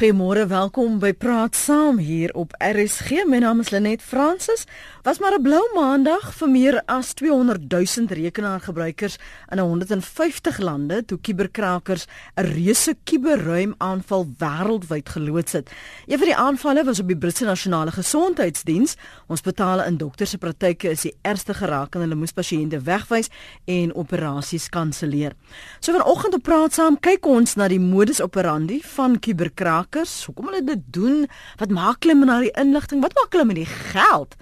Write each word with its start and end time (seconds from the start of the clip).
Goeiemôre, 0.00 0.46
welkom 0.48 0.94
by 0.96 1.10
Praat 1.12 1.52
Saam 1.52 1.98
hier 2.00 2.32
op 2.32 2.54
RSG. 2.56 3.26
My 3.28 3.42
naam 3.44 3.58
is 3.60 3.68
Lenet 3.68 4.00
Fransis. 4.00 4.62
Was 5.04 5.18
maar 5.20 5.36
'n 5.36 5.42
blou 5.42 5.60
maandag 5.74 6.32
vir 6.34 6.48
meer 6.48 6.82
as 6.86 7.12
200 7.12 7.68
000 7.68 8.06
rekenaargebruikers 8.08 9.18
in 9.48 9.58
150 9.58 10.58
lande 10.58 11.04
toe 11.04 11.18
kuberkrakers 11.18 12.06
'n 12.36 12.42
reuse 12.42 12.96
kuberruimaanval 13.04 14.26
wêreldwyd 14.38 15.08
geloods 15.08 15.52
het. 15.52 15.70
Een 16.06 16.18
van 16.18 16.26
die 16.26 16.36
aanvalle 16.36 16.84
was 16.84 17.00
op 17.00 17.06
die 17.06 17.18
Britse 17.18 17.44
Nasionale 17.44 17.90
Gesondheidsdiens. 17.90 18.96
Hospitale 19.26 19.84
in 19.84 19.96
dokters 19.96 20.30
se 20.30 20.38
praktyke 20.38 20.90
is 20.90 21.00
die 21.00 21.14
ergste 21.22 21.54
geraak 21.54 21.94
en 21.94 22.00
hulle 22.00 22.14
moes 22.14 22.32
pasiënte 22.32 22.80
wegwys 22.80 23.28
en 23.64 23.94
operasies 23.94 24.68
kanselleer. 24.68 25.32
So 25.80 25.92
vanoggend 25.92 26.34
op 26.34 26.42
Praat 26.42 26.72
Saam 26.72 27.00
kyk 27.00 27.26
ons 27.26 27.54
na 27.54 27.68
die 27.68 27.80
modus 27.80 28.20
operandi 28.20 28.80
van 28.82 29.18
kuberkrakers. 29.18 29.89
Hoekom 29.90 30.46
hulle 30.46 30.64
dit 30.64 30.82
doen? 30.94 31.24
Wat 31.58 31.70
maak 31.70 32.04
hulle 32.04 32.14
met 32.14 32.28
daai 32.28 32.50
inligting? 32.62 33.02
Wat 33.02 33.14
maak 33.14 33.32
hulle 33.34 33.44
met 33.44 33.58
die 33.58 33.66
geld? 33.66 34.36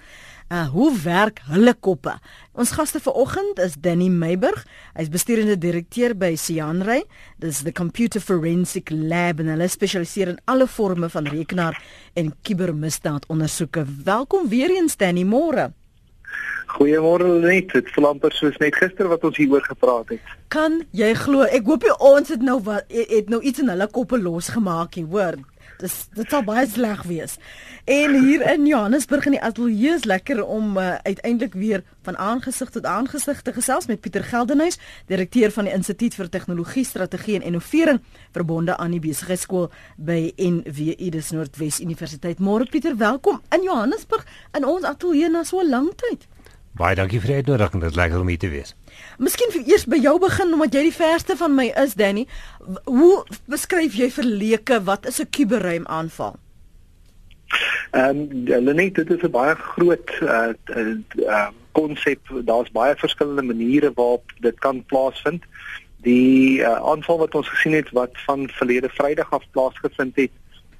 Uh, 0.49 0.67
hoe 0.73 0.89
werk 1.03 1.41
hulle 1.45 1.73
koppe? 1.73 2.15
Ons 2.53 2.71
gaste 2.77 2.99
vanoggend 2.99 3.59
is 3.61 3.77
Danny 3.77 4.09
Meiburg. 4.09 4.63
Hy's 4.97 5.09
besturende 5.09 5.57
direkteur 5.57 6.15
by 6.17 6.35
Cianray. 6.37 7.03
Dis 7.37 7.63
the 7.65 7.73
Computer 7.73 8.21
Forensic 8.21 8.89
Lab 8.93 9.41
en 9.41 9.49
hulle 9.53 9.69
spesialiseer 9.69 10.33
in 10.33 10.39
alle 10.45 10.67
forme 10.67 11.09
van 11.09 11.29
rekenaar 11.29 11.77
en 12.13 12.33
kubermisdaadondersoeke. 12.41 13.85
Welkom 14.03 14.49
weer 14.49 14.73
eens 14.73 14.97
Danny 14.97 15.23
Moore. 15.23 15.71
Goeiemôre 16.69 17.27
net. 17.41 17.71
Dit 17.73 17.89
vlamper 17.95 18.33
soos 18.37 18.57
net 18.61 18.75
gister 18.77 19.09
wat 19.09 19.23
ons 19.23 19.37
hieroor 19.37 19.65
gepraat 19.65 20.13
het. 20.13 20.33
Kan 20.53 20.81
jy 20.95 21.13
glo? 21.17 21.47
Ek 21.49 21.65
hoop 21.69 21.85
jy 21.87 21.95
ons 22.11 22.29
het 22.29 22.43
nou 22.45 22.59
wat 22.65 22.85
het 22.93 23.29
nou 23.29 23.41
iets 23.41 23.63
in 23.63 23.71
hulle 23.73 23.89
koppe 23.93 24.19
losgemaak 24.21 24.99
hier, 24.99 25.09
hoor. 25.09 25.39
Dis 25.79 25.93
dit 26.11 26.27
sal 26.27 26.41
baie 26.43 26.65
sleg 26.67 27.05
wees. 27.07 27.37
En 27.87 28.11
hier 28.19 28.41
in 28.51 28.65
Johannesburg 28.67 29.29
in 29.29 29.37
die 29.37 29.41
ateljee 29.41 29.93
is 29.95 30.03
lekker 30.03 30.41
om 30.43 30.75
uh, 30.77 30.97
uiteindelik 31.07 31.53
weer 31.55 31.83
van 32.03 32.17
aangesig 32.19 32.73
tot 32.75 32.85
aangesig 32.85 33.39
te 33.41 33.53
gesels 33.55 33.87
met 33.87 34.01
Pieter 34.03 34.25
Geldenhuys, 34.27 34.75
direkteur 35.07 35.53
van 35.55 35.69
die 35.69 35.73
Instituut 35.73 36.17
vir 36.19 36.29
Tegnologie, 36.29 36.83
Strategie 36.83 37.37
en 37.39 37.47
Innovering 37.47 38.01
verbonde 38.35 38.75
aan 38.77 38.91
die 38.91 38.99
Besigheidsskool 38.99 39.69
by 39.95 40.33
NWU 40.35 41.09
dis 41.15 41.31
Noordwes 41.31 41.79
Universiteit. 41.79 42.43
Môre 42.43 42.67
Pieter, 42.67 42.97
welkom 42.99 43.39
in 43.55 43.63
Johannesburg 43.63 44.27
in 44.59 44.67
ons 44.67 44.83
ateljee 44.83 45.31
na 45.31 45.45
so 45.47 45.63
'n 45.63 45.69
lang 45.69 45.95
tyd. 45.95 46.27
Baie 46.79 46.95
dankie 46.95 47.19
vir 47.19 47.33
die 47.33 47.39
uitnodiging. 47.41 47.81
Dit 47.83 47.91
is 47.91 47.97
lekker 47.99 48.21
om 48.21 48.29
hier 48.31 48.39
te 48.39 48.49
wees. 48.53 48.69
Miskien 49.19 49.51
vir 49.51 49.65
eers 49.67 49.83
by 49.91 49.97
jou 49.99 50.13
begin 50.23 50.53
omdat 50.55 50.77
jy 50.77 50.85
die 50.87 50.95
verste 50.95 51.35
van 51.35 51.51
my 51.57 51.65
is, 51.81 51.97
Danny. 51.99 52.23
Hoe 52.87 53.25
beskryf 53.51 53.97
jy 53.99 54.07
vir 54.15 54.29
leuke 54.43 54.77
wat 54.87 55.09
is 55.11 55.19
'n 55.19 55.27
kuberruim 55.27 55.87
aanval? 55.87 56.37
Ehm 57.91 58.21
um, 58.31 58.63
Lenet, 58.63 58.95
dit 58.95 59.11
is 59.11 59.23
'n 59.23 59.31
baie 59.31 59.55
groot 59.55 60.09
uh 60.21 60.53
uh 61.27 61.49
konsep. 61.71 62.19
Daar's 62.47 62.71
baie 62.71 62.95
verskillende 62.95 63.43
maniere 63.43 63.91
waarop 63.95 64.23
dit 64.39 64.59
kan 64.59 64.85
plaasvind. 64.85 65.43
Die 66.01 66.59
uh, 66.59 66.79
aanval 66.79 67.17
wat 67.17 67.35
ons 67.35 67.49
gesien 67.49 67.73
het 67.73 67.91
wat 67.91 68.15
van 68.25 68.49
verlede 68.49 68.89
Vrydag 68.89 69.31
af 69.31 69.43
plaasgevind 69.51 70.15
het 70.15 70.31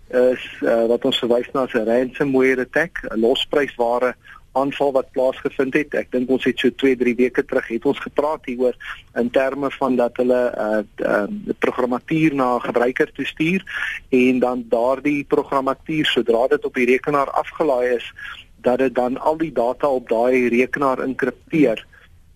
is 0.09 0.43
uh, 0.61 0.85
wat 0.89 1.05
ons 1.05 1.19
verwys 1.19 1.51
na 1.53 1.63
as 1.67 1.73
'n 1.73 1.85
ransomware 1.85 2.61
attack, 2.61 3.03
'n 3.03 3.19
losprysware 3.19 4.15
aanval 4.59 4.91
wat 4.91 5.11
plaasgevind 5.11 5.73
het. 5.73 5.95
Ek 6.01 6.11
dink 6.11 6.29
ons 6.29 6.45
het 6.47 6.59
so 6.59 6.71
2-3 6.83 7.15
weke 7.19 7.45
terug 7.45 7.67
het 7.67 7.85
ons 7.85 7.99
gepraat 7.99 8.45
hieroor 8.49 8.75
in 9.19 9.29
terme 9.35 9.71
van 9.77 9.95
dat 9.95 10.17
hulle 10.21 10.41
'n 10.49 10.87
uh, 11.03 11.07
uh, 11.11 11.53
programmatuur 11.59 12.35
na 12.35 12.55
'n 12.55 12.67
gebruiker 12.67 13.11
toe 13.11 13.25
stuur 13.25 13.63
en 14.09 14.39
dan 14.39 14.65
daardie 14.69 15.23
programmatuur 15.23 16.05
sodra 16.05 16.47
dit 16.47 16.65
op 16.65 16.73
die 16.73 16.85
rekenaar 16.85 17.31
afgelaai 17.31 17.95
is 17.95 18.13
dat 18.61 18.77
dit 18.77 18.95
dan 18.95 19.17
al 19.17 19.37
die 19.37 19.51
data 19.51 19.87
op 19.87 20.09
daai 20.09 20.47
rekenaar 20.47 20.99
enkripteer. 20.99 21.85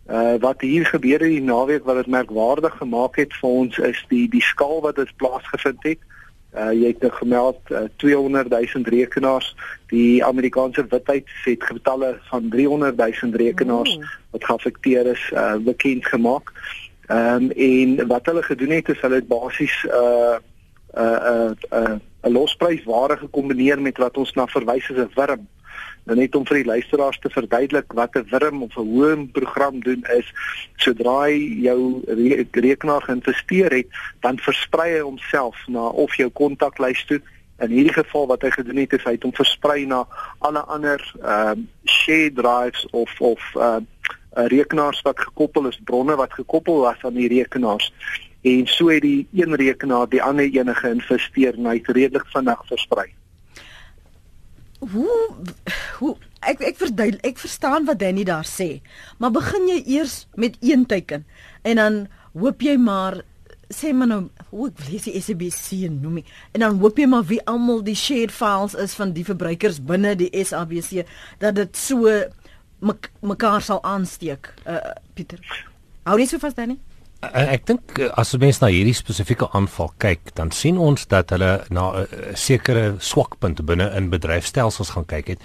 Uh 0.09 0.35
wat 0.39 0.61
hier 0.61 0.85
gebeur 0.85 1.19
het 1.19 1.29
die 1.31 1.41
naweek 1.41 1.83
wat 1.83 1.95
dit 1.95 2.07
merkwaardig 2.07 2.73
gemaak 2.77 3.15
het 3.15 3.33
vir 3.39 3.49
ons 3.49 3.77
is 3.77 4.05
die 4.09 4.29
die 4.29 4.41
skaal 4.41 4.81
wat 4.81 4.95
dit 4.95 5.15
plaasgevind 5.15 5.83
het. 5.83 5.99
Uh 6.55 6.71
jy 6.71 6.87
het 6.93 7.01
nou 7.01 7.11
gemeld 7.11 7.59
uh, 7.71 7.85
200 7.95 8.49
000 8.49 8.83
rekenaars. 8.83 9.55
Die 9.87 10.25
Amerikaanse 10.25 10.85
witheid 10.89 11.29
het 11.43 11.63
getalle 11.63 12.17
van 12.29 12.49
300 12.49 12.97
000 12.97 13.35
rekenaars 13.35 13.97
oh. 13.97 14.03
wat 14.31 14.45
geaffekteer 14.45 15.05
is 15.05 15.31
uh 15.33 15.55
bekend 15.55 16.05
gemaak. 16.05 16.53
Ehm 17.07 17.43
um, 17.43 17.51
en 17.51 18.07
wat 18.07 18.25
hulle 18.25 18.43
gedoen 18.43 18.69
het 18.69 18.89
is 18.89 19.01
hulle 19.01 19.15
het 19.15 19.27
basies 19.27 19.83
uh 19.83 20.37
uh 20.97 21.51
uh 21.71 21.95
'n 22.23 22.29
uh, 22.29 22.31
losprys 22.31 22.83
ware 22.83 23.17
gekombineer 23.17 23.81
met 23.81 23.97
wat 23.97 24.17
ons 24.17 24.33
na 24.33 24.47
verwys 24.47 24.91
as 24.91 24.97
'n 24.97 25.11
wurm. 25.15 25.47
Nou 26.03 26.17
net 26.19 26.35
om 26.35 26.43
vir 26.47 26.59
die 26.59 26.67
luisteraars 26.67 27.19
te 27.23 27.29
verduidelik 27.31 27.93
wat 27.95 28.15
'n 28.19 28.27
wurm 28.31 28.63
of 28.63 28.75
'n 28.77 28.87
hoë 28.93 29.31
program 29.31 29.79
doen 29.79 30.03
is, 30.17 30.27
sodra 30.75 31.21
hy 31.27 31.37
jou 31.63 32.03
re 32.07 32.45
rekenaar 32.51 33.01
geïnvesteer 33.01 33.71
het, 33.71 33.87
dan 34.19 34.37
versprei 34.37 34.89
hy 34.95 34.99
homself 34.99 35.55
na 35.67 35.87
of 35.87 36.15
jou 36.15 36.29
kontaklys 36.29 37.05
toe. 37.05 37.21
In 37.59 37.69
hierdie 37.69 37.93
geval 37.93 38.27
wat 38.27 38.41
hy 38.41 38.49
gedoen 38.49 38.77
het, 38.77 38.93
is 38.93 39.03
hy 39.03 39.11
het 39.11 39.23
hom 39.23 39.33
versprei 39.33 39.85
na 39.85 40.07
alle 40.39 40.59
ander 40.59 40.99
ehm 41.21 41.59
uh, 41.59 41.63
share 41.85 42.33
drives 42.33 42.85
of 42.91 43.21
of 43.21 43.41
ehm 43.55 43.87
uh, 44.35 44.47
rekenaars 44.47 45.01
wat 45.01 45.19
gekoppel 45.19 45.67
is, 45.67 45.79
bronne 45.83 46.15
wat 46.15 46.33
gekoppel 46.33 46.79
was 46.79 47.03
aan 47.03 47.13
die 47.13 47.27
rekenaars. 47.27 47.93
En 48.41 48.67
so 48.67 48.87
het 48.87 49.01
die 49.01 49.27
een 49.31 49.55
rekenaar 49.55 50.09
die 50.09 50.23
ander 50.23 50.45
enige 50.45 50.89
investeer 50.89 51.53
en 51.53 51.65
hy 51.65 51.77
het 51.77 51.87
redelik 51.87 52.27
vinnig 52.27 52.67
versprei 52.67 53.13
hoe 54.91 55.17
hoe 55.99 56.15
ek 56.43 56.61
ek 56.61 56.79
verduidelik 56.81 57.25
ek 57.25 57.41
verstaan 57.41 57.87
wat 57.87 58.01
Danny 58.01 58.25
daar 58.27 58.47
sê 58.47 58.81
maar 59.17 59.33
begin 59.35 59.69
jy 59.71 59.79
eers 59.97 60.25
met 60.35 60.57
een 60.61 60.85
teken 60.85 61.25
en 61.63 61.79
dan 61.81 61.99
hoop 62.33 62.61
jy 62.61 62.75
maar 62.77 63.21
sê 63.73 63.93
maar 63.95 64.09
nou 64.11 64.21
hoe 64.51 64.69
ek 64.69 64.85
lees 64.89 65.07
die 65.07 65.21
SABC 65.21 65.89
noem 65.89 66.21
nie 66.21 66.25
en 66.51 66.65
dan 66.65 66.79
hoop 66.83 66.99
jy 66.99 67.07
maar 67.09 67.25
wie 67.29 67.41
almal 67.49 67.83
die 67.85 67.97
shared 67.97 68.33
files 68.33 68.75
is 68.75 68.95
van 68.99 69.13
die 69.15 69.25
verbruikers 69.27 69.81
binne 69.83 70.15
die 70.19 70.31
SABC 70.43 71.05
dat 71.43 71.59
dit 71.59 71.77
so 71.77 72.11
mekaar 73.23 73.61
sal 73.63 73.79
aansteek 73.87 74.49
uh, 74.67 74.81
Pieter. 75.15 75.39
Hou 76.03 76.17
nie 76.19 76.27
so 76.27 76.41
vas 76.43 76.57
Danny 76.57 76.75
Eh, 77.31 77.53
ek 77.55 77.67
dink 77.69 77.99
eh, 78.01 78.09
as 78.19 78.33
ons 78.35 78.59
na 78.59 78.69
hierdie 78.71 78.95
spesifieke 78.97 79.47
aanval 79.55 79.93
kyk, 80.03 80.33
dan 80.37 80.51
sien 80.51 80.79
ons 80.81 81.07
dat 81.07 81.31
hulle 81.31 81.53
na 81.69 81.85
'n 81.91 82.03
uh, 82.03 82.33
sekere 82.35 82.95
swakpunt 82.99 83.63
binne 83.65 83.87
in 83.95 84.09
bedryfstelsels 84.09 84.89
gaan 84.95 85.05
kyk 85.05 85.27
het. 85.27 85.39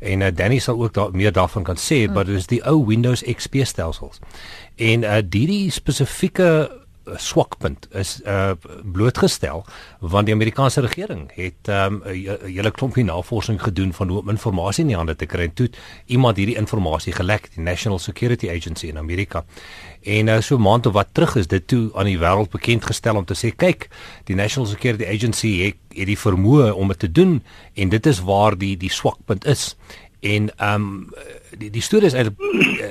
En 0.00 0.20
uh, 0.20 0.28
Danny 0.34 0.58
sal 0.58 0.82
ook 0.82 0.94
daar 0.94 1.10
meer 1.12 1.32
daarvan 1.32 1.64
kan 1.64 1.76
sê, 1.76 2.06
mm. 2.06 2.12
maar 2.12 2.24
dit 2.24 2.36
is 2.36 2.46
die 2.46 2.62
ou 2.64 2.86
Windows 2.86 3.22
XP 3.22 3.64
stelsels. 3.64 4.18
En 4.76 5.02
uh, 5.02 5.22
die 5.24 5.46
die 5.46 5.70
spesifieke 7.02 7.20
swakpunt 7.32 7.88
is 7.94 8.20
uh 8.26 8.52
blootgestel 8.92 9.64
want 10.00 10.26
die 10.26 10.34
Amerikaanse 10.34 10.80
regering 10.80 11.30
het 11.34 11.68
um 11.68 12.02
'n 12.04 12.38
hele 12.46 12.70
klompie 12.70 13.04
navorsing 13.04 13.62
gedoen 13.62 13.92
van 13.92 14.08
hoe 14.08 14.18
om 14.18 14.28
inligting 14.28 14.78
in 14.78 14.86
die 14.86 14.96
hande 14.96 15.16
te 15.16 15.26
kry. 15.26 15.42
En 15.42 15.54
toe 15.54 15.70
iemand 16.06 16.36
hierdie 16.36 16.56
inligting 16.56 17.14
gelek 17.14 17.48
die 17.54 17.62
National 17.64 17.98
Security 17.98 18.50
Agency 18.50 18.86
in 18.86 18.98
Amerika. 18.98 19.44
En 20.02 20.26
uh, 20.26 20.40
so 20.40 20.58
maand 20.58 20.86
of 20.86 20.92
wat 20.92 21.08
terug 21.12 21.36
is 21.36 21.46
dit 21.46 21.66
toe 21.66 21.90
aan 21.94 22.04
die 22.04 22.18
wêreld 22.18 22.50
bekend 22.50 22.84
gestel 22.84 23.16
om 23.16 23.24
te 23.24 23.34
sê 23.34 23.54
kyk 23.56 23.88
die 24.24 24.34
National 24.36 24.68
Security 24.68 25.06
Agency 25.06 25.62
het, 25.62 25.76
het 25.94 26.06
die 26.06 26.18
vermoë 26.18 26.72
om 26.72 26.88
dit 26.88 26.98
te 26.98 27.12
doen 27.12 27.42
en 27.74 27.88
dit 27.88 28.06
is 28.06 28.20
waar 28.20 28.58
die 28.58 28.76
die 28.76 28.90
swakpunt 28.90 29.46
is 29.46 29.76
en 30.22 30.50
ehm 30.56 30.74
um, 30.74 31.14
die 31.58 31.70
die 31.70 31.82
storie 31.82 32.06
is 32.06 32.14
eintlik 32.14 32.38
eh, 32.80 32.90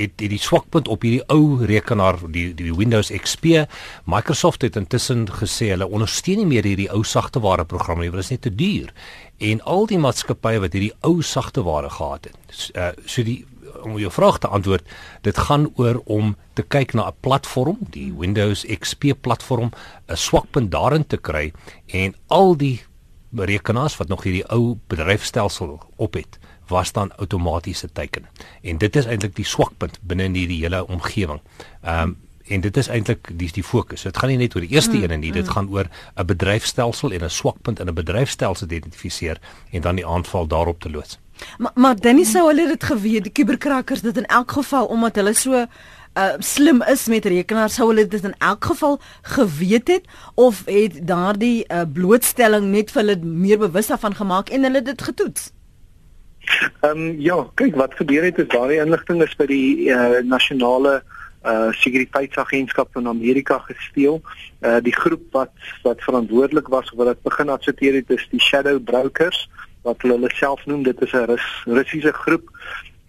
het 0.00 0.14
die, 0.18 0.28
die 0.32 0.40
swakpunt 0.40 0.88
op 0.88 1.04
hierdie 1.04 1.22
ou 1.28 1.60
rekenaar 1.68 2.18
die 2.32 2.48
die 2.56 2.72
Windows 2.72 3.12
XP 3.12 3.66
Microsoft 4.08 4.64
het 4.64 4.78
intussen 4.80 5.26
gesê 5.28 5.70
hulle 5.74 5.88
ondersteun 5.88 6.40
nie 6.40 6.48
meer 6.48 6.64
hierdie 6.64 6.88
ou 6.94 7.02
sagteware 7.04 7.66
programme 7.68 8.06
nie 8.06 8.12
want 8.12 8.22
dit 8.22 8.30
is 8.30 8.34
net 8.36 8.44
te 8.48 8.54
duur. 8.62 8.92
En 9.50 9.60
al 9.74 9.86
die 9.92 10.00
maatskappye 10.00 10.64
wat 10.64 10.76
hierdie 10.76 10.94
ou 11.06 11.20
sagteware 11.22 11.92
gehad 11.92 12.30
het 12.30 12.66
uh, 12.74 12.90
so 13.04 13.24
die 13.28 13.42
om 13.84 13.98
jou 14.00 14.10
vraag 14.12 14.40
te 14.40 14.48
antwoord 14.48 14.88
dit 15.24 15.38
gaan 15.46 15.68
oor 15.76 16.00
om 16.04 16.34
te 16.58 16.64
kyk 16.64 16.96
na 16.96 17.08
'n 17.08 17.20
platform 17.20 17.76
die 17.92 18.12
Windows 18.16 18.64
XP 18.64 19.12
platform 19.20 19.70
'n 20.08 20.16
swakpunt 20.16 20.72
daarin 20.72 21.06
te 21.06 21.16
kry 21.16 21.52
en 21.86 22.14
al 22.26 22.56
die 22.56 22.80
rekenaars 23.36 23.96
wat 23.96 24.08
nog 24.08 24.22
hierdie 24.22 24.48
ou 24.48 24.78
bedryfstelsel 24.88 25.80
op 25.96 26.14
het 26.14 26.39
was 26.70 26.92
dan 26.96 27.12
outomatiese 27.16 27.92
teken. 27.92 28.26
En 28.62 28.78
dit 28.78 28.96
is 28.96 29.06
eintlik 29.06 29.36
die 29.36 29.46
swakpunt 29.46 29.98
binne 30.02 30.30
in 30.30 30.34
hierdie 30.38 30.62
hele 30.62 30.86
omgewing. 30.86 31.40
Ehm 31.82 32.02
um, 32.02 32.18
en 32.50 32.60
dit 32.60 32.76
is 32.76 32.88
eintlik 32.90 33.28
dis 33.38 33.52
die 33.54 33.62
fokus. 33.62 34.02
Dit 34.02 34.16
gaan 34.18 34.32
nie 34.32 34.38
net 34.40 34.54
oor 34.56 34.64
die 34.64 34.72
eerste 34.74 34.96
mm, 34.96 35.04
een 35.06 35.20
nie, 35.22 35.32
dit 35.32 35.46
mm. 35.46 35.52
gaan 35.54 35.68
oor 35.70 35.86
'n 36.16 36.26
bedryfstelsel 36.26 37.12
en 37.12 37.24
'n 37.24 37.30
swakpunt 37.30 37.80
in 37.80 37.86
'n 37.86 37.94
bedryfstelsel 37.94 38.66
identifiseer 38.66 39.38
en 39.70 39.80
dan 39.80 39.94
die 39.94 40.06
aanval 40.06 40.46
daarop 40.46 40.80
te 40.80 40.90
loods. 40.90 41.18
Maar 41.58 41.72
maar 41.74 41.96
dan 41.96 42.18
is 42.18 42.30
sou 42.30 42.46
hulle 42.48 42.66
dit 42.66 42.84
geweet, 42.84 43.22
die 43.22 43.32
kuberkrakkers 43.32 44.00
dit 44.00 44.16
in 44.16 44.26
elk 44.26 44.52
geval 44.52 44.86
omdat 44.86 45.14
hulle 45.14 45.34
so 45.34 45.66
uh 46.14 46.32
slim 46.38 46.82
is 46.82 47.06
met 47.06 47.24
rekenaars 47.24 47.74
sou 47.74 47.88
hulle 47.88 48.06
dit 48.06 48.24
in 48.24 48.34
elk 48.38 48.64
geval 48.64 49.00
geweet 49.22 49.88
het 49.88 50.04
of 50.34 50.64
het 50.66 51.06
daardie 51.06 51.64
uh, 51.68 51.82
blootstelling 51.92 52.66
net 52.72 52.90
vir 52.90 53.02
hulle 53.02 53.16
meer 53.22 53.58
bewus 53.58 53.86
daarvan 53.86 54.14
gemaak 54.14 54.48
en 54.48 54.62
hulle 54.62 54.82
dit 54.82 55.02
getoets? 55.02 55.52
Ehm 56.80 56.90
um, 56.90 57.20
ja, 57.20 57.38
kyk 57.54 57.76
wat 57.76 57.94
gebeur 57.94 58.24
het 58.24 58.38
is 58.38 58.48
daardie 58.52 58.80
inligting 58.80 59.22
is 59.22 59.34
by 59.36 59.46
die 59.46 59.88
uh, 59.88 60.20
nasionale 60.24 61.00
uh 61.44 61.72
sekuriteitsagentskap 61.72 62.88
van 62.92 63.08
Amerika 63.08 63.58
gesteel. 63.58 64.20
Uh 64.60 64.76
die 64.84 64.96
groep 64.96 65.22
wat 65.32 65.52
wat 65.82 66.02
verantwoordelik 66.04 66.68
was 66.68 66.92
vir 66.92 67.14
dit 67.14 67.22
begin 67.22 67.48
adverteer 67.48 67.94
het 67.94 68.10
is 68.10 68.26
die 68.30 68.40
Shadow 68.40 68.76
Brokers 68.84 69.48
wat 69.82 70.02
hulle 70.02 70.18
hulle 70.18 70.30
self 70.34 70.66
noem. 70.66 70.82
Dit 70.82 71.00
is 71.02 71.12
'n 71.12 71.24
Rus, 71.32 71.48
Russiese 71.64 72.12
groep 72.12 72.50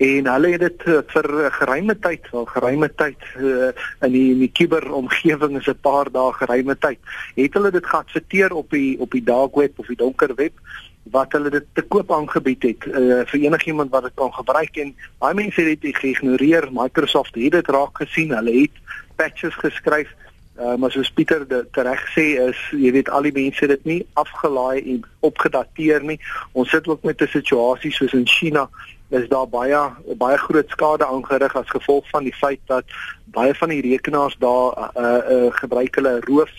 en 0.01 0.27
hulle 0.27 0.51
het 0.55 0.63
dit 0.63 0.83
vir 1.13 1.27
geruime 1.53 1.95
tyd, 1.99 2.25
al 2.33 2.45
geruime 2.49 2.89
tyd 2.97 3.25
uh, 3.37 3.69
in 4.01 4.11
die 4.15 4.31
in 4.33 4.39
die 4.39 4.51
kuberomgewing 4.51 5.57
is 5.59 5.67
'n 5.67 5.77
paar 5.81 6.09
dae 6.11 6.31
geruime 6.33 6.75
tyd. 6.77 6.99
Het 7.35 7.53
hulle 7.53 7.71
dit 7.71 7.85
geadverteer 7.85 8.53
op 8.53 8.69
die 8.69 8.99
op 8.99 9.11
die 9.11 9.23
dark 9.23 9.55
web 9.55 9.79
of 9.79 9.87
die 9.87 9.99
donker 9.99 10.33
web 10.35 10.53
wat 11.03 11.31
hulle 11.31 11.49
dit 11.49 11.65
te 11.73 11.81
koop 11.81 12.11
aangebied 12.11 12.63
het 12.63 12.85
uh, 12.85 13.21
vir 13.25 13.39
enigiemand 13.39 13.91
wat 13.91 14.03
dit 14.03 14.15
kan 14.15 14.33
gebruik 14.33 14.77
en 14.77 14.93
baie 15.19 15.35
mense 15.35 15.61
het 15.61 15.81
dit 15.81 15.97
geïgnoreer. 15.97 16.69
Microsoft 16.71 17.35
het 17.35 17.51
dit 17.51 17.67
raak 17.67 17.97
gesien. 17.97 18.35
Hulle 18.35 18.53
het 18.61 18.99
patches 19.15 19.55
geskryf. 19.55 20.13
Uh, 20.59 20.75
maar 20.75 20.91
soos 20.91 21.09
Pieter 21.09 21.45
reg 21.71 22.01
sê 22.13 22.25
is, 22.43 22.59
jy 22.75 22.91
weet 22.91 23.09
al 23.09 23.25
die 23.25 23.33
mense 23.33 23.67
dit 23.67 23.85
nie 23.87 24.01
afgelaai 24.19 24.83
en 24.93 25.03
opgedateer 25.25 26.03
nie. 26.05 26.19
Ons 26.51 26.69
sit 26.69 26.87
ook 26.87 27.03
met 27.03 27.21
'n 27.21 27.27
situasie 27.27 27.91
soos 27.91 28.13
in 28.13 28.27
China 28.27 28.69
is 29.11 29.27
daar 29.27 29.47
baie 29.47 29.79
baie 30.15 30.37
groot 30.37 30.69
skade 30.69 31.05
aangerig 31.05 31.55
as 31.55 31.69
gevolg 31.69 32.09
van 32.09 32.23
die 32.23 32.35
feit 32.35 32.59
dat 32.65 32.85
baie 33.25 33.55
van 33.55 33.69
die 33.69 33.81
rekenaars 33.81 34.35
daar 34.39 34.91
uh, 34.95 35.17
uh, 35.35 35.49
gebruik 35.51 35.95
hulle 35.95 36.19
roof 36.27 36.51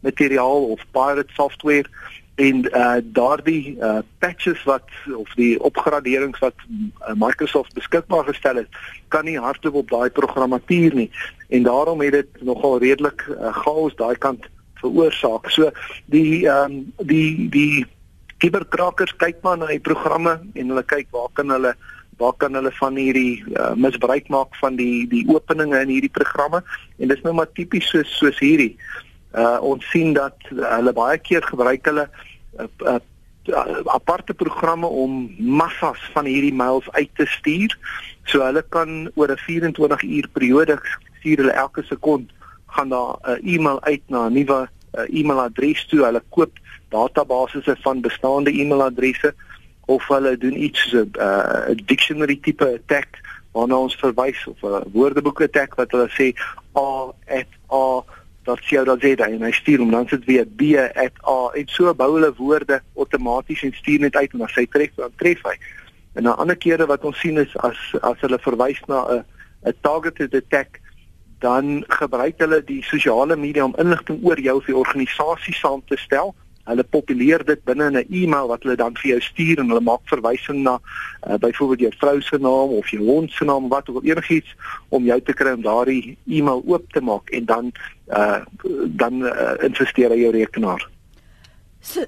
materiaal 0.00 0.64
of 0.74 0.82
pirate 0.90 1.32
software 1.34 1.86
en 2.40 2.62
uh 2.72 2.98
daardie 3.04 3.76
uh 3.76 3.98
patches 4.18 4.62
wat 4.64 4.88
of 5.16 5.28
die 5.36 5.60
opgraderings 5.60 6.38
wat 6.40 6.56
uh, 6.64 7.12
Microsoft 7.14 7.74
beskikbaar 7.76 8.24
gestel 8.24 8.62
het 8.62 8.80
kan 9.12 9.24
nie 9.28 9.36
hardloop 9.38 9.74
op 9.82 9.90
daai 9.90 10.10
programmatuur 10.10 10.94
nie. 10.94 11.10
En 11.48 11.62
daarom 11.62 12.00
het 12.00 12.12
dit 12.12 12.42
nogal 12.46 12.78
redelik 12.78 13.26
uh, 13.28 13.52
chaos 13.62 13.96
daai 13.96 14.16
kant 14.16 14.48
veroorsaak. 14.80 15.50
So 15.50 15.70
die 16.06 16.46
ehm 16.46 16.78
um, 16.78 16.92
die 17.12 17.48
die 17.52 17.86
kiberkrakers 18.40 19.12
kyk 19.20 19.42
maar 19.44 19.58
na 19.60 19.68
die 19.68 19.82
programme 19.90 20.38
en 20.54 20.72
hulle 20.72 20.86
kyk 20.94 21.12
waar 21.12 21.28
kan 21.32 21.52
hulle 21.52 21.74
waar 22.20 22.36
kan 22.36 22.56
hulle 22.56 22.72
van 22.78 22.96
hierdie 22.96 23.44
uh, 23.56 23.74
misbruik 23.76 24.28
maak 24.28 24.56
van 24.62 24.80
die 24.80 25.04
die 25.08 25.26
openinge 25.28 25.84
in 25.84 25.92
hierdie 25.92 26.16
programme. 26.16 26.64
En 26.96 27.12
dis 27.12 27.22
nou 27.22 27.36
maar 27.36 27.52
tipies 27.52 27.92
soos 27.92 28.16
soos 28.16 28.40
hierdie. 28.40 28.72
Uh 29.36 29.60
ons 29.62 29.84
sien 29.92 30.12
dat 30.16 30.50
uh, 30.50 30.64
hulle 30.78 30.92
baie 30.96 31.18
keer 31.18 31.44
gebruik 31.52 31.84
hulle 31.86 32.08
uh, 32.08 32.28
uh, 32.58 32.98
aparte 33.84 34.34
programme 34.34 34.86
om 34.86 35.34
massas 35.38 36.10
van 36.12 36.24
hierdie 36.24 36.54
mails 36.54 36.90
uit 36.90 37.10
te 37.14 37.26
stuur. 37.26 37.78
So 38.24 38.42
hulle 38.44 38.64
kan 38.68 39.10
oor 39.14 39.30
'n 39.30 39.36
24 39.36 40.02
uur 40.02 40.28
periode 40.32 40.78
stuur 41.18 41.36
hulle 41.36 41.52
elke 41.52 41.82
sekond 41.82 42.30
gaan 42.66 42.88
daar 42.88 43.16
'n 43.22 43.30
uh, 43.30 43.54
e-mail 43.54 43.82
uit 43.82 44.02
na 44.06 44.28
'n 44.28 44.32
nuwe 44.32 44.68
uh, 44.94 45.18
e-mailadres 45.18 45.86
toe. 45.86 46.04
Hulle 46.04 46.22
koop 46.28 46.52
databasisse 46.88 47.76
van 47.80 48.00
bestaande 48.00 48.50
e-mailadresse 48.50 49.34
of 49.86 50.08
hulle 50.08 50.36
doen 50.38 50.62
iets 50.62 50.88
so 50.88 51.02
'n 51.02 51.10
uh, 51.18 51.74
dictionary 51.84 52.38
tipe 52.42 52.66
attack 52.74 53.08
waarna 53.52 53.76
ons 53.76 53.94
verwys 53.94 54.46
of 54.46 54.62
'n 54.62 54.90
woordeboek 54.92 55.40
attack 55.40 55.74
wat 55.74 55.90
hulle 55.90 56.10
sê 56.18 56.32
a 56.74 57.12
at 57.38 57.50
a 57.72 58.04
dat 58.44 58.58
sy 58.64 58.84
dan 58.84 59.00
sê 59.00 59.14
dan 59.16 59.42
hy 59.42 59.52
stuur 59.52 59.82
hom 59.82 59.90
dan 59.90 60.08
sit 60.08 60.24
weer 60.24 60.46
b 60.46 60.76
at 60.80 61.16
a 61.28 61.40
en 61.54 61.68
so 61.68 61.94
bou 61.94 62.14
hulle 62.14 62.32
woorde 62.38 62.80
outomaties 62.96 63.62
en 63.62 63.74
stuur 63.76 64.00
net 64.00 64.16
uit 64.16 64.32
en 64.34 64.46
as 64.46 64.56
hy 64.56 64.66
tref 64.66 64.94
dan 64.96 65.12
tref 65.16 65.42
hy. 65.44 65.56
En 66.14 66.24
'n 66.24 66.36
ander 66.36 66.56
kere 66.56 66.86
wat 66.86 67.04
ons 67.04 67.20
sien 67.20 67.38
is 67.38 67.56
as 67.56 67.78
as 68.02 68.20
hulle 68.20 68.38
verwys 68.38 68.80
na 68.88 69.04
'n 69.08 69.24
'n 69.66 69.74
targeted 69.82 70.34
attack 70.34 70.80
dan 71.40 71.84
gebruik 71.88 72.38
hulle 72.38 72.64
die 72.64 72.82
sosiale 72.82 73.36
media 73.36 73.64
om 73.64 73.76
inligting 73.78 74.24
oor 74.24 74.40
jou 74.40 74.56
of 74.56 74.66
die 74.66 74.76
organisasie 74.76 75.54
saam 75.54 75.82
te 75.86 75.96
stel 75.96 76.34
hulle 76.70 76.86
populeer 76.96 77.44
dit 77.44 77.64
binne 77.68 77.88
in 77.90 77.98
'n 77.98 78.06
e-mail 78.22 78.48
wat 78.48 78.62
hulle 78.62 78.76
dan 78.76 78.96
vir 79.02 79.10
jou 79.10 79.20
stuur 79.20 79.58
en 79.58 79.68
hulle 79.72 79.80
maak 79.80 80.04
verwysing 80.12 80.62
na 80.62 80.78
uh, 80.78 81.34
byvoorbeeld 81.34 81.80
jou 81.80 81.92
vrou 81.98 82.20
se 82.20 82.38
naam 82.38 82.70
of 82.78 82.88
jou 82.90 83.02
hond 83.04 83.30
se 83.30 83.44
naam 83.44 83.68
wat 83.68 83.88
ook 83.88 84.04
enigiets 84.04 84.54
om 84.88 85.04
jou 85.04 85.20
te 85.20 85.32
kry 85.32 85.52
om 85.52 85.62
daardie 85.62 86.16
e-mail 86.26 86.62
oop 86.66 86.92
te 86.92 87.00
maak 87.00 87.30
en 87.30 87.44
dan 87.44 87.72
uh, 88.08 88.40
dan 88.86 89.22
uh, 89.22 89.54
investeer 89.62 90.10
jy 90.10 90.24
jou 90.24 90.32
rekenaar. 90.32 90.88
So 91.80 92.04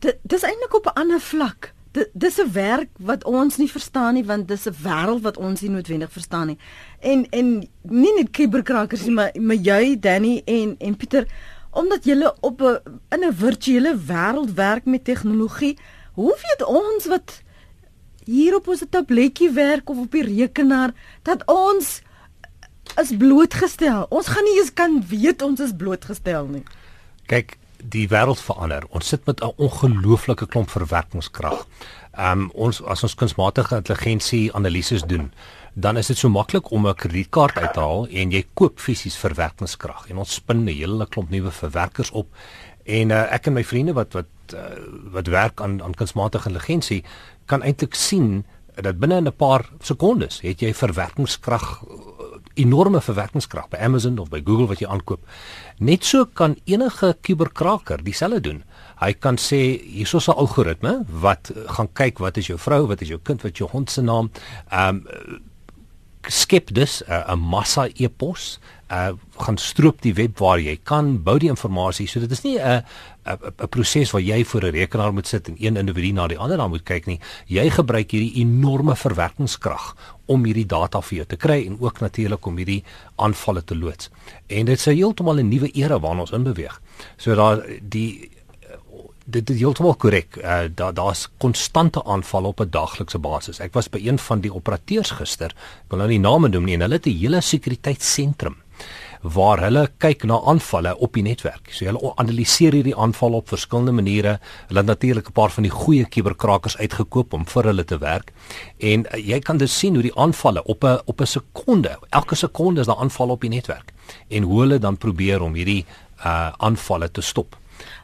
dit 0.00 0.16
dis 0.22 0.42
eintlik 0.42 0.74
op 0.74 0.86
'n 0.86 1.00
ander 1.00 1.20
vlak. 1.20 1.72
Dit 1.92 2.08
dis 2.12 2.38
'n 2.38 2.52
werk 2.52 2.88
wat 2.98 3.24
ons 3.24 3.56
nie 3.56 3.70
verstaan 3.70 4.14
nie 4.14 4.24
want 4.24 4.48
dis 4.48 4.66
'n 4.66 4.76
wêreld 4.82 5.22
wat 5.22 5.36
ons 5.36 5.60
nie 5.60 5.70
noodwendig 5.70 6.12
verstaan 6.12 6.46
nie. 6.46 6.58
En 7.00 7.26
en 7.30 7.68
nie 7.82 8.14
net 8.16 8.30
kiberkrakers 8.30 9.04
nie, 9.04 9.14
maar 9.14 9.30
maar 9.40 9.56
jy 9.56 10.00
Danny 10.00 10.42
en 10.44 10.76
en 10.78 10.96
Pieter 10.96 11.26
omdat 11.70 12.04
jy 12.04 12.32
op 12.40 12.60
'n 12.62 12.78
in 13.08 13.24
'n 13.24 13.34
virtuele 13.34 13.96
wêreld 13.96 14.54
werk 14.54 14.84
met 14.84 15.04
tegnologie, 15.04 15.78
hoe 16.12 16.36
weet 16.42 16.66
ons 16.66 17.06
wat 17.06 17.42
hier 18.24 18.54
op 18.56 18.68
ons 18.68 18.82
tabletjie 18.90 19.50
werk 19.50 19.90
of 19.90 19.98
op 19.98 20.12
die 20.12 20.22
rekenaar 20.22 20.92
dat 21.22 21.42
ons 21.46 22.02
is 23.00 23.16
blootgestel. 23.16 24.06
Ons 24.08 24.26
gaan 24.26 24.44
nie 24.44 24.58
eens 24.58 24.72
kan 24.72 25.02
weet 25.08 25.42
ons 25.42 25.60
is 25.60 25.74
blootgestel 25.76 26.46
nie. 26.46 26.62
Kyk, 27.26 27.56
die 27.82 28.08
wêreld 28.10 28.40
verander. 28.42 28.84
Ons 28.90 29.08
sit 29.08 29.26
met 29.26 29.40
'n 29.40 29.52
ongelooflike 29.56 30.46
klomp 30.46 30.70
verwerkingskrag. 30.70 31.66
Ehm 32.12 32.40
um, 32.40 32.50
ons 32.54 32.82
as 32.82 33.02
ons 33.02 33.14
kunsmatige 33.14 33.76
intelligensie 33.76 34.52
analises 34.54 35.02
doen, 35.02 35.32
dan 35.74 35.96
is 35.96 36.06
dit 36.06 36.18
so 36.18 36.28
maklik 36.28 36.70
om 36.70 36.86
'n 36.86 36.94
kredietkaart 36.94 37.58
uit 37.58 37.72
te 37.72 37.80
haal 37.80 38.06
en 38.06 38.30
jy 38.30 38.44
koop 38.54 38.80
fisies 38.80 39.16
verwerkingskrag 39.16 40.08
en 40.10 40.18
ons 40.18 40.34
spin 40.34 40.64
'n 40.64 40.68
hele 40.68 41.06
klomp 41.06 41.30
nuwe 41.30 41.50
verwerkers 41.50 42.10
op 42.10 42.28
en 42.84 43.10
uh, 43.10 43.32
ek 43.32 43.46
en 43.46 43.52
my 43.52 43.64
vriende 43.64 43.92
wat 43.92 44.12
wat 44.12 44.26
uh, 44.54 44.60
wat 45.12 45.26
werk 45.26 45.60
aan 45.60 45.82
aan 45.82 45.94
kunsmatige 45.94 46.48
intelligensie 46.48 47.04
kan 47.46 47.62
eintlik 47.62 47.94
sien 47.94 48.44
dat 48.74 48.98
binne 48.98 49.20
'n 49.20 49.32
paar 49.36 49.70
sekondes 49.80 50.40
het 50.40 50.60
jy 50.60 50.74
verwerkingskrag 50.74 51.82
enorme 52.58 53.00
verwerkingskrag 53.00 53.68
by 53.70 53.78
Amazon 53.80 54.18
of 54.18 54.30
by 54.30 54.40
Google 54.44 54.68
wat 54.70 54.82
jy 54.82 54.88
aankoop. 54.90 55.22
Net 55.78 56.04
so 56.04 56.26
kan 56.26 56.56
enige 56.64 57.14
kuberkraker 57.22 58.02
dieselfde 58.04 58.40
doen. 58.40 58.62
Hy 59.00 59.12
kan 59.12 59.38
sê 59.38 59.80
hierso 59.80 60.18
'n 60.18 60.36
algoritme 60.36 61.04
wat 61.08 61.52
gaan 61.66 61.88
kyk 61.92 62.18
wat 62.18 62.36
is 62.36 62.46
jou 62.46 62.58
vrou, 62.58 62.86
wat 62.86 63.00
is 63.00 63.08
jou 63.08 63.20
kind, 63.22 63.42
wat 63.42 63.52
is 63.52 63.58
jou 63.58 63.70
hond 63.70 63.90
se 63.90 64.02
naam. 64.02 64.30
Ehm 64.70 64.96
um, 64.96 65.40
skep 66.28 66.74
dus 66.74 67.02
'n 67.06 67.12
uh, 67.12 67.34
massa 67.34 67.88
e-pos, 67.94 68.58
uh 68.90 69.12
gaan 69.36 69.56
stroop 69.56 70.02
die 70.02 70.14
web 70.14 70.38
waar 70.38 70.60
jy 70.60 70.78
kan, 70.82 71.22
bou 71.22 71.38
die 71.38 71.48
inligting. 71.48 72.08
So 72.08 72.20
dit 72.20 72.30
is 72.30 72.42
nie 72.42 72.58
'n 72.58 72.84
'n 73.24 73.68
proses 73.68 74.10
waar 74.10 74.22
jy 74.22 74.44
voor 74.44 74.62
'n 74.64 74.74
rekenaar 74.74 75.12
moet 75.12 75.26
sit 75.26 75.48
en 75.48 75.56
een 75.58 75.76
individu 75.76 76.12
na 76.12 76.26
die 76.26 76.38
ander 76.38 76.56
dan 76.56 76.70
moet 76.70 76.82
kyk 76.82 77.06
nie. 77.06 77.20
Jy 77.46 77.70
gebruik 77.70 78.10
hierdie 78.10 78.34
enorme 78.34 78.96
verwerkingskrag 78.96 79.96
om 80.26 80.44
hierdie 80.44 80.66
data 80.66 81.00
vir 81.00 81.16
jou 81.16 81.26
te 81.26 81.36
kry 81.36 81.66
en 81.66 81.76
ook 81.80 82.00
natuurlik 82.00 82.46
om 82.46 82.56
hierdie 82.56 82.84
aanvalle 83.16 83.64
te 83.64 83.76
loods. 83.76 84.10
En 84.46 84.66
dit 84.66 84.78
sê 84.78 84.92
heeltemal 84.94 85.38
'n 85.38 85.48
nuwe 85.48 85.70
era 85.74 85.98
waarna 86.00 86.20
ons 86.20 86.32
inbeweeg. 86.32 86.80
So 87.16 87.34
daar 87.34 87.64
die 87.80 88.30
dit 89.30 89.50
is 89.50 89.60
heeltemal 89.60 89.94
korrek. 89.94 90.36
Uh, 90.40 90.62
daar 90.74 90.94
daar's 90.94 91.28
konstante 91.38 92.04
aanvalle 92.04 92.46
op 92.46 92.60
'n 92.60 92.70
daaglikse 92.70 93.18
basis. 93.18 93.60
Ek 93.60 93.72
was 93.72 93.88
by 93.88 93.98
een 93.98 94.18
van 94.18 94.40
die 94.40 94.54
operateurs 94.54 95.10
gister. 95.10 95.50
Ek 95.84 95.90
wil 95.90 95.98
nou 95.98 96.08
nie 96.08 96.18
name 96.18 96.48
noem 96.48 96.64
nie 96.64 96.74
en 96.74 96.80
hulle 96.80 96.94
het 96.94 97.06
'n 97.06 97.18
hele 97.18 97.40
sekuriteitssentrum 97.40 98.56
waar 99.20 99.60
hulle 99.60 99.90
kyk 99.98 100.22
na 100.24 100.40
aanvalle 100.40 100.96
op 100.96 101.12
die 101.12 101.22
netwerk. 101.22 101.72
So 101.72 101.84
hulle 101.84 102.12
analiseer 102.16 102.72
hierdie 102.72 102.96
aanvalle 102.96 103.36
op 103.36 103.48
verskillende 103.48 103.92
maniere. 103.92 104.38
Hulle 104.68 104.78
het 104.78 104.86
natuurlik 104.86 105.28
'n 105.28 105.32
paar 105.32 105.50
van 105.50 105.62
die 105.62 105.72
goeie 105.72 106.04
kuberkrakers 106.04 106.76
uitgekoop 106.76 107.32
om 107.32 107.46
vir 107.46 107.64
hulle 107.64 107.84
te 107.84 107.98
werk. 107.98 108.32
En 108.78 109.06
uh, 109.06 109.28
jy 109.28 109.38
kan 109.38 109.56
dus 109.56 109.78
sien 109.78 109.94
hoe 109.94 110.02
die 110.02 110.16
aanvalle 110.16 110.64
op 110.64 110.84
'n 110.84 110.98
op 111.04 111.20
'n 111.20 111.26
sekonde, 111.26 111.98
elke 112.10 112.34
sekonde 112.34 112.80
is 112.80 112.86
daar 112.86 112.96
aanvalle 112.96 113.32
op 113.32 113.40
die 113.40 113.50
netwerk 113.50 113.92
en 114.28 114.42
hoe 114.42 114.60
hulle 114.60 114.78
dan 114.78 114.96
probeer 114.96 115.42
om 115.42 115.54
hierdie 115.54 115.84
uh 116.24 116.52
aanvalle 116.58 117.10
te 117.10 117.20
stop 117.20 117.59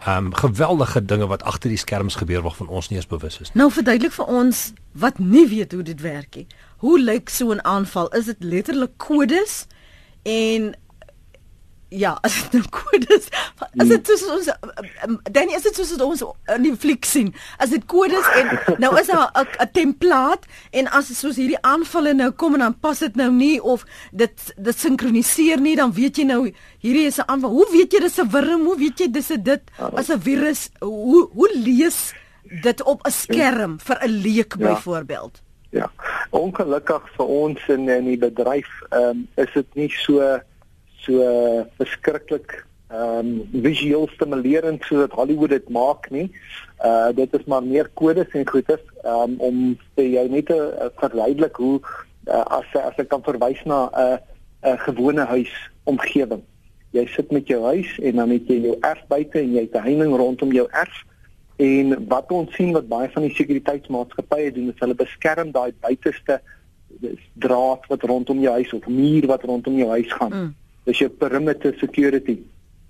um 0.07 0.35
geweldige 0.35 1.05
dinge 1.05 1.27
wat 1.27 1.43
agter 1.43 1.69
die 1.69 1.79
skerms 1.79 2.15
gebeur 2.15 2.43
waarvan 2.43 2.69
ons 2.69 2.89
nie 2.89 2.99
eens 2.99 3.07
bewus 3.11 3.41
is 3.41 3.51
nie. 3.51 3.61
Nou 3.63 3.71
verduidelik 3.73 4.13
vir 4.13 4.27
ons 4.27 4.73
wat 4.93 5.19
nie 5.19 5.47
weet 5.51 5.73
hoe 5.73 5.83
dit 5.83 6.01
werk 6.01 6.37
nie. 6.39 6.47
Hoe 6.85 7.01
lyk 7.01 7.29
so 7.29 7.53
'n 7.53 7.65
aanval? 7.65 8.09
Is 8.09 8.25
dit 8.25 8.37
letterlik 8.39 8.93
kodes 8.97 9.67
en 10.23 10.75
Ja, 11.89 12.17
as 12.27 12.35
dit 12.51 12.59
nou 12.59 12.65
kodes, 12.75 13.29
as 13.79 13.91
dit 13.91 14.09
soos 14.11 14.25
ons 14.35 14.49
dan 15.31 15.53
is 15.55 15.63
dit 15.69 15.77
soos 15.79 15.93
ons 16.03 16.25
in 16.57 16.65
die 16.65 16.75
fliek 16.75 17.07
sien. 17.07 17.31
As 17.63 17.71
dit 17.71 17.85
kodes 17.87 18.27
en 18.41 18.51
nou 18.83 18.91
is 18.99 19.07
daar 19.07 19.31
'n 19.31 19.71
template 19.73 20.49
en 20.75 20.91
as 20.91 21.13
soos 21.15 21.39
hierdie 21.39 21.61
aanvalle 21.63 22.15
nou 22.15 22.33
kom 22.35 22.59
en 22.59 22.67
dan 22.67 22.75
pas 22.75 22.99
dit 22.99 23.15
nou 23.17 23.31
nie 23.31 23.63
of 23.63 23.87
dit 24.13 24.55
dit 24.57 24.79
sinkroniseer 24.79 25.63
nie, 25.63 25.77
dan 25.77 25.93
weet 25.93 26.19
jy 26.19 26.27
nou 26.27 26.51
hierdie 26.83 27.07
is 27.07 27.19
'n 27.23 27.31
aanval. 27.31 27.51
Hoe 27.51 27.71
weet 27.71 27.93
jy 27.93 28.01
dis 28.01 28.19
'n 28.19 28.31
wurm? 28.31 28.67
Hoe 28.67 28.79
weet 28.79 28.99
jy 28.99 29.11
dis 29.11 29.31
'n 29.31 29.43
dit 29.43 29.63
as 29.79 30.11
'n 30.11 30.21
virus? 30.21 30.71
Hoe 30.81 31.31
hoe 31.33 31.51
lees 31.55 32.13
dit 32.63 32.83
op 32.83 33.07
'n 33.07 33.11
skerm 33.11 33.79
vir 33.79 33.99
'n 34.03 34.11
leek 34.11 34.55
ja. 34.59 34.75
byvoorbeeld? 34.75 35.43
Ja. 35.71 35.91
Ongelukkig 36.31 37.03
vir 37.17 37.27
ons 37.27 37.61
in 37.69 37.89
in 37.89 38.05
die 38.05 38.19
bedryf, 38.19 38.69
ehm 38.91 39.03
um, 39.03 39.29
is 39.35 39.53
dit 39.55 39.75
nie 39.75 39.91
so 39.91 40.41
so 41.07 41.67
verskriklik 41.79 42.67
ehm 42.87 43.19
um, 43.19 43.63
visueel 43.63 44.09
stimulerend 44.15 44.85
soos 44.87 45.11
Hollywood 45.11 45.51
dit 45.51 45.69
maak 45.69 46.11
nie. 46.11 46.31
Uh 46.85 47.11
dit 47.15 47.33
is 47.35 47.45
maar 47.51 47.63
meer 47.63 47.89
kodes 47.99 48.31
en 48.31 48.47
goedes 48.47 48.83
um, 49.03 49.35
om 49.43 49.57
vir 49.99 50.07
jou 50.07 50.29
net 50.31 50.47
te 50.47 50.59
uh, 50.59 50.91
verduidelik 51.01 51.57
hoe 51.59 51.81
uh, 51.83 52.45
as 52.59 52.77
as 52.79 53.01
ek 53.03 53.09
kan 53.11 53.25
verwys 53.27 53.63
na 53.67 53.89
'n 53.91 54.03
uh, 54.03 54.19
'n 54.63 54.71
uh, 54.71 54.79
gewone 54.87 55.25
huis 55.27 55.55
omgewing. 55.85 56.45
Jy 56.95 57.07
sit 57.11 57.33
met 57.35 57.49
jou 57.51 57.59
huis 57.65 57.91
en 57.99 58.23
dan 58.23 58.31
het 58.31 58.47
jy 58.47 58.61
jou 58.63 58.77
erf 58.81 59.03
buite 59.09 59.39
en 59.41 59.53
jy 59.53 59.65
het 59.67 59.75
'n 59.75 59.87
heining 59.89 60.15
rondom 60.15 60.53
jou 60.53 60.69
erf. 60.71 61.03
En 61.57 62.07
wat 62.07 62.31
ons 62.31 62.55
sien 62.55 62.71
wat 62.73 62.89
baie 62.89 63.09
van 63.11 63.23
die 63.23 63.35
sekuriteitsmaatskappye 63.35 64.53
doen 64.53 64.71
is 64.71 64.79
hulle 64.79 64.95
beskerm 64.95 65.51
daai 65.51 65.75
buiteste 65.81 66.41
draad 67.35 67.83
wat 67.89 68.03
rondom 68.03 68.39
jou 68.41 68.53
huis 68.53 68.73
of 68.73 68.87
muur 68.87 69.27
wat 69.27 69.43
rondom 69.43 69.75
jou 69.77 69.91
huis 69.91 70.13
gaan. 70.13 70.33
Mm 70.33 70.55
dis 70.87 71.03
jou 71.03 71.09
perimeter 71.23 71.75
security 71.81 72.39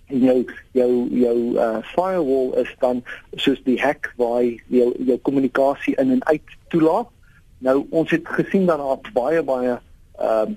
en 0.07 0.23
jou 0.23 0.39
jou 0.79 0.91
jou 1.11 1.37
uh 1.59 1.81
firewall 1.95 2.53
is 2.63 2.71
dan 2.85 3.03
soos 3.43 3.63
die 3.67 3.79
hek 3.83 4.13
waar 4.21 4.45
jy 4.45 4.87
jou 5.09 5.19
kommunikasie 5.27 5.97
in 5.99 6.15
en 6.19 6.25
uit 6.27 6.57
toelaat. 6.75 7.11
Nou 7.59 7.87
ons 7.91 8.11
het 8.11 8.29
gesien 8.39 8.69
dat 8.69 8.79
daar 8.79 9.13
baie 9.17 9.43
baie 9.43 9.79
ehm 10.21 10.55
uh, 10.55 10.57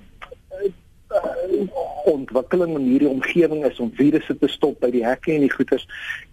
ontwikkeling 2.06 2.76
in 2.78 2.86
hierdie 2.86 3.08
omgewing 3.10 3.64
is 3.66 3.80
om 3.82 3.90
virusse 3.98 4.36
te 4.38 4.48
stop 4.48 4.78
by 4.82 4.92
die 4.94 5.02
hekke 5.04 5.32
en 5.34 5.42
die 5.44 5.52
goeters 5.52 5.86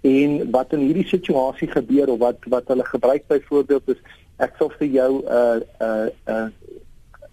en 0.06 0.38
wat 0.54 0.76
in 0.78 0.86
hierdie 0.86 1.08
situasie 1.10 1.70
gebeur 1.72 2.12
of 2.14 2.22
wat 2.22 2.46
wat 2.54 2.70
hulle 2.72 2.86
gebruik 2.86 3.26
byvoorbeeld 3.32 3.96
is 3.96 4.04
ek 4.46 4.54
sal 4.60 4.70
vir 4.78 4.88
jou 4.94 5.12
'n 5.18 5.26
uh, 5.26 5.58
'n 5.58 5.64
uh, 5.82 6.08
'n 6.08 6.36
uh, 6.36 6.48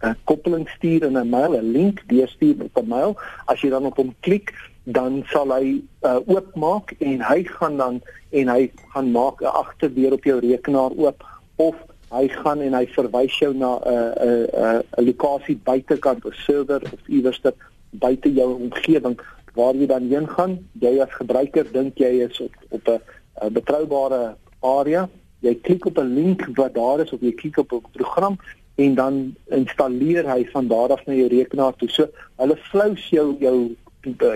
'n 0.03 0.17
koppeling 0.25 0.69
stuur 0.69 1.03
in 1.03 1.19
'n 1.19 1.29
mail, 1.29 1.53
'n 1.53 1.73
link 1.73 2.03
deurstuur 2.07 2.57
op 2.63 2.77
'n 2.83 2.89
mail. 2.89 3.17
As 3.47 3.61
jy 3.61 3.69
dan 3.71 3.87
op 3.87 3.97
hom 3.97 4.15
klik, 4.21 4.53
dan 4.85 5.23
sal 5.27 5.49
hy 5.53 5.81
uh, 6.05 6.21
oopmaak 6.27 6.93
en 6.99 7.21
hy 7.21 7.45
gaan 7.45 7.77
dan 7.77 8.01
en 8.31 8.49
hy 8.49 8.71
gaan 8.93 9.11
maak 9.11 9.41
'n 9.41 9.57
agterdeur 9.65 10.13
op 10.13 10.25
jou 10.25 10.39
rekenaar 10.41 10.93
oop 10.97 11.25
of 11.57 11.75
hy 12.11 12.29
gaan 12.29 12.61
en 12.61 12.75
hy 12.75 12.87
verwys 12.87 13.39
jou 13.39 13.55
na 13.55 13.79
'n 13.79 14.13
'n 14.21 14.47
'n 14.53 14.83
'n 14.99 15.05
lokasie 15.05 15.57
buitekant, 15.65 16.25
'n 16.25 16.33
server 16.47 16.83
of 16.93 17.09
iewers 17.09 17.41
ter 17.41 17.55
buite 17.91 18.33
jou 18.33 18.55
omgewing 18.55 19.19
waar 19.55 19.75
jy 19.75 19.87
dan 19.87 20.09
heen 20.09 20.29
gaan. 20.29 20.59
Jy 20.81 21.01
as 21.01 21.11
gebruiker 21.11 21.73
dink 21.73 21.99
jy 21.99 22.29
is 22.29 22.41
op 22.41 22.55
op 22.69 22.89
'n 22.89 23.53
betroubare 23.53 24.37
area. 24.61 25.09
Jy 25.41 25.55
klik 25.55 25.87
op 25.87 25.99
'n 25.99 26.15
link 26.15 26.49
wat 26.57 26.75
daar 26.75 27.01
is 27.01 27.13
of 27.13 27.21
jy 27.21 27.33
klik 27.33 27.59
op 27.59 27.73
'n 27.73 27.83
program 27.93 28.37
en 28.76 28.95
dan 28.99 29.19
installeer 29.54 30.26
hy 30.26 30.45
van 30.52 30.69
daar 30.69 30.95
af 30.97 31.04
na 31.07 31.14
jou 31.14 31.28
rekenaar 31.28 31.76
toe. 31.78 31.88
So 31.88 32.09
hulle 32.43 32.57
flous 32.71 33.09
jou 33.11 33.37
jou 33.40 33.76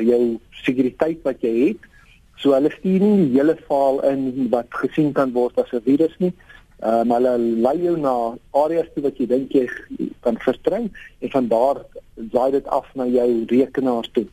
jou 0.07 0.23
sekuriteit 0.64 1.25
wat 1.26 1.42
jy 1.45 1.54
het. 1.59 1.88
So 2.38 2.54
hulle 2.54 2.71
stuur 2.71 3.02
nie 3.02 3.25
die 3.25 3.33
hele 3.38 3.57
faal 3.68 4.00
in 4.09 4.49
wat 4.54 4.71
gesien 4.83 5.12
kan 5.12 5.35
word 5.35 5.59
as 5.59 5.73
'n 5.73 5.85
virus 5.85 6.14
nie. 6.18 6.33
Ehm 6.83 7.11
um, 7.11 7.14
hulle 7.16 7.38
lei 7.66 7.76
jou 7.83 7.97
na 7.99 8.38
areas 8.54 8.88
toe 8.95 9.02
wat 9.02 9.18
jy 9.18 9.26
dink 9.26 9.52
jy 9.52 9.66
kan 10.23 10.38
verstreng 10.38 10.90
en 11.21 11.30
van 11.30 11.49
daar 11.49 11.85
laai 12.33 12.50
dit 12.52 12.66
af 12.66 12.87
na 12.95 13.07
jou 13.07 13.45
rekenaar 13.47 14.07
toe 14.12 14.26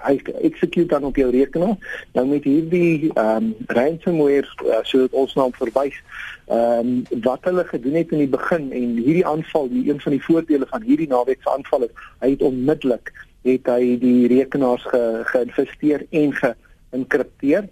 hy 0.00 0.16
execute 0.40 0.86
dan 0.86 1.04
op 1.04 1.16
jou 1.16 1.30
rekenaar. 1.30 1.76
Nou 2.12 2.26
met 2.26 2.44
hierdie 2.44 3.10
ehm 3.14 3.36
um, 3.36 3.54
ransomware 3.66 4.48
uh, 4.66 4.80
so 4.82 5.06
dit 5.06 5.12
ons 5.12 5.34
naam 5.34 5.52
verwys 5.58 5.98
ehm 6.46 6.94
um, 7.10 7.20
wat 7.26 7.44
hulle 7.48 7.64
gedoen 7.64 7.98
het 8.00 8.14
in 8.16 8.24
die 8.24 8.32
begin 8.36 8.70
en 8.72 8.96
hierdie 8.96 9.26
aanval 9.26 9.68
die 9.68 9.84
een 9.90 10.00
van 10.00 10.16
die 10.16 10.24
voordele 10.24 10.66
van 10.70 10.82
hierdie 10.82 11.08
naweek 11.08 11.42
se 11.42 11.52
aanval 11.52 11.88
is 11.88 12.06
hy 12.24 12.30
het 12.30 12.42
onmiddellik 12.42 13.12
het 13.42 13.68
hy 13.72 13.96
die 14.00 14.26
rekenaars 14.28 14.84
ge, 14.92 15.02
geïnvesteer 15.32 16.04
en 16.10 16.34
geïnkripteer. 16.42 17.70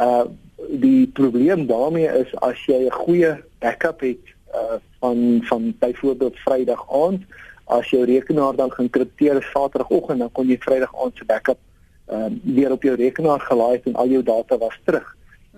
Uh 0.00 0.24
die 0.56 1.06
probleem 1.14 1.66
daarmee 1.68 2.08
is 2.18 2.30
as 2.40 2.58
jy 2.66 2.86
'n 2.86 2.92
goeie 3.04 3.36
backup 3.60 4.00
het 4.00 4.24
uh 4.54 4.78
van 5.00 5.40
van 5.44 5.74
byvoorbeeld 5.78 6.38
Vrydag 6.44 6.82
aand 6.92 7.22
as 7.64 7.90
jou 7.90 8.04
rekenaar 8.04 8.56
dan 8.56 8.72
geïnkripteer 8.72 9.36
is 9.36 9.50
Saterdagoggend 9.50 10.18
dan 10.18 10.32
kon 10.32 10.48
jy 10.48 10.56
Vrydag 10.58 10.94
aand 11.02 11.16
se 11.16 11.24
backup 11.24 11.58
ehm 12.06 12.22
um, 12.22 12.40
weer 12.54 12.72
op 12.72 12.82
jou 12.82 12.94
rekenaar 12.96 13.40
gelaai 13.40 13.72
het 13.76 13.86
en 13.86 13.94
al 13.94 14.08
jou 14.08 14.22
data 14.22 14.58
was 14.58 14.78
terug. 14.84 15.16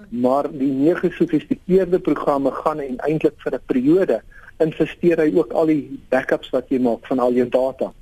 Maar 0.09 0.51
die 0.51 0.73
meer 0.73 0.97
gesofistikeerde 0.97 1.99
programme 1.99 2.51
gaan 2.51 2.81
en 2.81 2.97
eintlik 2.97 3.35
vir 3.37 3.55
'n 3.55 3.67
periode 3.67 4.23
investeer 4.59 5.21
hy 5.21 5.31
ook 5.35 5.53
al 5.53 5.67
die 5.67 6.01
backups 6.09 6.51
wat 6.51 6.69
jy 6.69 6.79
maak 6.79 7.07
van 7.07 7.19
al 7.19 7.33
jou 7.33 7.49
data. 7.49 7.93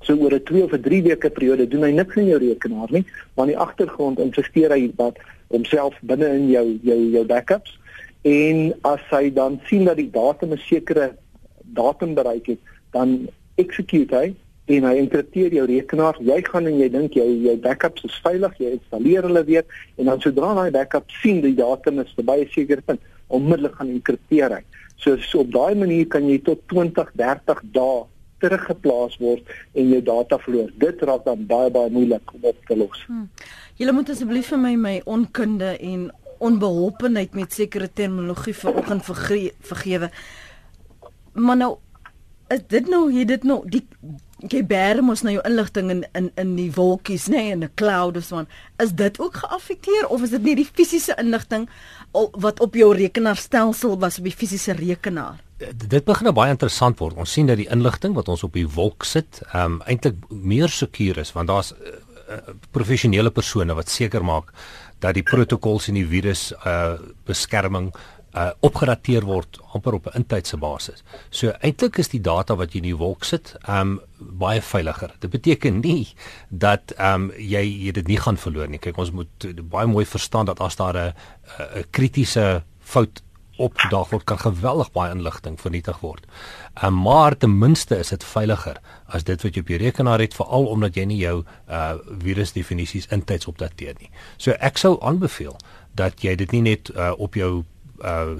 So 0.00 0.14
oor 0.14 0.34
'n 0.34 0.44
2 0.44 0.64
of 0.64 0.72
'n 0.72 0.82
3 0.82 1.02
weke 1.02 1.30
periode 1.30 1.68
doen 1.68 1.82
hy 1.82 1.90
niks 1.90 2.16
in 2.16 2.26
jou 2.26 2.38
rekenaar 2.38 2.88
nie, 2.90 3.04
maar 3.34 3.46
in 3.46 3.52
die 3.52 3.62
agtergrond 3.66 4.18
investeer 4.18 4.70
hy 4.70 4.92
wat 4.96 5.18
homself 5.48 5.94
binne 6.02 6.28
in 6.28 6.50
jou 6.50 6.78
jou 6.82 6.98
jou 7.10 7.24
backups 7.24 7.78
en 8.22 8.74
as 8.82 9.00
hy 9.10 9.30
dan 9.32 9.60
sien 9.64 9.84
dat 9.84 9.96
die 9.96 10.10
datum 10.10 10.52
'n 10.52 10.58
sekere 10.58 11.16
datum 11.62 12.14
bereik 12.14 12.46
het, 12.46 12.58
dan 12.90 13.28
execute 13.56 14.16
hy 14.16 14.34
en 14.68 14.84
hy 14.84 14.94
enkripteer 15.00 15.54
jou 15.56 15.64
rekenaar. 15.68 16.18
Jy 16.20 16.38
gaan 16.48 16.68
en 16.68 16.80
jy 16.80 16.88
dink 16.92 17.16
jou 17.16 17.26
jou 17.46 17.54
backups 17.64 18.04
is 18.08 18.18
veilig, 18.24 18.58
jy 18.60 18.74
installeer 18.76 19.24
hulle 19.28 19.44
weer 19.48 19.64
en 19.96 20.10
dan 20.10 20.20
sodra 20.20 20.52
daai 20.58 20.70
backup 20.74 21.08
sien 21.22 21.40
die 21.44 21.54
datum 21.56 22.02
is 22.04 22.12
verby 22.18 22.44
'n 22.44 22.52
sekere 22.52 22.84
punt, 22.84 23.00
onmiddellik 23.28 23.74
gaan 23.78 23.94
enkripteer 23.94 24.58
hy. 24.58 24.62
So, 24.96 25.16
so 25.16 25.40
op 25.40 25.52
daai 25.52 25.74
manier 25.74 26.06
kan 26.06 26.28
jy 26.28 26.38
tot 26.42 26.60
20, 26.68 27.12
30 27.16 27.62
dae 27.72 28.04
teruggeplaas 28.42 29.16
word 29.18 29.42
en 29.74 29.90
jou 29.90 30.02
data 30.02 30.38
verloor. 30.38 30.70
Dit 30.78 31.02
raak 31.02 31.24
dan 31.24 31.46
baie 31.46 31.70
baie 31.70 31.90
moeilik 31.90 32.34
om 32.34 32.44
op 32.52 32.56
te 32.66 32.76
los. 32.76 33.04
Hmm. 33.06 33.28
Julle 33.78 33.92
moet 33.92 34.10
asseblief 34.10 34.52
vir 34.52 34.58
my 34.58 34.74
my 34.76 35.00
onkunde 35.06 35.76
en 35.78 36.10
onbeholpenheid 36.38 37.34
met 37.34 37.52
sekere 37.52 37.88
terminologie 37.92 38.54
vanoggend 38.54 39.04
vergewe. 39.60 40.10
Maar 41.34 41.56
nou 41.56 41.76
is 42.48 42.62
dit 42.66 42.88
nou 42.88 43.10
hier 43.12 43.26
dit 43.26 43.42
nou 43.42 43.62
die 43.68 43.84
jy 44.46 44.60
bære 44.62 45.02
mos 45.02 45.24
nou 45.26 45.34
jou 45.34 45.42
inligting 45.48 45.90
in 45.90 46.04
in 46.14 46.30
in 46.38 46.54
die 46.56 46.70
wolkies 46.74 47.26
nê 47.28 47.42
nee, 47.42 47.52
in 47.52 47.64
'n 47.64 47.70
cloud 47.74 48.16
of 48.16 48.24
so 48.24 48.36
aan 48.36 48.48
is 48.78 48.92
dit 48.92 49.18
ook 49.20 49.34
geaffekteer 49.34 50.06
of 50.06 50.22
is 50.22 50.30
dit 50.30 50.42
nie 50.42 50.54
die 50.54 50.68
fisiese 50.74 51.14
inligting 51.18 51.68
wat 52.32 52.60
op 52.60 52.74
jou 52.74 52.94
rekenaarstelsel 52.94 53.98
was 53.98 54.18
op 54.18 54.24
die 54.24 54.36
fisiese 54.36 54.72
rekenaar? 54.72 55.42
Dit 55.88 56.04
begin 56.04 56.24
nou 56.24 56.34
baie 56.34 56.50
interessant 56.50 56.98
word. 56.98 57.16
Ons 57.16 57.32
sien 57.32 57.46
dat 57.46 57.56
die 57.56 57.68
inligting 57.68 58.14
wat 58.14 58.28
ons 58.28 58.42
op 58.42 58.52
die 58.52 58.68
wolk 58.68 59.04
sit 59.04 59.42
um 59.54 59.82
eintlik 59.86 60.14
meer 60.30 60.68
sekuur 60.68 61.18
is 61.18 61.32
want 61.32 61.48
daar's 61.48 61.72
uh, 61.72 61.98
uh, 62.30 62.54
professionele 62.70 63.30
persone 63.30 63.74
wat 63.74 63.88
seker 63.88 64.24
maak 64.24 64.52
dat 64.98 65.14
die 65.14 65.22
protokols 65.22 65.88
en 65.88 65.94
die 65.94 66.06
virus 66.06 66.52
uh 66.64 66.94
beskerming 67.26 67.92
uh 68.38 68.50
opgedateer 68.66 69.26
word 69.26 69.58
amper 69.74 69.96
op 69.98 70.06
'n 70.06 70.16
intydse 70.22 70.56
basis. 70.56 71.02
So 71.30 71.52
eintlik 71.60 71.98
is 71.98 72.08
die 72.08 72.20
data 72.20 72.56
wat 72.56 72.72
jy 72.72 72.78
in 72.78 72.90
die 72.90 72.96
wolk 72.96 73.24
sit, 73.24 73.56
um 73.68 74.00
baie 74.18 74.62
veiliger. 74.62 75.14
Dit 75.20 75.30
beteken 75.30 75.80
nie 75.80 76.08
dat 76.48 76.92
um 76.98 77.32
jy 77.36 77.64
jy 77.86 77.92
dit 77.92 78.08
nie 78.08 78.20
gaan 78.20 78.36
verloor 78.36 78.68
nie. 78.68 78.78
Kyk, 78.78 78.98
ons 78.98 79.10
moet 79.10 79.46
baie 79.70 79.86
mooi 79.86 80.04
verstaan 80.04 80.46
dat 80.46 80.60
as 80.60 80.76
daar 80.76 80.96
'n 80.96 81.14
'n 81.58 81.84
kritiese 81.90 82.62
fout 82.80 83.22
opgedaag 83.58 84.10
word, 84.10 84.24
kan 84.24 84.38
geweldig 84.38 84.92
baie 84.92 85.14
inligting 85.14 85.60
vernietig 85.60 85.98
word. 86.00 86.26
Um 86.82 86.94
maar 87.02 87.36
ten 87.36 87.58
minste 87.58 87.98
is 87.98 88.08
dit 88.08 88.24
veiliger 88.24 88.76
as 89.06 89.24
dit 89.24 89.42
wat 89.42 89.54
jy 89.54 89.60
op 89.60 89.68
jou 89.68 89.78
rekenaar 89.78 90.20
het, 90.20 90.34
veral 90.34 90.66
omdat 90.66 90.94
jy 90.94 91.04
nie 91.04 91.18
jou 91.18 91.44
uh 91.68 91.94
virusdefinisies 92.22 93.06
intyds 93.10 93.46
opdateer 93.46 93.94
nie. 93.98 94.10
So 94.36 94.50
ek 94.60 94.78
sou 94.78 94.98
aanbeveel 95.00 95.56
dat 95.94 96.22
jy 96.22 96.36
dit 96.36 96.52
nie 96.52 96.62
net 96.62 96.90
uh, 96.94 97.12
op 97.18 97.34
jou 97.34 97.64
uh 98.04 98.38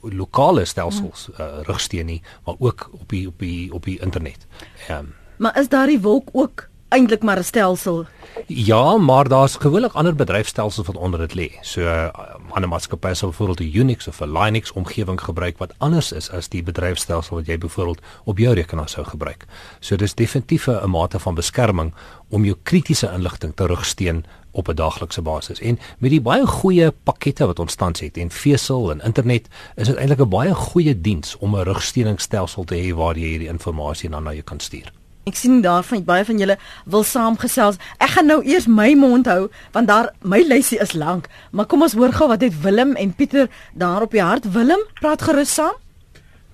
lokale 0.00 0.64
stelsels 0.64 1.28
uh, 1.40 1.46
rigsteen 1.66 2.06
nie, 2.06 2.22
maar 2.44 2.54
ook 2.58 2.90
op 2.92 3.08
die 3.08 3.26
op 3.28 3.38
die 3.38 3.72
op 3.72 3.84
die 3.84 3.98
internet. 4.00 4.46
Ehm 4.88 4.98
um, 4.98 5.14
Maar 5.40 5.58
is 5.58 5.68
daardie 5.68 6.00
wolk 6.00 6.28
ook 6.32 6.68
eintlik 6.88 7.22
maar 7.22 7.38
'n 7.38 7.44
stelsel 7.44 8.06
Ja, 8.46 8.96
maar 8.96 9.28
daar's 9.28 9.56
gewoonlik 9.56 9.92
ander 9.92 10.14
bedryfstelsels 10.14 10.86
wat 10.86 10.96
onder 10.96 11.28
dit 11.28 11.34
lê. 11.34 11.58
So 11.60 11.80
uh, 11.80 12.08
ander 12.50 12.68
maatskappye 12.68 13.14
sal 13.14 13.28
byvoorbeeld 13.28 13.60
'n 13.60 13.78
Unix 13.78 14.08
of 14.08 14.20
'n 14.20 14.32
Linux 14.38 14.72
omgewing 14.72 15.20
gebruik 15.20 15.58
wat 15.58 15.74
anders 15.78 16.12
is 16.12 16.30
as 16.30 16.48
die 16.48 16.62
bedryfstelsel 16.62 17.36
wat 17.36 17.46
jy 17.46 17.58
byvoorbeeld 17.58 18.00
op 18.24 18.38
jou 18.38 18.54
rekenaar 18.54 18.88
sou 18.88 19.06
gebruik. 19.06 19.46
So 19.80 19.96
dis 19.96 20.14
definitief 20.14 20.66
'n 20.66 20.90
mate 20.90 21.18
van 21.18 21.34
beskerming 21.34 21.94
om 22.28 22.44
jou 22.44 22.56
kritiese 22.62 23.10
inligting 23.12 23.52
te 23.54 23.66
rugsteun 23.66 24.24
op 24.52 24.68
'n 24.68 24.74
daaglikse 24.74 25.22
basis. 25.22 25.60
En 25.60 25.78
met 25.98 26.10
die 26.10 26.20
baie 26.20 26.46
goeie 26.46 26.90
pakkette 26.90 27.46
wat 27.46 27.58
ons 27.58 27.74
tans 27.74 28.00
het 28.00 28.16
en 28.16 28.30
vesel 28.30 28.90
en 28.90 29.00
internet, 29.00 29.48
is 29.76 29.86
dit 29.86 29.96
eintlik 29.96 30.20
'n 30.20 30.28
baie 30.28 30.54
goeie 30.54 31.00
diens 31.00 31.36
om 31.38 31.56
'n 31.56 31.62
rugsteuningsstelsel 31.62 32.64
te 32.64 32.74
hê 32.74 32.94
waar 32.94 33.18
jy 33.18 33.26
hierdie 33.26 33.48
inligting 33.48 34.12
dan 34.12 34.22
na 34.22 34.32
jou 34.32 34.42
kan 34.42 34.60
stuur. 34.60 34.92
Ek 35.28 35.36
sien 35.36 35.60
daarvan 35.60 36.04
baie 36.04 36.24
van 36.24 36.38
julle 36.38 36.56
wil 36.84 37.02
saamgesels. 37.02 37.76
Ek 37.98 38.08
gaan 38.14 38.26
nou 38.26 38.40
eers 38.42 38.66
my 38.66 38.94
mond 38.94 39.26
hou 39.26 39.50
want 39.72 39.88
daar 39.88 40.08
my 40.22 40.40
lysie 40.48 40.80
is 40.80 40.92
lank. 40.92 41.28
Maar 41.52 41.66
kom 41.66 41.82
ons 41.82 41.92
hoor 41.92 42.12
gou 42.12 42.28
wat 42.28 42.40
het 42.40 42.56
Willem 42.62 42.96
en 42.96 43.12
Pieter 43.14 43.50
daar 43.74 44.02
op 44.02 44.10
die 44.10 44.22
hart. 44.22 44.52
Willem, 44.52 44.80
praat 45.00 45.22
gerus 45.22 45.54
saam. 45.54 45.76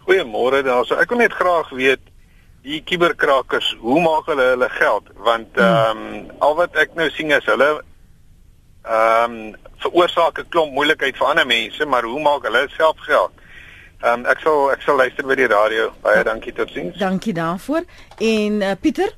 Goeiemôre 0.07 0.65
daar. 0.67 0.85
So 0.85 0.95
ek 0.95 1.09
wil 1.15 1.19
net 1.19 1.33
graag 1.33 1.71
weet 1.71 2.03
die 2.67 2.83
kuberkrakers, 2.83 3.69
hoe 3.81 4.01
maak 4.03 4.27
hulle 4.31 4.51
hulle 4.55 4.69
geld? 4.75 5.11
Want 5.29 5.55
hmm. 5.55 5.63
ehm 5.63 6.03
um, 6.03 6.31
al 6.39 6.57
wat 6.59 6.79
ek 6.83 6.97
nou 6.99 7.09
sien 7.15 7.31
is 7.37 7.47
hulle 7.51 7.71
ehm 8.87 9.39
um, 9.39 9.55
veroorsaak 9.83 10.39
'n 10.41 10.49
klomp 10.49 10.73
moeilikheid 10.75 11.19
vir 11.19 11.27
ander 11.27 11.47
mense, 11.47 11.87
maar 11.87 12.05
hoe 12.05 12.23
maak 12.23 12.47
hulle 12.49 12.67
self 12.77 12.99
geld? 13.09 13.33
Ehm 14.03 14.13
um, 14.13 14.27
ek 14.33 14.43
sal 14.45 14.71
ek 14.73 14.83
sal 14.83 14.99
luister 15.03 15.27
by 15.27 15.39
die 15.39 15.51
radio. 15.53 15.91
Baie 16.03 16.25
dankie 16.25 16.53
totsiens. 16.53 16.99
Dankie 16.99 17.35
daarvoor. 17.35 17.87
En 18.19 18.63
uh, 18.63 18.75
Pieter? 18.81 19.13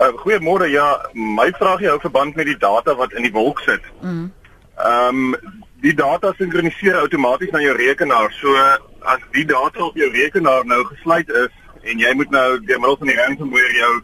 Uh, 0.00 0.10
Goeiemôre. 0.22 0.66
Ja, 0.70 0.88
my 1.12 1.50
vraag 1.58 1.84
hou 1.86 1.98
verband 2.00 2.36
met 2.36 2.46
die 2.46 2.58
data 2.58 2.94
wat 2.94 3.12
in 3.12 3.22
die 3.22 3.32
wolk 3.32 3.60
sit. 3.60 3.82
Mm. 4.00 4.32
Ehm 4.76 5.34
um, 5.34 5.60
die 5.84 5.94
data 5.94 6.32
sinkroniseer 6.36 6.96
outomaties 6.96 7.50
na 7.52 7.60
jou 7.60 7.76
rekenaar. 7.76 8.32
So 8.40 8.56
as 9.04 9.20
die 9.32 9.44
data 9.44 9.84
op 9.84 9.96
jou 9.96 10.10
rekenaar 10.10 10.64
nou 10.66 10.84
gesluit 10.88 11.28
is 11.28 11.52
en 11.84 12.02
jy 12.02 12.12
moet 12.18 12.30
nou 12.30 12.48
deur 12.60 12.80
middel 12.80 12.98
van 13.02 13.12
die 13.12 13.16
ransomware 13.20 13.78
jou 13.78 13.94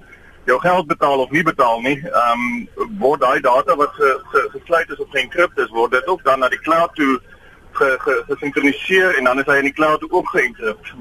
jou 0.49 0.57
geld 0.61 0.87
betaal 0.87 1.21
of 1.23 1.31
nie 1.31 1.43
betaal 1.47 1.83
nie, 1.85 1.99
ehm 2.01 2.47
um, 2.47 2.89
word 2.99 3.21
daai 3.21 3.41
data 3.45 3.77
wat 3.77 3.93
ge, 3.99 4.11
ge, 4.33 4.47
gesluit 4.55 4.91
is 4.91 5.03
of 5.05 5.11
geenkript 5.15 5.59
is, 5.59 5.71
word 5.77 5.93
dit 5.93 6.07
ook 6.09 6.25
dan 6.25 6.41
na 6.41 6.49
die 6.49 6.63
cloud 6.65 6.95
toe 6.95 7.21
gesinkroniseer 8.27 9.09
ge, 9.09 9.13
ge 9.13 9.19
en 9.19 9.29
dan 9.29 9.43
is 9.43 9.47
hy 9.47 9.59
in 9.61 9.69
die 9.69 9.77
cloud 9.77 10.05
ook 10.11 10.33
geenkript. 10.35 10.95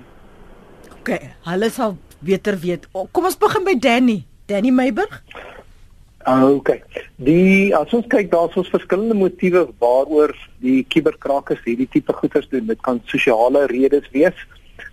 OK, 1.00 1.16
hulle 1.48 1.70
sal 1.74 1.98
beter 2.20 2.60
weet. 2.60 2.86
Kom 3.12 3.26
ons 3.26 3.40
begin 3.40 3.64
by 3.66 3.78
Danny. 3.80 4.20
Danny 4.46 4.72
Meiburg. 4.76 5.22
Ah, 6.28 6.44
OK. 6.44 6.74
Die 7.24 7.72
as 7.76 7.94
ons 7.96 8.08
kyk 8.12 8.28
daar's 8.34 8.58
ons 8.60 8.70
verskillende 8.70 9.16
motiewe 9.18 9.64
waaroor 9.82 10.34
die 10.62 10.84
kuberkrakers 10.92 11.62
hierdie 11.66 11.88
tipe 11.90 12.14
goeders 12.14 12.50
doen. 12.52 12.68
Dit 12.68 12.82
kan 12.86 13.00
sosiale 13.08 13.66
redes 13.72 14.10
wees. 14.12 14.36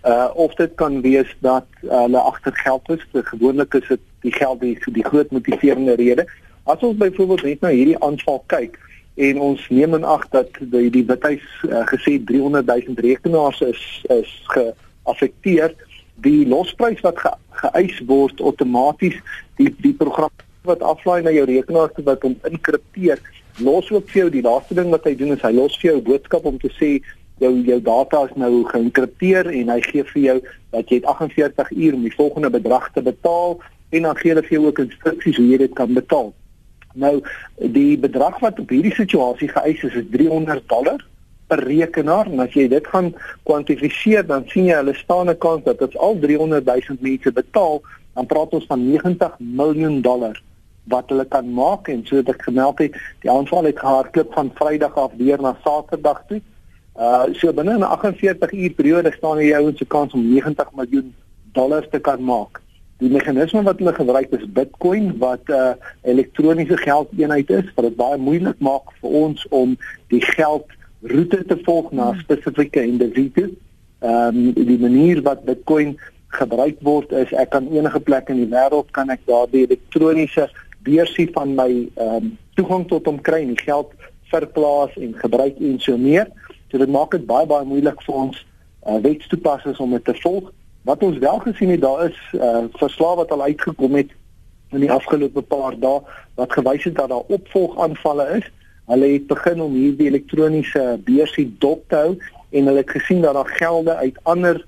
Uh 0.03 0.29
of 0.33 0.53
dit 0.55 0.71
kan 0.75 1.01
wees 1.01 1.35
dat 1.39 1.65
uh, 1.81 2.01
hulle 2.01 2.19
agter 2.19 2.53
geld 2.55 2.89
is. 2.89 3.05
Gewoonlik 3.13 3.73
is 3.73 3.87
dit 3.87 3.99
die 4.21 4.33
geld 4.33 4.59
die 4.61 4.77
die 4.91 5.03
groot 5.03 5.31
motiverende 5.31 5.95
rede. 5.95 6.27
As 6.63 6.83
ons 6.83 6.97
byvoorbeeld 6.97 7.43
net 7.43 7.61
na 7.61 7.69
hierdie 7.69 7.99
aanval 8.03 8.43
kyk, 8.47 8.77
en 9.17 9.39
ons 9.41 9.69
neem 9.69 9.95
in 9.97 10.03
ag 10.05 10.27
dat 10.33 10.59
die 10.73 10.89
die 10.93 11.05
withuis 11.05 11.45
uh, 11.65 11.81
gesê 11.89 12.17
300 12.29 12.67
000 12.69 13.01
rekenaars 13.05 13.61
is 13.65 13.83
is 14.13 14.33
geaffekteer 14.53 15.73
die 16.25 16.45
losprys 16.49 17.01
wat 17.05 17.17
ge, 17.23 17.31
geëis 17.61 17.97
word 18.09 18.41
outomaties 18.41 19.17
die 19.57 19.71
die 19.81 19.95
program 19.97 20.33
wat 20.69 20.85
aflaai 20.85 21.23
na 21.25 21.33
jou 21.33 21.47
rekenaar 21.49 21.89
toe 21.95 22.05
wat 22.05 22.25
hom 22.27 22.37
inkripteer 22.49 23.21
los 23.65 23.89
ook 23.89 24.05
vir 24.11 24.21
jou 24.21 24.29
die 24.37 24.45
laaste 24.45 24.77
ding 24.77 24.93
wat 24.93 25.09
hy 25.09 25.15
doen 25.17 25.33
is 25.33 25.45
hy 25.45 25.53
los 25.57 25.79
vir 25.81 25.91
jou 25.91 25.97
'n 25.97 26.07
boodskap 26.11 26.45
om 26.45 26.61
te 26.61 26.69
sê 26.77 26.91
jou 27.39 27.53
jou 27.67 27.79
data 27.81 28.23
is 28.25 28.35
nou 28.35 28.63
geïnkripteer 28.71 29.51
en 29.51 29.69
hy 29.69 29.81
gee 29.81 30.03
vir 30.13 30.21
jou 30.21 30.37
dat 30.71 30.89
jy 30.89 31.01
48 31.03 31.71
uur 31.71 31.93
om 31.93 32.03
die 32.03 32.15
volgende 32.15 32.49
bedrag 32.49 32.91
te 32.93 33.01
betaal 33.01 33.59
en 33.89 34.09
dan 34.09 34.17
gee 34.17 34.33
hulle 34.33 34.45
vir 34.47 34.57
jou 34.57 34.65
ook 34.67 34.83
instruksies 34.85 35.37
hoe 35.37 35.47
jy 35.47 35.57
dit 35.57 35.73
kan 35.73 35.93
betaal 35.93 36.33
Nou 36.97 37.19
die 37.73 37.97
bedrag 38.01 38.39
wat 38.41 38.59
op 38.59 38.73
hierdie 38.73 38.95
situasie 38.97 39.49
geëis 39.51 39.83
is 39.85 39.99
is 40.01 40.09
300 40.13 40.65
dollar 40.71 41.03
per 41.47 41.61
rekenaar 41.63 42.27
en 42.31 42.41
as 42.43 42.55
jy 42.57 42.65
dit 42.71 42.89
gaan 42.93 43.11
kwantifiseer 43.47 44.25
dan 44.27 44.47
sien 44.51 44.67
jy 44.71 44.79
hulle 44.79 44.95
staan 44.97 45.29
'n 45.29 45.37
kans 45.37 45.63
dat 45.63 45.79
dit 45.79 45.97
al 45.97 46.19
300 46.19 46.65
000 46.65 46.97
mense 46.99 47.31
betaal 47.31 47.81
dan 48.15 48.25
praat 48.25 48.53
ons 48.57 48.65
van 48.65 48.81
90 48.89 49.37
miljoen 49.39 50.01
dollar 50.01 50.41
wat 50.87 51.09
hulle 51.09 51.25
kan 51.25 51.53
maak 51.53 51.87
en 51.87 52.05
soos 52.05 52.27
ek 52.33 52.41
gemeld 52.49 52.79
het 52.79 52.97
die 53.21 53.31
aanval 53.31 53.69
het 53.69 53.79
gehardloop 53.79 54.33
van 54.33 54.51
Vrydag 54.55 54.95
af 54.95 55.11
weer 55.17 55.41
na 55.41 55.57
Saterdag 55.63 56.23
toe. 56.27 56.41
Uh 56.97 57.33
so 57.33 57.53
binne 57.53 57.77
'n 57.77 57.83
48 57.83 58.53
uur 58.53 58.73
periode 58.73 59.11
staan 59.17 59.37
jy 59.37 59.53
ouens 59.53 59.77
se 59.77 59.85
kans 59.85 60.13
om 60.13 60.23
90 60.33 60.71
miljoen 60.75 61.13
dollar 61.53 61.89
te 61.89 61.99
kan 61.99 62.23
maak. 62.23 62.61
Die 62.97 63.09
meganisme 63.09 63.61
wat 63.63 63.77
hulle 63.77 63.93
gebruik 63.93 64.31
is 64.33 64.47
Bitcoin 64.49 65.17
wat 65.17 65.45
'n 65.45 65.53
uh, 65.53 65.73
elektroniese 66.01 66.77
geldeenheid 66.77 67.49
is 67.49 67.69
wat 67.75 67.85
dit 67.85 67.95
baie 67.95 68.17
moeilik 68.17 68.59
maak 68.59 68.89
vir 69.01 69.09
ons 69.09 69.45
om 69.49 69.77
die 70.09 70.21
geld 70.21 70.65
roete 71.01 71.45
te 71.45 71.57
volg 71.63 71.91
na 71.91 72.09
hmm. 72.09 72.19
spesifieke 72.19 72.81
individue. 72.81 73.53
Ehm 74.01 74.37
um, 74.37 74.53
die 74.53 74.79
manier 74.79 75.21
wat 75.21 75.45
Bitcoin 75.45 75.99
gebruik 76.27 76.81
word 76.81 77.11
is 77.11 77.31
ek 77.33 77.49
kan 77.49 77.69
enige 77.71 77.99
plek 77.99 78.29
in 78.29 78.41
die 78.41 78.51
wêreld 78.51 78.89
kan 78.91 79.09
ek 79.09 79.21
daardie 79.29 79.67
elektroniese 79.69 80.49
beursie 80.81 81.29
van 81.37 81.53
my 81.53 81.69
ehm 81.69 82.15
um, 82.15 82.37
toegang 82.57 82.87
tot 82.89 83.05
hom 83.05 83.21
kry 83.21 83.43
en 83.45 83.53
die 83.53 83.65
geld 83.69 83.93
verplaas 84.33 84.97
en 84.97 85.13
gebruik 85.13 85.61
en 85.61 85.79
so 85.79 85.97
meer. 85.97 86.25
So 86.71 86.77
dit 86.77 86.91
maak 86.91 87.11
dit 87.15 87.25
baie 87.25 87.47
baie 87.47 87.65
moeilik 87.65 88.01
vir 88.05 88.15
ons 88.15 88.39
uh, 88.87 88.99
wetstoepassers 89.03 89.79
om 89.83 89.95
dit 89.95 90.03
te 90.05 90.15
volg. 90.21 90.51
Wat 90.87 91.03
ons 91.03 91.17
wel 91.23 91.39
gesien 91.39 91.73
het, 91.75 91.81
daar 91.81 92.05
is 92.07 92.17
uh 92.35 92.63
verslae 92.79 93.15
wat 93.19 93.31
al 93.31 93.43
uitgekom 93.49 93.95
het 93.99 94.13
in 94.75 94.83
die 94.83 94.91
afgelope 94.91 95.41
paar 95.41 95.75
dae 95.79 95.99
wat 96.39 96.53
gewys 96.53 96.83
het 96.83 96.95
dat 96.95 97.11
daar 97.11 97.35
opvolgaanvalle 97.37 98.27
is. 98.37 98.47
Hulle 98.87 99.11
het 99.13 99.27
begin 99.27 99.61
om 99.63 99.75
hierdie 99.75 100.07
elektroniese 100.07 100.83
beursie 101.03 101.47
dop 101.59 101.83
te 101.91 102.01
hou 102.03 102.15
en 102.49 102.69
hulle 102.69 102.83
het 102.83 102.91
gesien 102.95 103.21
dat 103.23 103.35
daar 103.35 103.53
gelde 103.59 103.95
uit 103.95 104.19
ander 104.23 104.63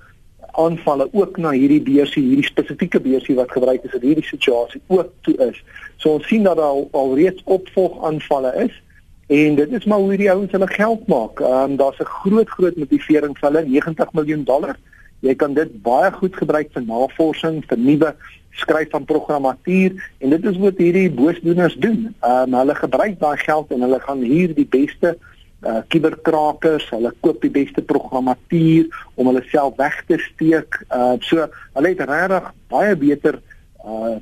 aanvalle 0.60 1.08
ook 1.12 1.36
na 1.36 1.52
hierdie 1.54 1.82
beursie, 1.82 2.22
hierdie 2.22 2.48
spesifieke 2.48 3.00
beursie 3.00 3.36
wat 3.38 3.52
gebruik 3.52 3.84
is 3.84 3.94
in 3.96 4.08
hierdie 4.08 4.26
situasie 4.26 4.80
ook 4.86 5.12
toe 5.20 5.36
is. 5.50 5.60
So 5.96 6.16
ons 6.18 6.26
sien 6.28 6.44
dat 6.44 6.56
daar 6.56 6.74
al, 6.74 6.88
al 6.92 7.14
reeds 7.16 7.42
opvolgaanvalle 7.44 8.54
is 8.64 8.82
en 9.30 9.58
dit 9.58 9.74
is 9.78 9.84
maar 9.86 10.02
hoe 10.02 10.12
hierdie 10.12 10.30
ouens 10.32 10.52
hulle 10.56 10.70
geld 10.70 11.06
maak. 11.06 11.40
Ehm 11.40 11.70
um, 11.70 11.76
daar's 11.76 12.00
'n 12.02 12.14
groot 12.20 12.48
groot 12.48 12.76
motivering 12.76 13.38
vir 13.38 13.48
hulle 13.48 13.66
90 13.66 14.12
miljoen 14.12 14.44
dollar 14.44 14.76
Jy 15.20 15.34
kan 15.36 15.54
dit 15.54 15.72
baie 15.84 16.08
goed 16.16 16.36
gebruik 16.36 16.70
vir 16.72 16.84
navorsing, 16.86 17.60
vir 17.68 17.80
nuwe 17.80 18.14
skryf 18.60 18.88
van 18.92 19.04
programmatuur 19.08 19.98
en 20.18 20.32
dit 20.32 20.46
is 20.48 20.56
wat 20.62 20.80
hierdie 20.80 21.10
boosdoeners 21.12 21.76
doen. 21.84 22.08
Ehm 22.24 22.54
um, 22.54 22.56
hulle 22.60 22.76
gebruik 22.78 23.18
daai 23.20 23.36
geld 23.44 23.70
en 23.74 23.84
hulle 23.84 24.00
gaan 24.06 24.24
hier 24.24 24.54
die 24.56 24.68
beste 24.68 25.18
uh 25.60 25.82
kuberkrakers, 25.92 26.86
hulle 26.88 27.12
koop 27.20 27.42
die 27.44 27.52
beste 27.52 27.82
programmatuur 27.84 28.88
om 29.20 29.28
hulle 29.28 29.44
self 29.52 29.76
weg 29.76 29.98
te 30.08 30.16
steek. 30.24 30.80
Uh 30.88 31.18
so 31.20 31.44
hulle 31.76 31.92
het 31.92 32.04
regtig 32.08 32.52
baie 32.72 32.96
beter 32.96 33.42
uh 33.84 34.16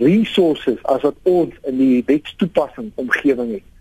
resources 0.00 0.80
as 0.92 1.02
wat 1.02 1.16
ons 1.28 1.56
in 1.68 1.80
die 1.80 2.02
wetstoepassing 2.06 2.92
omgewing 3.00 3.56
het 3.56 3.73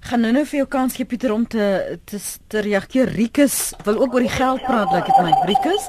gaan 0.00 0.20
nou 0.24 0.32
nou 0.32 0.44
vir 0.48 0.62
jou 0.62 0.68
kans 0.68 0.94
gee 0.96 1.08
Pieter 1.08 1.32
om 1.32 1.46
te 1.46 1.98
te, 2.08 2.20
te 2.48 2.60
reageer. 2.64 3.10
Rikus 3.14 3.72
wil 3.84 4.00
ook 4.00 4.14
oor 4.14 4.24
die 4.24 4.32
geld 4.32 4.62
praat, 4.66 4.92
like 4.92 5.10
dit 5.10 5.24
my. 5.24 5.32
Rikus? 5.50 5.88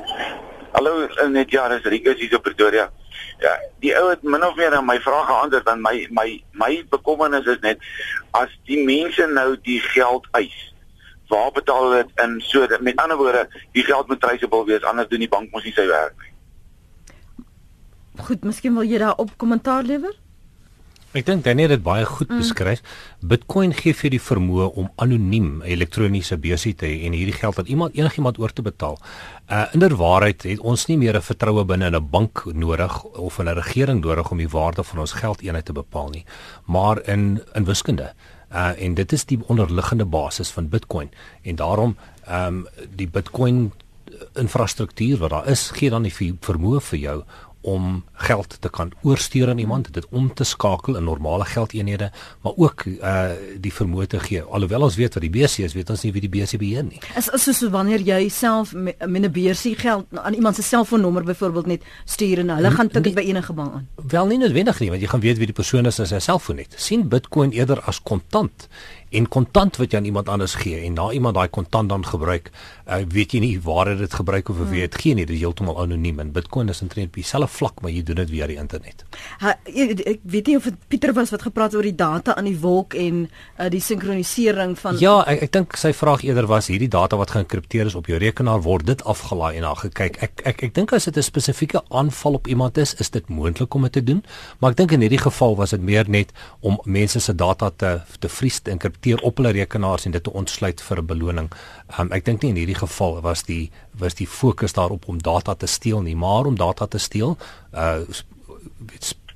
Hallo, 0.71 1.08
net 1.32 1.52
ja, 1.52 1.67
dis 1.71 1.88
Rikus 1.93 2.19
hier 2.19 2.36
op 2.36 2.43
Pretoria. 2.47 2.89
Ja, 3.41 3.54
die 3.82 3.93
ou 3.97 4.10
het 4.10 4.24
min 4.24 4.43
of 4.45 4.56
meer 4.56 4.76
aan 4.78 4.86
my 4.86 4.97
vrae 5.02 5.24
geantwoord 5.26 5.65
want 5.65 5.82
my 5.82 5.95
my 6.13 6.28
my 6.54 6.71
bekommernis 6.93 7.47
is 7.50 7.62
net 7.63 7.82
as 8.38 8.52
die 8.69 8.84
mense 8.86 9.26
nou 9.34 9.56
die 9.65 9.80
geld 9.91 10.28
eis. 10.38 10.58
Waar 11.32 11.52
betaal 11.56 11.89
dit 11.95 12.10
in 12.24 12.39
so 12.43 12.67
dat 12.67 12.82
met 12.84 13.00
ander 13.00 13.17
woorde, 13.17 13.47
die 13.71 13.84
geld 13.88 14.08
moet 14.08 14.21
traceable 14.21 14.65
wees 14.67 14.84
anders 14.84 15.08
doen 15.10 15.24
die 15.24 15.32
bank 15.32 15.52
mos 15.52 15.63
nie 15.63 15.74
sy 15.74 15.88
werk 15.88 16.17
nie. 16.19 16.34
Goed, 18.21 18.43
miskien 18.43 18.76
wil 18.76 18.86
jy 18.86 19.00
daar 19.02 19.17
op 19.24 19.32
kommentaar 19.41 19.88
lewer? 19.88 20.13
Ek 21.12 21.26
dink 21.28 21.43
dan 21.43 21.60
het 21.60 21.74
dit 21.74 21.82
baie 21.84 22.06
goed 22.08 22.30
mm. 22.32 22.39
beskryf. 22.39 22.80
Bitcoin 23.19 23.74
gee 23.76 23.91
vir 24.00 24.13
die 24.13 24.21
vermoë 24.24 24.69
om 24.80 24.86
anoniem 25.04 25.58
elektroniese 25.67 26.38
beursie 26.39 26.71
te 26.80 26.88
hê 26.88 27.02
en 27.08 27.17
hierdie 27.17 27.36
geld 27.36 27.60
aan 27.60 27.67
iemand 27.67 27.97
enigiemand 28.00 28.39
oor 28.39 28.54
te 28.56 28.63
betaal. 28.63 28.95
Uh 29.52 29.65
inderwaarheid 29.76 30.47
het 30.47 30.63
ons 30.63 30.88
nie 30.88 30.97
meer 30.97 31.19
'n 31.19 31.28
vertroue 31.28 31.65
binne 31.65 31.91
in 31.91 31.95
'n 31.95 32.10
bank 32.10 32.45
nodig 32.45 33.04
of 33.04 33.39
'n 33.39 33.52
regering 33.60 34.00
nodig 34.00 34.32
om 34.32 34.38
die 34.38 34.47
waarde 34.47 34.84
van 34.84 35.00
ons 35.00 35.12
geldeenheid 35.12 35.65
te 35.65 35.74
bepaal 35.74 36.10
nie, 36.10 36.26
maar 36.65 37.04
in 37.08 37.43
in 37.56 37.65
wiskunde. 37.65 38.13
Uh 38.54 38.71
en 38.80 38.93
dit 38.93 39.12
is 39.12 39.26
die 39.26 39.39
onderliggende 39.47 40.06
basis 40.06 40.50
van 40.50 40.69
Bitcoin 40.69 41.12
en 41.43 41.56
daarom 41.56 41.97
ehm 42.26 42.47
um, 42.47 42.67
die 42.95 43.08
Bitcoin 43.08 43.71
infrastruktuur 44.34 45.17
wat 45.17 45.30
daar 45.30 45.47
is, 45.47 45.71
gee 45.71 45.89
dan 45.89 46.04
die 46.04 46.36
vermoë 46.39 46.82
vir 46.82 47.00
jou 47.00 47.24
om 47.62 48.04
geld 48.13 48.58
te 48.60 48.69
kan 48.69 48.91
oorstuur 49.02 49.50
aan 49.50 49.58
iemand, 49.58 49.93
dit 49.93 50.06
om 50.10 50.34
te 50.34 50.43
skakel 50.43 50.95
in 50.95 51.04
normale 51.04 51.45
geldeenhede, 51.45 52.12
maar 52.41 52.54
ook 52.56 52.86
uh 52.86 53.19
die 53.62 53.74
vermoë 53.74 54.08
te 54.08 54.19
gee. 54.19 54.41
Alhoewel 54.41 54.82
ons 54.82 54.95
weet 54.95 55.13
wat 55.13 55.24
die 55.24 55.30
BC 55.30 55.65
is, 55.67 55.74
weet 55.74 55.89
ons 55.89 56.04
nie 56.04 56.12
wie 56.12 56.21
die 56.21 56.32
BC 56.32 56.58
beheer 56.62 56.84
nie. 56.84 57.00
Is 57.17 57.30
is 57.30 57.43
soos 57.43 57.69
wanneer 57.74 58.02
jy 58.06 58.30
self 58.30 58.74
met 58.74 58.97
'n 59.02 59.32
BC 59.32 59.78
geld 59.78 60.06
aan 60.12 60.34
iemand 60.34 60.56
se 60.56 60.63
selfoonnommer 60.63 61.24
byvoorbeeld 61.24 61.65
net 61.65 61.84
stuur 62.06 62.39
en 62.39 62.50
hulle 62.50 62.71
gaan 62.71 62.88
tik 62.89 63.04
dit 63.04 63.13
by 63.13 63.21
enige 63.21 63.54
bank 63.54 63.74
aan. 63.74 63.88
Wel 64.08 64.26
nie 64.26 64.38
noodwendig 64.38 64.80
nie, 64.80 64.89
want 64.89 65.02
jy 65.02 65.08
gaan 65.08 65.19
weet 65.19 65.38
wie 65.38 65.45
die 65.45 65.56
persoon 65.56 65.86
is 65.86 66.00
as 66.00 66.10
hy 66.10 66.19
selfoon 66.19 66.58
het. 66.58 66.74
sien 66.78 67.08
Bitcoin 67.08 67.52
eerder 67.52 67.82
as 67.82 68.02
kontant 68.02 68.67
en 69.12 69.28
kontant 69.28 69.76
wat 69.82 69.91
jy 69.91 70.00
aan 70.00 70.08
iemand 70.08 70.30
anders 70.32 70.54
gee 70.62 70.80
en 70.86 70.95
na 70.95 71.10
iemand 71.12 71.36
daai 71.36 71.50
kontant 71.52 71.89
dan 71.91 72.06
gebruik, 72.08 72.50
uh, 72.88 73.02
weet 73.12 73.36
jy 73.36 73.41
nie 73.43 73.56
waar 73.63 73.91
dit 73.97 74.13
gebruik 74.13 74.50
of 74.50 74.62
wie 74.71 74.86
dit 74.86 74.95
gee 75.04 75.15
nie. 75.17 75.26
Dit 75.28 75.36
is 75.36 75.43
heeltemal 75.43 75.80
anoniem 75.84 76.21
en 76.24 76.32
Bitcoin 76.32 76.71
is 76.71 76.82
intreed 76.84 77.12
op 77.12 77.19
dieselfde 77.19 77.50
vlak, 77.52 77.82
maar 77.84 77.91
jy 77.91 78.04
doen 78.08 78.21
dit 78.21 78.32
via 78.32 78.47
die 78.47 78.58
internet. 78.62 79.04
Ha, 79.43 79.58
ek 79.67 80.24
weet 80.24 80.52
nie 80.52 80.58
of 80.60 80.69
dit 80.69 80.80
Pieter 80.91 81.13
was 81.17 81.34
wat 81.36 81.43
gepraat 81.43 81.76
oor 81.76 81.88
die 81.88 81.95
data 81.95 82.36
aan 82.39 82.47
die 82.47 82.58
wolk 82.62 82.95
en 83.00 83.26
uh, 83.28 83.67
die 83.71 83.82
sinkronisering 83.84 84.78
van 84.80 85.00
Ja, 85.02 85.17
ek 85.28 85.43
ek 85.47 85.54
dink 85.58 85.78
sy 85.80 85.91
vraag 85.95 86.24
eerder 86.28 86.47
was 86.47 86.71
hierdie 86.71 86.91
data 86.91 87.19
wat 87.19 87.36
geënkripteer 87.36 87.91
is 87.91 87.97
op 88.00 88.08
jou 88.12 88.19
rekenaar 88.21 88.63
word 88.63 88.88
dit 88.88 89.04
afgelaai 89.04 89.58
en 89.60 89.67
dan 89.67 89.80
gekyk. 89.84 90.21
Ek 90.24 90.45
ek 90.47 90.65
ek 90.69 90.76
dink 90.78 90.95
as 90.95 91.10
dit 91.10 91.17
'n 91.17 91.28
spesifieke 91.28 91.84
aanval 91.89 92.39
op 92.39 92.47
iemand 92.47 92.78
is, 92.78 92.95
is 92.95 93.10
dit 93.12 93.28
moontlik 93.30 93.74
om 93.76 93.84
dit 93.84 93.91
te 94.00 94.04
doen, 94.04 94.24
maar 94.60 94.71
ek 94.71 94.78
dink 94.78 94.91
in 94.91 95.04
hierdie 95.04 95.21
geval 95.21 95.56
was 95.56 95.76
dit 95.76 95.82
meer 95.82 96.08
net 96.08 96.32
om 96.62 96.80
mense 96.86 97.19
se 97.19 97.36
data 97.36 97.69
te 97.69 98.00
te 98.19 98.30
vries 98.30 98.60
te 98.60 98.71
enkripteer 98.71 99.01
op 99.22 99.38
hulle 99.38 99.52
rekenaars 99.52 100.06
en 100.06 100.12
dit 100.12 100.24
te 100.24 100.34
ontsluit 100.34 100.82
vir 100.82 100.98
'n 100.98 101.06
beloning. 101.06 101.52
Um, 102.00 102.12
ek 102.12 102.26
dink 102.26 102.42
nie 102.42 102.50
in 102.50 102.56
hierdie 102.56 102.80
geval 102.80 103.22
was 103.22 103.44
die 103.44 103.72
was 103.98 104.14
die 104.14 104.28
fokus 104.28 104.74
daarop 104.74 105.08
om 105.08 105.22
data 105.22 105.56
te 105.56 105.68
steel 105.68 106.02
nie, 106.02 106.16
maar 106.16 106.46
om 106.46 106.56
data 106.56 106.88
te 106.88 106.98
steel, 106.98 107.38
uh 107.74 108.00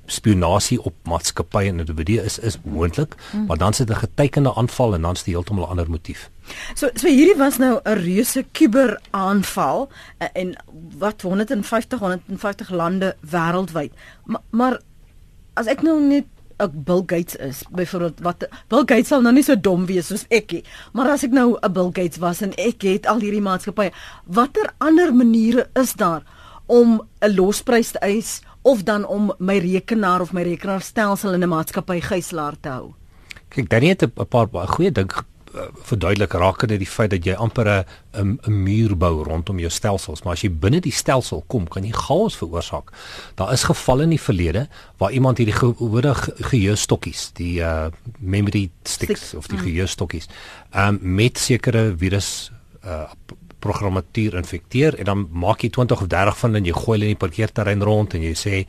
spionasie 0.06 0.78
op 0.82 0.94
maatskappye 1.02 1.68
en 1.68 1.78
individue 1.82 2.22
is 2.22 2.38
is 2.38 2.58
moontlik, 2.62 3.14
hmm. 3.30 3.46
maar 3.46 3.56
dan 3.56 3.72
sit 3.72 3.90
'n 3.90 3.94
getekende 3.94 4.54
aanval 4.54 4.94
en 4.94 5.02
dan 5.02 5.12
is 5.12 5.22
dit 5.22 5.34
heeltemal 5.34 5.64
'n 5.64 5.68
ander 5.68 5.90
motief. 5.90 6.30
So 6.74 6.90
so 6.94 7.08
hierdie 7.08 7.36
was 7.36 7.56
nou 7.56 7.80
'n 7.84 7.92
reuse 7.92 8.44
kuberaanval 8.52 9.88
uh, 10.18 10.28
en 10.32 10.56
wat 10.98 11.22
150 11.22 11.98
150 11.98 12.70
lande 12.70 13.16
wêreldwyd. 13.20 13.92
Maar, 14.24 14.40
maar 14.50 14.80
as 15.54 15.66
ek 15.66 15.82
nou 15.82 16.00
net 16.02 16.24
ek 16.62 16.72
Bill 16.88 17.02
Gates 17.06 17.36
is 17.36 17.62
byvoorbeeld 17.70 18.20
wat 18.20 18.48
Bill 18.68 18.84
Gates 18.86 19.08
sal 19.08 19.22
nou 19.22 19.32
nie 19.36 19.44
so 19.46 19.56
dom 19.56 19.86
wees 19.86 20.06
soos 20.06 20.26
ek 20.30 20.52
nie 20.52 20.64
maar 20.92 21.10
as 21.10 21.24
ek 21.24 21.32
nou 21.32 21.56
'n 21.60 21.72
Bill 21.72 21.92
Gates 21.92 22.18
was 22.18 22.42
en 22.42 22.52
ek 22.56 22.82
het 22.82 23.06
al 23.06 23.20
hierdie 23.20 23.44
maatskappye 23.44 23.92
watter 24.26 24.72
ander 24.78 25.14
maniere 25.14 25.68
is 25.74 25.94
daar 25.94 26.22
om 26.66 27.00
'n 27.22 27.34
losprys 27.34 27.92
te 27.92 27.98
eis 27.98 28.40
of 28.62 28.82
dan 28.82 29.04
om 29.04 29.32
my 29.38 29.58
rekenaar 29.58 30.20
of 30.20 30.32
my 30.32 30.42
rekenaarstelsel 30.42 31.34
in 31.34 31.42
'n 31.42 31.48
maatskappy 31.48 32.00
gijslaar 32.00 32.56
te 32.60 32.68
hou? 32.68 32.94
Kyk 33.48 33.68
dan 33.70 33.82
het 33.82 34.02
'n 34.02 34.26
paar 34.26 34.48
baie 34.48 34.66
goeie 34.66 34.92
dink 34.92 35.12
Eh, 35.12 35.35
verduidelik 35.88 36.32
rakende 36.32 36.78
die 36.78 36.88
feit 36.88 37.10
dat 37.10 37.24
jy 37.24 37.34
amper 37.34 37.68
'n 37.68 38.38
'n 38.46 38.62
muur 38.62 38.96
bou 38.96 39.22
rondom 39.24 39.58
jou 39.58 39.70
stelsels, 39.70 40.22
maar 40.22 40.32
as 40.32 40.42
jy 40.42 40.50
binne 40.50 40.80
die 40.80 40.92
stelsel 40.92 41.44
kom, 41.46 41.68
kan 41.68 41.84
jy 41.84 41.92
chaos 41.92 42.36
veroorsaak. 42.36 42.92
Daar 43.34 43.52
is 43.52 43.64
gevalle 43.64 44.02
in 44.02 44.10
die 44.10 44.20
verlede 44.20 44.68
waar 44.98 45.12
iemand 45.12 45.38
hierdie 45.38 45.56
gewone 45.56 46.14
geheuestokkies, 46.14 47.30
die 47.34 47.60
uh 47.60 47.86
memory 48.18 48.70
sticks 48.82 49.20
Stik. 49.20 49.38
of 49.38 49.46
die 49.46 49.58
mm. 49.58 49.62
geheuestokkies, 49.62 50.28
um 50.74 50.98
met 51.00 51.38
sekere 51.38 51.94
virus 51.96 52.50
uh 52.84 53.10
programmatuur 53.66 54.38
infekteer 54.38 54.96
en 55.00 55.10
dan 55.10 55.26
maak 55.32 55.64
jy 55.64 55.70
20 55.74 56.04
of 56.04 56.10
30 56.12 56.38
van 56.40 56.50
hulle 56.50 56.62
en 56.62 56.70
jy 56.70 56.76
gooi 56.76 56.94
hulle 56.94 57.10
in 57.10 57.16
die 57.16 57.24
parkeerterrein 57.24 57.84
rond 57.86 58.14
en 58.16 58.24
jy 58.26 58.34
sê 58.38 58.62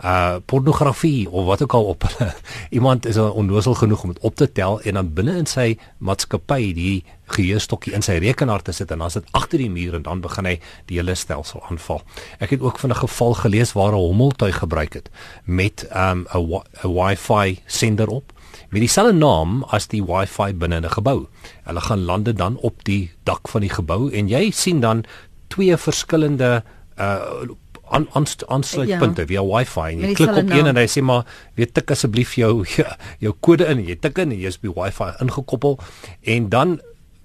uh 0.00 0.40
pornografie 0.48 1.28
of 1.28 1.44
wat 1.44 1.62
ook 1.62 1.74
al 1.76 1.84
op 1.92 2.06
hulle. 2.08 2.30
Iemand 2.76 3.06
is 3.06 3.18
onnoosel 3.20 3.74
genoeg 3.82 4.02
om 4.02 4.14
dit 4.14 4.22
op 4.24 4.34
te 4.34 4.48
tel 4.52 4.80
en 4.80 5.00
dan 5.00 5.12
binne 5.14 5.36
in 5.42 5.48
sy 5.50 5.74
maatskappy 5.98 6.72
die 6.76 6.94
geheuestokkie 7.30 7.92
in 7.94 8.02
sy 8.02 8.16
rekenaar 8.22 8.64
te 8.66 8.72
sit 8.74 8.90
en 8.90 9.04
dan 9.04 9.12
sit 9.12 9.28
agter 9.36 9.62
die 9.62 9.70
muur 9.70 9.98
en 9.98 10.06
dan 10.08 10.22
begin 10.24 10.48
hy 10.48 10.56
die 10.90 10.98
hele 10.98 11.14
stelsel 11.14 11.62
aanval. 11.68 12.02
Ek 12.40 12.56
het 12.56 12.64
ook 12.64 12.80
van 12.82 12.90
'n 12.90 13.02
geval 13.04 13.34
gelees 13.44 13.72
waar 13.72 13.92
'n 13.92 14.02
hommeltuig 14.08 14.58
gebruik 14.58 14.94
het 14.94 15.10
met 15.44 15.86
um 15.94 16.26
'n 16.34 16.62
Wi-Fi 16.82 17.60
sender 17.66 18.08
op 18.08 18.32
met 18.70 18.80
dieselfde 18.80 19.16
naam 19.18 19.64
as 19.74 19.88
die 19.90 20.02
Wi-Fi 20.02 20.54
binne 20.54 20.80
'n 20.80 20.90
gebou. 20.90 21.26
Hulle 21.64 21.80
gaan 21.80 22.04
lande 22.04 22.32
dan 22.32 22.56
op 22.56 22.84
die 22.84 23.10
dak 23.24 23.48
van 23.48 23.60
die 23.60 23.70
gebou 23.70 24.10
en 24.12 24.28
jy 24.28 24.50
sien 24.50 24.80
dan 24.80 25.04
twee 25.48 25.76
verskillende 25.76 26.62
uh 26.98 27.50
aan 27.90 28.06
aansluitpunte 28.46 29.20
ja. 29.20 29.26
via 29.26 29.42
Wi-Fi 29.42 29.80
en 29.80 30.02
jy 30.04 30.12
klik 30.14 30.36
op 30.36 30.50
een 30.50 30.68
en 30.70 30.78
hy 30.78 30.86
sê 30.86 31.02
maar 31.02 31.26
weet 31.58 31.72
tik 31.74 31.90
asseblief 31.90 32.36
jou 32.38 32.62
jou 33.24 33.32
kode 33.42 33.66
in 33.66 33.82
jy 33.82 33.96
tik 33.98 34.20
in 34.22 34.30
en 34.30 34.38
jy's 34.38 34.60
by 34.62 34.70
Wi-Fi 34.76 35.16
ingekoppel 35.24 35.78
en 36.22 36.48
dan 36.52 36.78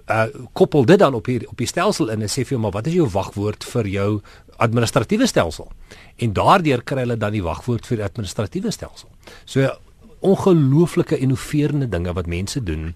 uh 0.09 0.25
koppel 0.53 0.85
dit 0.85 0.99
dan 1.01 1.13
op 1.17 1.25
hier 1.29 1.45
op 1.49 1.61
die 1.61 1.69
stelsel 1.69 2.09
in 2.13 2.25
en 2.25 2.29
sê 2.29 2.41
vir 2.45 2.57
jou 2.57 2.61
maar 2.65 2.73
wat 2.79 2.89
is 2.89 2.97
jou 2.97 3.07
wagwoord 3.13 3.65
vir 3.75 3.87
jou 3.93 4.09
administratiewe 4.57 5.27
stelsel 5.29 5.69
en 6.17 6.33
daardeur 6.33 6.81
kry 6.81 7.05
hulle 7.05 7.17
dan 7.21 7.33
die 7.33 7.45
wagwoord 7.45 7.85
vir 7.89 8.01
die 8.01 8.07
administratiewe 8.09 8.73
stelsel 8.73 9.09
so 9.45 9.69
ongelooflike 10.25 11.17
innoverende 11.17 11.89
dinge 11.89 12.13
wat 12.13 12.27
mense 12.27 12.63
doen 12.63 12.95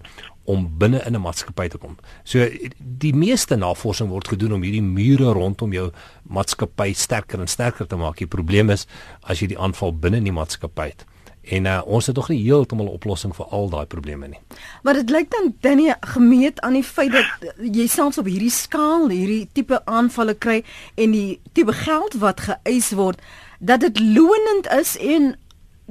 om 0.50 0.66
binne 0.78 1.02
in 1.06 1.14
'n 1.14 1.20
maatskappy 1.20 1.68
te 1.68 1.78
kom. 1.78 1.96
So 2.24 2.48
die 2.78 3.14
meeste 3.14 3.56
navorsing 3.56 4.08
word 4.08 4.28
gedoen 4.28 4.52
om 4.52 4.62
hierdie 4.62 4.82
mure 4.82 5.32
rondom 5.32 5.72
jou 5.72 5.90
maatskappy 6.22 6.92
sterker 6.92 7.40
en 7.40 7.46
sterker 7.48 7.86
te 7.86 7.96
maak. 7.96 8.16
Die 8.16 8.26
probleem 8.26 8.70
is 8.70 8.86
as 9.22 9.40
jy 9.40 9.46
die 9.46 9.58
aanval 9.58 9.98
binne 9.98 10.16
in 10.16 10.24
die 10.24 10.32
maatskappy 10.32 10.82
het. 10.82 11.04
En 11.42 11.64
uh, 11.64 11.80
ons 11.84 12.06
het 12.06 12.16
nog 12.16 12.28
nie 12.28 12.42
heeltemal 12.42 12.86
'n 12.86 12.98
oplossing 12.98 13.34
vir 13.36 13.46
al 13.46 13.68
daai 13.68 13.86
probleme 13.86 14.28
nie. 14.28 14.40
Maar 14.82 14.94
dit 14.94 15.10
lyk 15.10 15.30
dan 15.30 15.54
Danny 15.60 15.94
gemeet 16.00 16.60
aan 16.60 16.72
die 16.72 16.84
feit 16.84 17.12
dat 17.12 17.26
jy 17.74 17.86
selfs 17.86 18.18
op 18.18 18.26
hierdie 18.26 18.50
skaal 18.50 19.08
hierdie 19.08 19.48
tipe 19.52 19.84
aanvalle 19.84 20.34
kry 20.34 20.64
en 20.94 21.10
die 21.10 21.40
tipe 21.52 21.72
geld 21.72 22.14
wat 22.14 22.40
geëis 22.40 22.90
word 22.90 23.20
dat 23.58 23.80
dit 23.80 24.00
lonend 24.00 24.66
is 24.78 24.96
en 24.98 25.36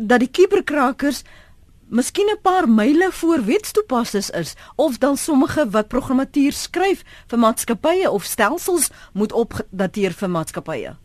dat 0.08 0.20
die 0.20 0.32
kuberkrakers 0.32 1.24
miskien 1.90 2.30
'n 2.30 2.42
paar 2.42 2.70
myle 2.70 3.12
voor 3.12 3.46
wetstoepassers 3.46 4.30
is 4.30 4.56
of 4.76 4.98
dan 4.98 5.18
sommige 5.18 5.70
wat 5.70 5.88
programmatuur 5.88 6.52
skryf 6.52 7.04
vir 7.28 7.40
maatskappye 7.40 8.12
of 8.12 8.24
stelsels 8.24 8.90
moet 9.14 9.32
opdateer 9.32 10.12
vir 10.12 10.30
maatskappye. 10.30 10.96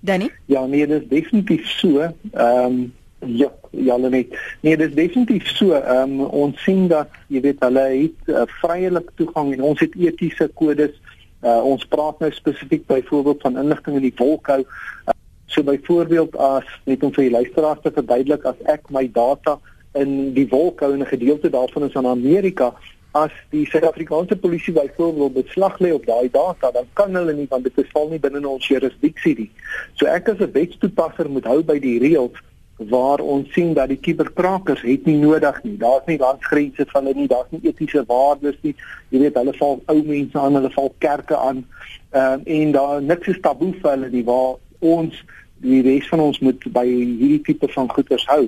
Danny? 0.00 0.30
Ja, 0.44 0.66
nee, 0.66 0.86
dit 0.86 1.02
is 1.02 1.08
definitief 1.08 1.66
so. 1.66 2.00
Ehm 2.00 2.64
um, 2.64 2.92
ja, 3.18 3.52
ja, 3.70 3.96
nee. 3.96 4.28
Nee, 4.60 4.76
dit 4.76 4.88
is 4.88 4.94
definitief 4.94 5.46
so. 5.46 5.72
Ehm 5.72 6.20
um, 6.20 6.20
ons 6.20 6.62
sien 6.62 6.88
dat 6.88 7.08
jy 7.26 7.40
weet 7.40 7.60
hulle 7.60 7.80
het 7.80 8.34
uh, 8.34 8.42
vryelik 8.46 9.10
toegang 9.14 9.52
en 9.52 9.62
ons 9.62 9.80
het 9.80 9.94
etiese 9.94 10.50
kodes. 10.54 11.00
Uh, 11.42 11.62
ons 11.64 11.86
praat 11.86 12.18
nou 12.18 12.30
spesifiek 12.32 12.86
byvoorbeeld 12.86 13.40
van 13.40 13.58
inligting 13.58 13.96
in 13.96 14.02
die 14.02 14.14
wolkhou. 14.16 14.60
Uh, 15.06 15.11
So 15.52 15.62
byvoorbeeld 15.62 16.36
as 16.36 16.68
net 16.88 17.02
om 17.04 17.12
vir 17.12 17.28
die 17.28 17.36
luisteraars 17.36 17.82
te 17.84 17.92
verduidelik 17.92 18.44
as 18.48 18.60
ek 18.72 18.88
my 18.90 19.04
data 19.12 19.58
in 20.00 20.32
die 20.36 20.48
wolk 20.48 20.80
hou 20.80 20.92
en 20.94 21.04
'n 21.04 21.12
gedeelte 21.14 21.50
daarvan 21.50 21.84
is 21.88 21.96
aan 21.96 22.06
Amerika 22.06 22.72
as 23.12 23.32
die 23.50 23.66
Suid-Afrikaanse 23.68 24.36
polisie 24.36 24.72
byvoorbeeld 24.72 25.34
beslag 25.34 25.78
lê 25.78 25.92
op 25.92 26.06
daai 26.06 26.30
data 26.32 26.70
dan 26.70 26.86
kan 26.92 27.14
hulle 27.14 27.34
nie 27.36 27.46
want 27.50 27.64
dit 27.64 27.90
val 27.92 28.08
nie 28.08 28.18
binne 28.18 28.48
ons 28.48 28.68
jurisdiksie 28.68 29.34
nie. 29.38 29.50
So 29.94 30.06
ek 30.06 30.28
as 30.28 30.40
'n 30.40 30.52
wetstoepasser 30.52 31.28
moet 31.28 31.44
hou 31.44 31.62
by 31.62 31.78
die 31.78 31.98
reëls 31.98 32.40
waar 32.76 33.20
ons 33.20 33.52
sien 33.52 33.74
dat 33.74 33.88
die 33.88 34.00
kiberkrakers 34.00 34.82
het 34.82 35.04
nie 35.04 35.16
nodig 35.16 35.62
nie. 35.62 35.76
Daar's 35.76 36.06
nie 36.06 36.18
landsgrense 36.18 36.86
van 36.86 37.04
hulle 37.06 37.18
nie, 37.18 37.28
daar's 37.28 37.50
nie 37.50 37.60
etiese 37.68 38.04
waardes 38.06 38.56
nie. 38.62 38.74
Jy 39.10 39.18
weet 39.18 39.34
hulle 39.34 39.52
val 39.52 39.82
ou 39.86 40.02
mense 40.02 40.38
aan, 40.38 40.54
hulle 40.54 40.70
val 40.70 40.94
kerke 40.98 41.36
aan. 41.36 41.66
Ehm 42.10 42.40
uh, 42.46 42.60
en 42.60 42.72
daar 42.72 43.02
niks 43.02 43.28
is 43.28 43.40
taboe 43.40 43.72
vir 43.82 43.90
hulle 43.90 44.10
nie 44.10 44.24
waar 44.24 44.56
ons 44.78 45.24
die 45.62 45.80
res 45.86 46.08
van 46.10 46.20
ons 46.20 46.40
moet 46.42 46.64
by 46.74 46.84
hierdie 46.86 47.40
tipe 47.46 47.68
van 47.74 47.90
goeders 47.90 48.26
hou. 48.30 48.44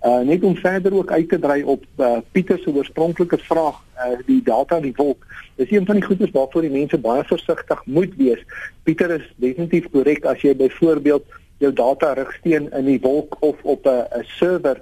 Uh 0.00 0.20
net 0.24 0.44
om 0.44 0.56
verder 0.56 0.94
ook 0.96 1.10
uit 1.12 1.28
te 1.28 1.38
dry 1.38 1.60
op 1.62 1.82
uh, 2.00 2.18
Pieter 2.32 2.58
se 2.58 2.72
oorspronklike 2.72 3.38
vraag, 3.48 3.80
uh 4.00 4.16
die 4.26 4.40
data 4.44 4.78
in 4.80 4.88
die 4.88 4.96
wolk. 4.96 5.26
Dis 5.60 5.72
een 5.72 5.86
van 5.86 6.00
die 6.00 6.06
goeders 6.06 6.32
waarvoor 6.36 6.64
die 6.64 6.72
mense 6.76 6.98
baie 6.98 7.24
versigtig 7.28 7.82
moet 7.84 8.14
wees. 8.16 8.40
Pieter 8.88 9.12
is 9.18 9.26
definitief 9.36 9.90
korrek 9.92 10.24
as 10.24 10.40
jy 10.44 10.54
byvoorbeeld 10.56 11.36
jou 11.60 11.72
data 11.76 12.14
rigsteen 12.16 12.70
in 12.72 12.88
die 12.88 13.00
wolk 13.00 13.36
of 13.44 13.60
op 13.62 13.86
'n 13.86 14.06
'n 14.20 14.24
server 14.38 14.80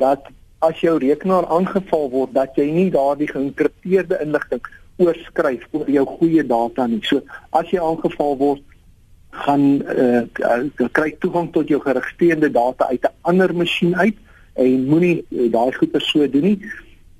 dat 0.00 0.24
as 0.58 0.80
jou 0.80 0.98
rekenaar 0.98 1.46
aangeval 1.46 2.10
word 2.10 2.32
dat 2.34 2.56
jy 2.56 2.70
nie 2.70 2.90
daardie 2.90 3.28
geïnkripteerde 3.28 4.20
inligting 4.24 4.64
oorskryf 4.96 5.66
oor 5.72 5.90
jou 5.90 6.04
goeie 6.06 6.46
data 6.46 6.86
nie. 6.86 7.02
So 7.02 7.20
as 7.50 7.70
jy 7.70 7.82
aangeval 7.82 8.36
word, 8.36 8.62
gaan 9.34 9.82
uh, 9.82 10.22
uh, 10.40 10.88
kry 10.92 11.10
toegang 11.18 11.50
tot 11.52 11.68
jou 11.68 11.80
geregistreerde 11.82 12.50
data 12.50 12.88
uit 12.88 13.02
'n 13.02 13.14
ander 13.20 13.54
masjien 13.54 13.96
uit 13.96 14.16
en 14.54 14.86
moenie 14.86 15.24
uh, 15.28 15.50
daai 15.52 15.72
goeie 15.72 16.00
so 16.00 16.30
doen 16.30 16.42
nie. 16.42 16.58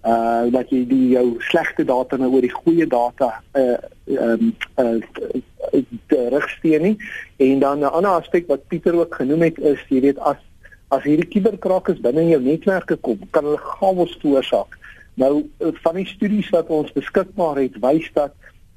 Uh 0.04 0.52
dat 0.52 0.70
jy 0.70 0.84
die 0.86 1.08
jou 1.16 1.36
slegte 1.40 1.84
data 1.84 2.16
nou 2.16 2.28
oor 2.30 2.44
die 2.44 2.52
goeie 2.52 2.86
data 2.86 3.42
uh 3.56 3.76
um 4.06 4.54
uh, 4.78 5.82
terugsteen 6.06 6.82
nie. 6.82 6.96
En 7.36 7.58
dan 7.58 7.78
'n 7.78 7.92
ander 7.92 8.10
aspek 8.10 8.46
wat 8.46 8.66
Pieter 8.68 8.94
ook 8.94 9.14
genoem 9.14 9.42
het 9.42 9.58
is 9.58 9.80
jy 9.88 10.00
weet 10.00 10.18
as 10.18 10.36
as 10.88 11.02
hierdie 11.02 11.28
kuberkrakers 11.28 12.00
binne 12.00 12.28
jou 12.28 12.40
netwerke 12.42 12.96
kom, 12.96 13.18
kan 13.30 13.44
hulle 13.44 13.58
chaos 13.58 14.16
veroorsaak. 14.20 14.78
Nou 15.14 15.50
van 15.58 15.94
die 15.94 16.06
studies 16.06 16.50
wat 16.50 16.68
ons 16.68 16.92
beskikbaar 16.92 17.56
het, 17.56 17.78
wys 17.80 18.10
dat 18.12 18.34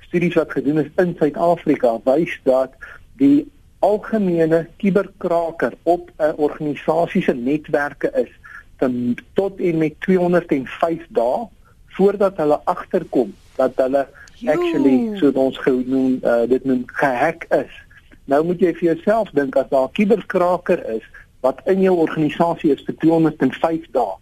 studies 0.07 0.37
wat 0.39 0.51
gedoen 0.51 0.79
is 0.79 0.91
in 0.95 1.15
Suid-Afrika 1.19 1.97
wys 2.05 2.39
dat 2.43 2.73
die 3.17 3.47
algemene 3.79 4.67
kuberkraker 4.81 5.73
op 5.83 6.11
'n 6.17 6.33
organisasie 6.35 7.21
se 7.23 7.33
netwerke 7.33 8.11
is 8.13 8.31
ten, 8.77 9.15
tot 9.33 9.59
en 9.59 9.77
met 9.77 9.93
205 9.99 11.05
dae 11.09 11.47
voordat 11.85 12.37
hulle 12.37 12.59
agterkom 12.63 13.33
dat 13.55 13.71
hulle 13.75 14.07
actually 14.45 15.17
so 15.17 15.31
ons 15.33 15.57
genoem 15.57 16.19
uh, 16.23 16.45
dit 16.49 16.63
noem 16.65 16.83
gehack 16.85 17.45
is. 17.49 17.73
Nou 18.25 18.43
moet 18.45 18.61
jy 18.61 18.73
vir 18.77 18.93
jouself 18.93 19.29
dink 19.33 19.55
as 19.55 19.69
daar 19.69 19.87
'n 19.87 19.95
kuberkraker 19.97 20.83
is 20.95 21.05
wat 21.41 21.61
in 21.65 21.81
jou 21.81 21.95
organisasie 21.95 22.71
is 22.73 22.83
vir 22.85 22.95
205 22.97 23.85
dae, 23.91 24.15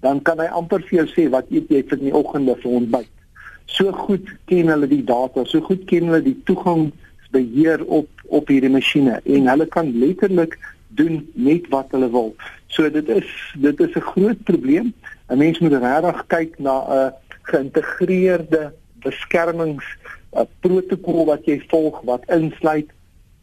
dan 0.00 0.22
kan 0.22 0.40
hy 0.40 0.46
amper 0.46 0.82
vir 0.88 1.04
jou 1.04 1.08
sê 1.12 1.28
wat 1.30 1.50
eet 1.50 1.68
jy 1.68 1.82
vir 1.88 1.98
die 1.98 2.14
oggende 2.14 2.56
vir 2.56 2.70
ontbyt. 2.70 3.12
So 3.66 3.92
goed 3.92 4.28
ken 4.50 4.68
hulle 4.68 4.88
die 4.88 5.04
data, 5.04 5.44
so 5.44 5.60
goed 5.60 5.84
ken 5.88 6.10
hulle 6.10 6.22
die 6.22 6.40
toegangsbeheer 6.44 7.84
op 7.86 8.08
op 8.26 8.48
hierdie 8.48 8.70
masjiene 8.70 9.20
en 9.24 9.48
hulle 9.48 9.66
kan 9.66 9.90
letterlik 9.98 10.58
doen 10.88 11.22
net 11.34 11.68
wat 11.68 11.90
hulle 11.90 12.10
wil. 12.10 12.34
So 12.66 12.90
dit 12.90 13.08
is 13.08 13.30
dit 13.58 13.80
is 13.80 13.94
'n 13.94 14.08
groot 14.12 14.42
probleem. 14.44 14.94
'n 15.28 15.38
Mens 15.38 15.58
moet 15.58 15.72
regtig 15.72 16.26
kyk 16.26 16.58
na 16.58 16.76
'n 16.88 17.12
geïntegreerde 17.42 18.72
beskermings 19.02 19.84
protokol 20.60 21.24
wat 21.24 21.46
jy 21.46 21.60
volg 21.68 22.00
wat 22.08 22.24
insluit 22.32 22.90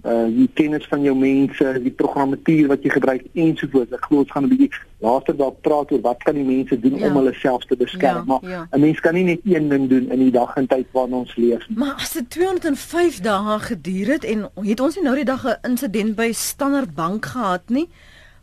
uh 0.03 0.27
die 0.33 0.49
kennis 0.53 0.87
van 0.89 1.03
jou 1.05 1.15
mense, 1.17 1.73
die 1.83 1.93
programmatuur 1.93 2.67
wat 2.67 2.83
jy 2.83 2.89
gebruik 2.89 3.25
ensovoorts. 3.33 3.93
Ek 3.93 4.07
glo 4.07 4.23
ons 4.23 4.31
gaan 4.31 4.43
'n 4.45 4.49
bietjie 4.49 4.71
later 5.01 5.35
dalk 5.37 5.61
praat 5.61 5.91
oor 5.91 6.01
wat 6.01 6.23
kan 6.23 6.35
die 6.35 6.45
mense 6.45 6.79
doen 6.79 6.97
ja. 6.97 7.07
om 7.07 7.15
hulle 7.15 7.33
self 7.33 7.65
te 7.65 7.75
beskerm. 7.75 8.17
Ja, 8.17 8.23
maar 8.25 8.49
ja. 8.49 8.67
'n 8.71 8.79
mens 8.79 8.99
kan 8.99 9.13
nie 9.13 9.23
net 9.23 9.39
een 9.43 9.69
ding 9.69 9.89
doen 9.89 10.11
in 10.11 10.19
die 10.19 10.31
dag 10.31 10.55
en 10.55 10.67
tyd 10.67 10.85
waarin 10.91 11.13
ons 11.13 11.35
leef 11.35 11.67
nie. 11.69 11.77
Maar 11.77 11.93
as 11.93 12.11
dit 12.11 12.29
205 12.29 13.19
dae 13.19 13.59
geduur 13.59 14.07
het 14.07 14.23
en 14.23 14.49
het 14.55 14.79
ons 14.79 14.95
nie 14.95 15.03
nou 15.03 15.15
die 15.15 15.25
dag 15.25 15.45
'n 15.45 15.57
insident 15.61 16.15
by 16.15 16.31
Standard 16.31 16.95
Bank 16.95 17.25
gehad 17.25 17.69
nie. 17.69 17.89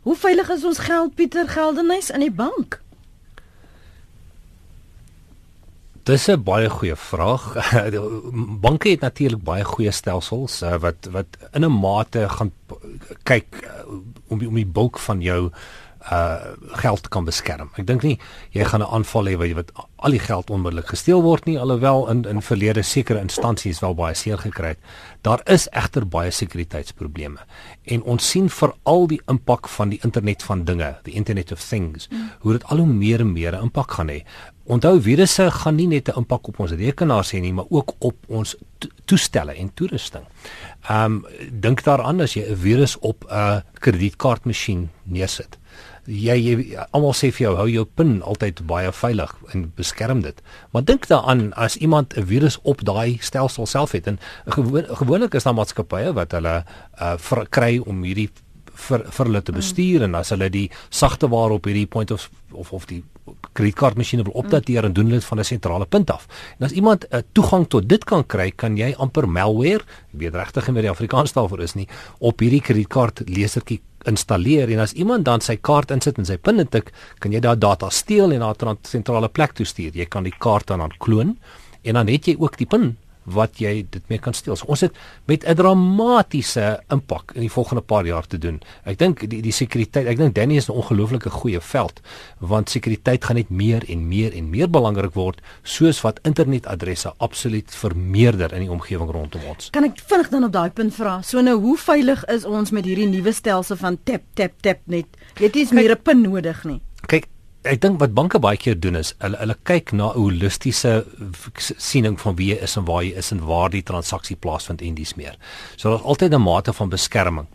Hoe 0.01 0.15
veilig 0.15 0.49
is 0.49 0.65
ons 0.65 0.79
geld 0.79 1.15
Pieter 1.15 1.47
Geldenhuys 1.47 2.09
in 2.09 2.19
die 2.19 2.31
bank? 2.31 2.81
Dis 6.09 6.25
'n 6.27 6.41
baie 6.43 6.69
goeie 6.69 6.95
vraag. 6.95 7.43
Banke 8.65 8.89
het 8.89 8.99
natuurlik 9.05 9.43
baie 9.43 9.63
goeie 9.63 9.91
stelsels 9.91 10.61
uh, 10.61 10.79
wat 10.81 11.09
wat 11.13 11.37
in 11.53 11.65
'n 11.65 11.79
mate 11.81 12.29
gaan 12.29 12.51
kyk 13.23 13.45
uh, 13.63 13.69
om 14.27 14.41
om 14.47 14.55
die 14.55 14.65
bulk 14.65 14.97
van 14.97 15.21
jou 15.21 15.51
uh 16.11 16.35
geld 16.81 17.07
kan 17.07 17.25
beskerm. 17.25 17.69
Ek 17.75 17.85
dink 17.87 18.01
nie 18.01 18.19
jy 18.55 18.63
gaan 18.63 18.81
'n 18.81 18.89
aanval 18.89 19.25
hê 19.27 19.37
waar 19.37 19.47
jy 19.47 19.55
wat 19.55 19.71
al 19.95 20.11
die 20.11 20.25
geld 20.25 20.49
onmiddellik 20.49 20.87
gesteel 20.87 21.21
word 21.21 21.45
nie 21.45 21.59
alhoewel 21.59 22.09
in 22.09 22.25
in 22.25 22.41
verlede 22.41 22.81
sekere 22.81 23.19
instansies 23.19 23.79
wel 23.79 23.95
baie 23.95 24.15
seer 24.15 24.37
gekry 24.37 24.67
het. 24.67 24.79
Daar 25.21 25.41
is 25.45 25.67
egter 25.69 26.07
baie 26.07 26.31
sekuriteitsprobleme 26.31 27.39
en 27.83 28.01
ons 28.03 28.29
sien 28.29 28.49
veral 28.49 29.07
die 29.07 29.21
impak 29.27 29.67
van 29.67 29.89
die 29.89 29.99
internet 30.03 30.43
van 30.43 30.63
dinge, 30.63 30.97
die 31.03 31.13
internet 31.13 31.51
of 31.51 31.61
things, 31.61 32.07
mm. 32.07 32.29
hoe 32.39 32.51
dit 32.51 32.63
al 32.63 32.77
hoe 32.77 32.87
meer 32.87 33.19
en 33.19 33.33
meer 33.33 33.53
'n 33.55 33.61
impak 33.63 33.91
gaan 33.91 34.09
hê. 34.09 34.23
Onthou 34.69 34.99
virusse 35.01 35.49
gaan 35.51 35.75
nie 35.75 35.87
net 35.87 36.09
'n 36.09 36.17
impak 36.21 36.47
op 36.47 36.59
ons 36.59 36.71
rekenaars 36.71 37.31
hê 37.33 37.41
nie, 37.41 37.53
maar 37.53 37.65
ook 37.69 37.95
op 37.99 38.15
ons 38.27 38.55
toestelle 39.05 39.53
en 39.53 39.73
toerusting. 39.73 40.25
Ehm 40.89 41.05
um, 41.05 41.25
dink 41.51 41.83
daaraan 41.83 42.21
as 42.21 42.33
jy 42.33 42.43
'n 42.49 42.55
virus 42.55 42.99
op 42.99 43.25
'n 43.25 43.63
kredietkaartmasjien 43.79 44.89
neersit 45.03 45.57
jy, 46.09 46.35
jy 46.37 46.55
almal 46.89 47.13
sê 47.17 47.29
vir 47.33 47.45
jou 47.45 47.53
hou 47.59 47.67
jou 47.69 47.85
pin 47.85 48.19
altyd 48.25 48.63
baie 48.69 48.91
veilig 48.95 49.31
en 49.53 49.67
beskerm 49.77 50.23
dit. 50.25 50.41
Maar 50.73 50.85
dink 50.87 51.07
daaraan 51.07 51.53
as 51.53 51.77
iemand 51.77 52.17
'n 52.17 52.25
virus 52.25 52.59
op 52.63 52.83
daai 52.85 53.17
stelsel 53.21 53.65
self 53.65 53.91
het 53.91 54.07
en 54.07 54.19
gewoon, 54.47 54.85
gewoonlik 54.85 55.33
is 55.33 55.43
daar 55.43 55.53
maatskappye 55.53 56.13
wat 56.13 56.31
hulle 56.31 56.63
uh, 57.01 57.43
kry 57.49 57.79
om 57.85 58.03
hierdie 58.03 58.29
vir 58.73 59.03
vir 59.11 59.25
hulle 59.25 59.41
te 59.41 59.51
bestuur 59.51 60.03
en 60.03 60.15
as 60.15 60.29
hulle 60.29 60.49
die 60.49 60.69
sagte 60.89 61.27
waar 61.29 61.51
op 61.51 61.65
hierdie 61.65 61.87
point 61.87 62.11
of 62.11 62.29
of 62.51 62.73
of 62.73 62.85
die 62.85 63.03
kredietkaartmasjiene 63.53 64.23
wil 64.23 64.37
opdateer 64.41 64.85
en 64.85 64.93
doen 64.93 65.09
dit 65.09 65.25
van 65.25 65.39
'n 65.39 65.43
sentrale 65.43 65.85
punt 65.85 66.11
af. 66.11 66.27
En 66.59 66.65
as 66.65 66.71
iemand 66.71 67.05
'n 67.09 67.15
uh, 67.15 67.21
toegang 67.31 67.67
tot 67.67 67.89
dit 67.89 68.03
kan 68.03 68.25
kry, 68.25 68.51
kan 68.51 68.77
jy 68.77 68.93
amper 68.97 69.27
malware, 69.27 69.83
ek 70.13 70.19
weet 70.19 70.35
regtig 70.35 70.67
nie 70.67 70.73
wat 70.73 70.83
die 70.83 70.91
Afrikaans 70.91 71.33
daarvoor 71.33 71.61
is 71.61 71.75
nie, 71.75 71.87
op 72.19 72.39
hierdie 72.39 72.61
kredietkaart 72.61 73.21
lesertjie 73.25 73.81
installeer 74.05 74.69
en 74.69 74.79
as 74.79 74.93
iemand 74.93 75.25
dan 75.25 75.41
sy 75.41 75.55
kaart 75.55 75.91
insit 75.91 76.17
en 76.17 76.25
sy 76.25 76.37
pin 76.37 76.59
intik, 76.59 76.91
kan 77.19 77.31
jy 77.31 77.39
daai 77.39 77.57
data 77.57 77.89
steel 77.89 78.31
en 78.31 78.39
na 78.39 78.53
'n 78.53 78.77
sentrale 78.83 79.29
plek 79.29 79.53
toe 79.53 79.65
stuur. 79.65 79.91
Jy 79.95 80.05
kan 80.05 80.23
die 80.23 80.35
kaart 80.39 80.67
dan 80.67 80.91
kloon 80.99 81.37
en 81.83 81.93
dan 81.93 82.07
het 82.07 82.25
jy 82.25 82.35
ook 82.39 82.57
die 82.57 82.65
pin 82.65 82.97
wat 83.23 83.59
jy 83.59 83.85
dit 83.89 84.03
mee 84.09 84.19
kan 84.19 84.33
steel. 84.33 84.55
So 84.55 84.65
ons 84.67 84.81
het 84.81 84.95
met 85.25 85.45
'n 85.45 85.55
dramatiese 85.55 86.79
impak 86.89 87.31
in 87.35 87.41
die 87.41 87.51
volgende 87.51 87.81
paar 87.81 88.05
jaar 88.05 88.27
te 88.27 88.37
doen. 88.37 88.61
Ek 88.85 88.97
dink 88.97 89.29
die 89.29 89.41
die 89.41 89.51
sekuriteit, 89.51 90.07
ek 90.07 90.17
dink 90.17 90.35
Danny 90.35 90.55
is 90.55 90.69
'n 90.69 90.73
ongelooflike 90.73 91.29
goeie 91.29 91.59
veld 91.59 92.01
want 92.39 92.69
sekuriteit 92.69 93.25
gaan 93.25 93.35
net 93.35 93.49
meer 93.49 93.83
en 93.89 94.07
meer 94.07 94.33
en 94.33 94.49
meer 94.49 94.69
belangrik 94.69 95.13
word 95.13 95.41
soos 95.63 96.01
wat 96.01 96.19
internetadresse 96.23 97.13
absoluut 97.17 97.75
vermeerder 97.75 98.53
in 98.53 98.59
die 98.59 98.71
omgewing 98.71 99.11
rondom 99.11 99.41
ons. 99.43 99.69
Kan 99.69 99.83
ek 99.83 99.99
vinnig 99.99 100.29
dan 100.29 100.43
op 100.43 100.51
daai 100.51 100.69
punt 100.69 100.95
vra? 100.95 101.21
So 101.21 101.41
nou 101.41 101.59
hoe 101.59 101.77
veilig 101.77 102.25
is 102.25 102.45
ons 102.45 102.71
met 102.71 102.85
hierdie 102.85 103.07
nuwe 103.07 103.31
stelsel 103.31 103.75
van 103.75 103.97
tap 104.03 104.21
tap 104.33 104.51
tap 104.61 104.79
net? 104.85 105.05
Jy 105.39 105.43
het 105.43 105.55
nie 105.55 105.67
meer 105.73 105.91
'n 105.91 106.01
pin 106.03 106.21
nodig 106.21 106.63
nie. 106.63 106.81
Kyk, 107.07 107.27
ek 107.67 107.81
dink 107.83 107.99
wat 107.99 108.13
banke 108.15 108.39
baie 108.39 108.57
keer 108.57 108.77
doen 108.79 108.95
is 108.95 109.11
hulle 109.19 109.37
hulle 109.41 109.55
kyk 109.67 109.91
na 109.91 110.11
'n 110.13 110.15
holistiese 110.15 111.03
siening 111.77 112.15
van 112.19 112.35
wie 112.35 112.53
jy 112.53 112.63
is 112.63 112.77
en 112.77 112.85
waar 112.85 113.03
jy 113.03 113.17
is 113.17 113.31
en 113.31 113.41
waar 113.45 113.69
die 113.69 113.83
transaksie 113.83 114.35
plaasvind 114.35 114.81
en 114.81 114.95
dis 114.95 115.15
meer. 115.15 115.35
So 115.75 115.89
daar's 115.89 116.03
altyd 116.03 116.33
'n 116.33 116.41
mate 116.41 116.73
van 116.73 116.89
beskerming. 116.89 117.47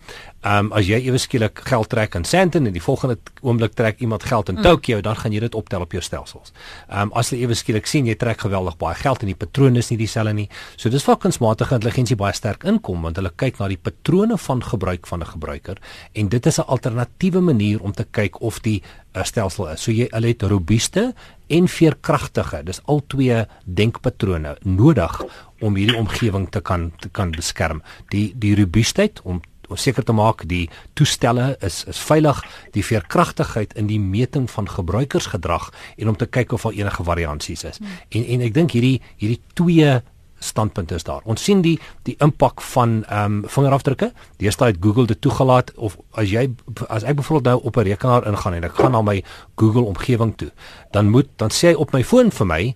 Ehm 0.44 0.66
um, 0.66 0.72
as 0.76 0.85
jy 0.85 0.98
ewe 1.09 1.16
skielik 1.16 1.62
geld 1.64 1.88
trek 1.88 2.18
in 2.18 2.24
Sandton 2.28 2.66
en 2.68 2.74
die 2.74 2.83
volgende 2.85 3.16
oomblik 3.40 3.72
trek 3.78 4.02
iemand 4.04 4.26
geld 4.28 4.50
in 4.52 4.59
mm. 4.59 4.62
Tokyo, 4.66 5.00
dan 5.00 5.16
gaan 5.16 5.33
jy 5.33 5.40
dit 5.40 5.54
optel 5.57 5.80
op 5.80 5.92
jou 5.96 6.02
stelsels. 6.04 6.52
Ehm 6.90 7.09
um, 7.09 7.12
as 7.16 7.30
jy 7.33 7.38
ewe 7.46 7.57
skielik 7.57 7.88
sien 7.88 8.04
jy 8.04 8.16
trek 8.20 8.44
geweldig 8.44 8.76
baie 8.76 8.98
geld 9.00 9.24
en 9.24 9.30
die 9.33 9.38
patroon 9.40 9.80
is 9.80 9.88
nie 9.88 9.96
dieselfde 10.02 10.35
nie. 10.37 10.48
So 10.76 10.92
dis 10.92 11.07
waar 11.09 11.16
kunsmatige 11.22 11.78
intelligensie 11.78 12.16
baie 12.20 12.37
sterk 12.37 12.66
inkom 12.68 13.07
want 13.09 13.16
hulle 13.16 13.33
kyk 13.33 13.57
na 13.62 13.70
die 13.72 13.80
patrone 13.80 14.37
van 14.37 14.61
gebruik 14.62 15.09
van 15.09 15.24
'n 15.24 15.33
gebruiker 15.33 15.80
en 16.12 16.28
dit 16.28 16.46
is 16.46 16.59
'n 16.59 16.68
alternatiewe 16.68 17.40
manier 17.40 17.80
om 17.80 17.92
te 17.92 18.04
kyk 18.04 18.40
of 18.40 18.61
die 18.61 18.83
uh, 19.16 19.24
stelsel 19.24 19.72
is. 19.72 19.80
So 19.80 19.92
jy 19.92 20.09
hulle 20.11 20.28
het 20.28 20.42
robuuste 20.42 21.14
en 21.48 21.68
veerkragtige. 21.68 22.62
Dis 22.64 22.83
al 22.85 23.00
twee 23.07 23.46
denkpatrone 23.64 24.57
nodig 24.62 25.22
om 25.61 25.74
hierdie 25.74 25.96
omgewing 25.96 26.50
te 26.50 26.61
kan 26.61 26.92
te 27.00 27.09
kan 27.09 27.30
beskerm. 27.30 27.83
Die 28.09 28.35
die 28.37 28.54
robuustheid 28.54 29.20
om 29.24 29.40
om 29.68 29.77
seker 29.77 30.05
te 30.05 30.12
maak 30.12 30.46
die 30.48 30.68
toestelle 30.94 31.57
is 31.61 31.85
is 31.90 31.98
veilig, 31.98 32.40
die 32.72 32.85
veerkragtigheid 32.85 33.74
in 33.74 33.87
die 33.87 34.00
meting 34.00 34.50
van 34.50 34.68
gebruikersgedrag 34.68 35.70
en 35.96 36.09
om 36.09 36.16
te 36.16 36.27
kyk 36.27 36.53
of 36.53 36.62
daar 36.62 36.72
enige 36.72 37.05
variansies 37.05 37.64
is. 37.64 37.79
Hmm. 37.79 37.87
En 38.09 38.24
en 38.24 38.40
ek 38.40 38.55
dink 38.55 38.77
hierdie 38.77 39.00
hierdie 39.16 39.40
twee 39.55 40.03
standpunte 40.44 40.94
is 40.94 41.05
daar. 41.05 41.22
Ons 41.24 41.44
sien 41.44 41.62
die 41.64 41.77
die 42.09 42.16
impak 42.24 42.62
van 42.74 43.03
ehm 43.05 43.40
um, 43.40 43.42
vingerafdrukke. 43.48 44.11
Deesdae 44.42 44.72
het 44.72 44.81
Google 44.85 45.07
dit 45.07 45.20
toegelaat 45.20 45.72
of 45.74 45.96
as 46.12 46.31
jy 46.31 46.48
as 46.88 47.07
ek 47.07 47.16
byvoorbeeld 47.20 47.50
nou 47.53 47.61
op 47.62 47.77
'n 47.77 47.88
rekenaar 47.88 48.27
ingaan 48.29 48.55
en 48.55 48.64
ek 48.64 48.77
gaan 48.81 48.92
na 48.92 49.03
my 49.03 49.22
Google 49.57 49.83
omgewing 49.83 50.37
toe, 50.37 50.50
dan 50.90 51.09
moet 51.09 51.29
dan 51.37 51.50
sê 51.50 51.72
hy 51.72 51.74
op 51.74 51.92
my 51.92 52.05
foon 52.05 52.31
vir 52.31 52.46
my 52.46 52.74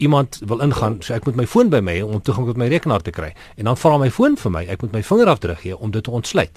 iemand 0.00 0.40
wil 0.46 0.62
ingaan, 0.64 1.00
so 1.04 1.14
ek 1.14 1.26
moet 1.28 1.36
my 1.36 1.46
foon 1.46 1.70
by 1.72 1.80
my 1.84 1.98
hê 1.98 2.04
om 2.04 2.22
toegang 2.24 2.46
tot 2.48 2.60
my 2.60 2.70
rekenaar 2.72 3.04
te 3.04 3.12
kry. 3.14 3.34
En 3.60 3.68
dan 3.68 3.76
vra 3.76 3.98
my 4.00 4.08
foon 4.10 4.38
vir 4.40 4.54
my, 4.54 4.62
ek 4.72 4.84
moet 4.84 4.96
my 4.96 5.02
vingerafdruk 5.04 5.60
gee 5.64 5.76
om 5.76 5.92
dit 5.92 6.04
te 6.06 6.14
ontsluit. 6.14 6.56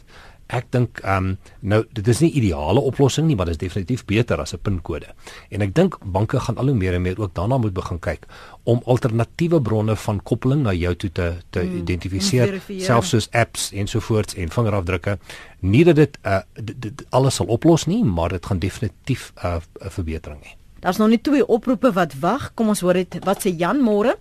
Ek 0.52 0.68
dink 0.76 1.00
ehm 1.02 1.34
um, 1.34 1.36
nou 1.60 1.80
dit 1.96 2.08
is 2.12 2.20
nie 2.20 2.30
ideale 2.40 2.82
oplossing 2.84 3.28
nie, 3.28 3.36
maar 3.40 3.48
dit 3.50 3.56
is 3.56 3.62
definitief 3.62 4.04
beter 4.06 4.40
as 4.44 4.54
'n 4.54 4.60
pinkode. 4.62 5.12
En 5.50 5.62
ek 5.62 5.74
dink 5.76 5.98
banke 6.04 6.40
gaan 6.40 6.58
al 6.58 6.72
hoe 6.72 6.76
meer 6.76 6.94
en 6.94 7.02
meer 7.02 7.20
ook 7.20 7.34
daarna 7.34 7.58
moet 7.58 7.74
begin 7.74 8.00
kyk 8.00 8.28
om 8.64 8.82
alternatiewe 8.86 9.62
bronne 9.62 9.96
van 9.96 10.24
koppeling 10.24 10.64
na 10.64 10.74
jou 10.74 10.96
toe 10.96 11.12
te 11.12 11.34
te 11.50 11.60
hmm, 11.60 11.78
identifiseer, 11.78 12.62
selfs 12.80 13.10
soos 13.10 13.30
apps 13.32 13.72
ensovoorts 13.72 14.36
en 14.36 14.50
vingerafdrukke. 14.50 15.18
Nie 15.60 15.84
dat 15.84 15.96
dit 15.96 16.18
uh 16.24 16.42
dit, 16.54 16.82
dit 16.82 17.06
alles 17.10 17.36
sal 17.36 17.48
oplos 17.48 17.86
nie, 17.86 18.04
maar 18.04 18.30
dit 18.30 18.46
gaan 18.46 18.60
definitief 18.60 19.34
'n 19.36 19.48
uh, 19.48 19.60
verbetering 19.90 20.44
hê. 20.44 20.63
Daar's 20.84 20.98
nog 20.98 21.10
net 21.10 21.24
twee 21.24 21.46
oproepe 21.46 21.94
wat 21.96 22.14
wag. 22.20 22.54
Kom 22.54 22.68
ons 22.68 22.82
hoor 22.84 22.98
dit. 23.00 23.16
Wat 23.24 23.40
sê 23.40 23.54
Jan 23.56 23.80
môre? 23.80 24.18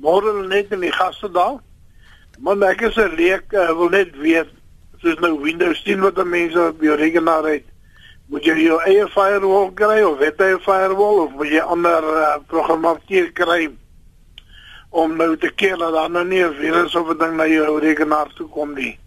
Môre 0.00 0.32
net 0.48 0.72
in 0.72 0.80
die 0.80 0.92
gaste 0.92 1.28
daar. 1.28 1.58
Maar 2.40 2.70
ek 2.70 2.80
is 2.88 2.96
'n 2.96 3.12
leek, 3.14 3.52
uh, 3.52 3.68
wil 3.76 3.88
net 3.88 4.16
weet 4.16 4.48
soos 4.98 5.18
nou 5.20 5.40
Windows 5.40 5.82
10 5.82 6.00
wat 6.00 6.14
die 6.14 6.24
mense 6.24 6.58
op 6.68 6.80
jou 6.80 6.96
rekenaar 6.96 7.44
het. 7.44 7.64
Moet 8.26 8.44
jy 8.44 8.56
jou 8.64 8.80
eie 8.82 9.08
firewall 9.08 9.72
kry 9.74 10.00
of 10.02 10.18
het 10.18 10.38
jy 10.38 10.54
'n 10.54 10.60
firewall 10.60 11.20
of 11.26 11.32
moet 11.32 11.48
jy 11.48 11.60
ander 11.60 12.02
uh, 12.02 12.36
programmatuur 12.46 13.32
kry 13.32 13.68
om 14.90 15.16
nou 15.16 15.36
te 15.36 15.50
keer 15.50 15.76
dat 15.76 15.92
daar 15.92 16.10
nou 16.10 16.24
nie 16.24 16.44
'n 16.44 16.54
virus 16.54 16.94
of 16.94 17.10
'n 17.10 17.18
ding 17.18 17.36
na 17.36 17.46
jou 17.46 17.78
rekenaar 17.78 18.32
toe 18.34 18.48
kom 18.48 18.74
nie. 18.74 18.98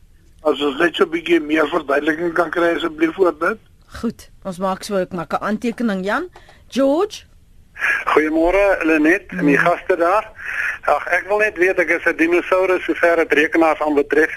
As 0.43 0.61
ons 0.61 0.77
net 0.77 0.95
so 0.95 1.03
'n 1.03 1.09
bietjie 1.09 1.41
meer 1.41 1.67
verduideliking 1.67 2.33
kan 2.33 2.49
kry 2.49 2.75
asseblief 2.75 3.17
oor 3.17 3.33
dit. 3.39 3.57
Goed, 3.87 4.29
ons 4.43 4.57
maak 4.57 4.83
so 4.83 4.95
ek 4.95 5.13
maak 5.13 5.33
'n 5.33 5.43
aantekening 5.43 6.05
Jan. 6.05 6.29
George 6.69 7.25
Goeiemôre 8.05 8.77
Lenet 8.83 9.27
en 9.27 9.45
die 9.45 9.57
gaste 9.57 9.95
daar. 9.95 10.25
Ag 10.89 11.05
ek 11.13 11.27
wil 11.29 11.41
net 11.43 11.57
weet 11.61 11.79
ek 11.79 11.91
is 11.97 12.05
'n 12.09 12.15
dinosourus 12.17 12.83
sover 12.87 13.15
dit 13.21 13.33
rekenaars 13.33 13.81
aanbetref, 13.81 14.33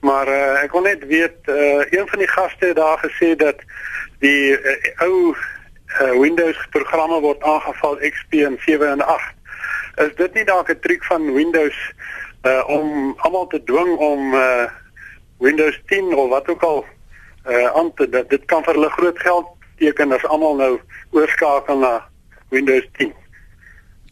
maar 0.00 0.28
uh, 0.28 0.62
ek 0.62 0.72
wil 0.72 0.86
net 0.86 1.04
weet 1.06 1.36
uh, 1.46 1.84
een 1.90 2.08
van 2.08 2.18
die 2.18 2.30
gaste 2.30 2.66
het 2.70 2.76
daar 2.76 2.98
gesê 3.02 3.34
dat 3.36 3.60
die 4.24 4.56
uh, 4.56 5.04
ou 5.04 5.34
uh, 5.34 6.14
Windows 6.20 6.56
programme 6.70 7.20
word 7.20 7.42
aangeval 7.42 7.98
XP 8.00 8.32
en 8.46 8.56
7 8.64 8.88
en 8.88 9.02
8. 9.02 9.34
Is 10.06 10.14
dit 10.16 10.34
nie 10.34 10.44
dalk 10.44 10.70
'n 10.70 10.80
triek 10.80 11.04
van 11.04 11.32
Windows 11.34 11.76
uh, 12.42 12.64
om 12.66 13.14
almal 13.18 13.46
te 13.46 13.62
dwing 13.64 13.96
om 13.98 14.34
uh, 14.34 14.64
Windows 15.38 15.80
10 15.86 16.14
of 16.14 16.28
wat 16.28 16.48
ook 16.48 16.62
al 16.62 16.86
uh, 17.48 17.66
aan 17.74 17.94
te 17.94 18.08
dit, 18.08 18.30
dit 18.30 18.44
kan 18.44 18.64
vir 18.64 18.74
hulle 18.74 18.90
groot 18.90 19.18
geld 19.18 19.57
beteken 19.78 20.12
as 20.12 20.26
almal 20.26 20.56
nou 20.56 20.80
oorskakel 21.10 21.78
na 21.78 22.02
Windows 22.50 22.86
10. 22.98 23.12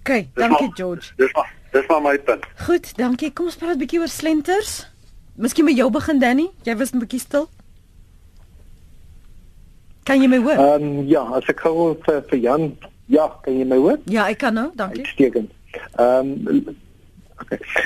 OK, 0.00 0.26
dankie 0.35 0.70
George. 0.74 1.12
Dis 1.16 1.33
maar 1.33 1.52
dis 1.72 1.87
maar 1.87 2.02
my 2.02 2.18
punt. 2.18 2.44
Goed, 2.66 2.96
dankie. 2.96 3.33
Kom 3.33 3.50
ons 3.50 3.57
praat 3.57 3.74
'n 3.74 3.79
bietjie 3.79 4.00
oor 4.00 4.09
slenters. 4.09 4.87
Miskien 5.35 5.64
met 5.64 5.76
jou 5.76 5.90
begin 5.90 6.18
Danny. 6.18 6.50
Jy 6.62 6.76
was 6.76 6.92
'n 6.92 6.98
bietjie 6.98 7.20
stil. 7.20 7.48
Kan 10.02 10.22
jy 10.22 10.29
my 10.29 10.38
hoor? 10.38 10.55
Ehm 10.55 10.83
um, 10.83 11.07
ja, 11.07 11.22
as 11.35 11.44
ek 11.48 11.61
gou 11.61 11.96
vir, 12.07 12.22
vir 12.31 12.38
Jan, 12.38 12.79
ja, 13.07 13.29
kan 13.42 13.59
jy 13.59 13.64
my 13.64 13.76
hoor? 13.76 13.98
Ja, 14.05 14.29
ek 14.29 14.38
kan 14.38 14.55
nou. 14.55 14.70
Dankie. 14.74 15.02
Uitstekend. 15.02 15.50
Ehm 15.98 16.46
um, 16.46 16.76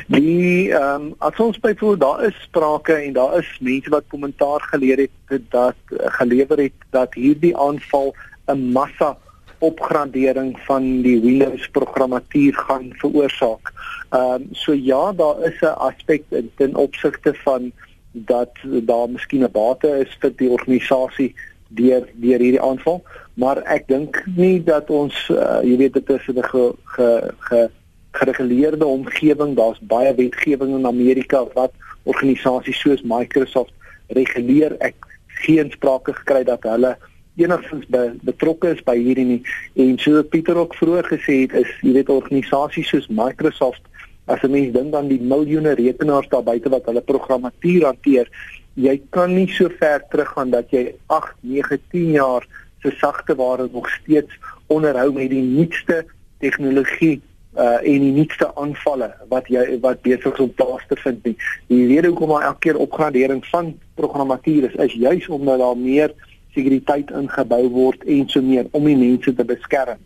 Die 0.06 0.72
ehm 0.72 1.02
um, 1.02 1.14
as 1.18 1.38
ons 1.38 1.58
byvoorbeeld 1.58 2.00
daar 2.00 2.24
is 2.24 2.42
sprake 2.42 2.92
en 2.92 3.12
daar 3.12 3.38
is 3.38 3.58
mense 3.60 3.90
wat 3.90 4.04
kommentaar 4.08 4.60
geleer 4.60 5.08
het 5.26 5.42
dat 5.50 5.76
gelewer 6.20 6.58
het 6.58 6.86
dat 6.90 7.14
hierdie 7.14 7.56
aanval 7.56 8.14
'n 8.46 8.72
massa 8.72 9.16
opgradering 9.58 10.58
van 10.66 11.02
die 11.02 11.20
Windows 11.20 11.68
programmatuur 11.68 12.54
gaan 12.54 12.90
veroorsaak. 12.92 13.72
Ehm 14.10 14.32
um, 14.32 14.48
so 14.52 14.72
ja, 14.72 15.12
daar 15.12 15.42
is 15.42 15.60
'n 15.60 15.76
aspek 15.88 16.22
ten 16.56 16.74
opsigte 16.74 17.34
van 17.34 17.72
dat 18.10 18.50
daar 18.62 19.10
miskien 19.10 19.42
'n 19.42 19.52
bate 19.52 19.88
is 19.88 20.16
vir 20.20 20.32
die 20.36 20.50
organisasie 20.50 21.34
deur 21.68 22.08
deur 22.14 22.38
hierdie 22.38 22.62
aanval, 22.62 23.02
maar 23.34 23.62
ek 23.62 23.86
dink 23.86 24.22
nie 24.36 24.62
dat 24.64 24.90
ons 24.90 25.28
uh, 25.28 25.60
jy 25.62 25.76
weet 25.76 25.92
dit 25.92 26.10
is 26.10 26.26
'n 26.28 26.42
ge, 26.42 26.74
ge, 26.84 27.34
ge 27.38 27.70
gereguleerde 28.10 28.86
omgewing. 28.86 29.54
Daar's 29.56 29.78
baie 29.80 30.14
wetgewing 30.14 30.74
in 30.78 30.86
Amerika 30.86 31.44
wat 31.54 31.72
organisasies 32.02 32.80
soos 32.80 33.02
Microsoft 33.02 33.72
reguleer. 34.08 34.76
Ek 34.78 34.96
geen 35.44 35.70
sprake 35.70 36.14
gekry 36.14 36.44
dat 36.44 36.66
hulle 36.68 36.96
enigstens 37.40 37.86
be, 37.88 38.10
betrokke 38.26 38.74
is 38.74 38.82
by 38.84 38.96
hierdie 38.98 39.26
nie. 39.26 39.42
En 39.80 39.98
so 39.98 40.22
Pieter 40.22 40.58
ook 40.60 40.74
vroeër 40.76 41.06
gesê 41.14 41.42
het, 41.44 41.54
is 41.62 41.70
jy 41.84 41.94
weet 41.96 42.12
organisasies 42.12 42.90
soos 42.92 43.08
Microsoft 43.08 43.86
as 44.26 44.42
'n 44.42 44.50
mens 44.50 44.72
dink 44.72 44.94
aan 44.94 45.08
die 45.08 45.20
miljoene 45.20 45.74
rekenaars 45.74 46.28
daar 46.28 46.42
buite 46.42 46.68
wat 46.68 46.86
hulle 46.86 47.00
programmatuur 47.00 47.84
hanteer, 47.84 48.28
jy 48.74 49.00
kan 49.10 49.34
nie 49.34 49.48
so 49.48 49.68
ver 49.68 50.04
teruggaan 50.10 50.50
dat 50.50 50.70
jy 50.70 50.94
8, 51.06 51.34
9, 51.40 51.78
10 51.90 52.10
jaar 52.10 52.46
se 52.82 52.90
sagte 53.00 53.34
ware 53.34 53.68
nog 53.72 53.88
steeds 53.90 54.38
onderhou 54.66 55.12
met 55.12 55.30
die 55.30 55.42
nuutste 55.42 56.04
tegnologie 56.38 57.20
uh 57.58 57.78
en 57.82 58.04
die 58.06 58.12
nuutste 58.14 58.46
aanvalle 58.54 59.10
wat 59.28 59.48
jy 59.50 59.64
wat 59.82 60.02
besig 60.02 60.32
is 60.32 60.44
om 60.44 60.52
plaas 60.54 60.84
te 60.88 60.96
vind 61.02 61.24
nie. 61.24 61.36
Die 61.66 61.86
rede 61.86 62.12
hoekom 62.12 62.34
daar 62.34 62.50
elke 62.50 62.66
keer 62.66 62.78
opgradering 62.78 63.42
van 63.46 63.72
programmatuur 63.94 64.68
is, 64.70 64.76
is 64.86 64.92
juis 64.92 65.28
omdat 65.28 65.58
daar 65.58 65.76
meer 65.76 66.14
sekuriteit 66.54 67.10
ingebou 67.10 67.64
word 67.68 68.04
en 68.06 68.28
so 68.28 68.42
meer 68.42 68.68
om 68.70 68.86
die 68.86 68.96
mense 68.96 69.34
te 69.34 69.44
beskerm. 69.44 69.98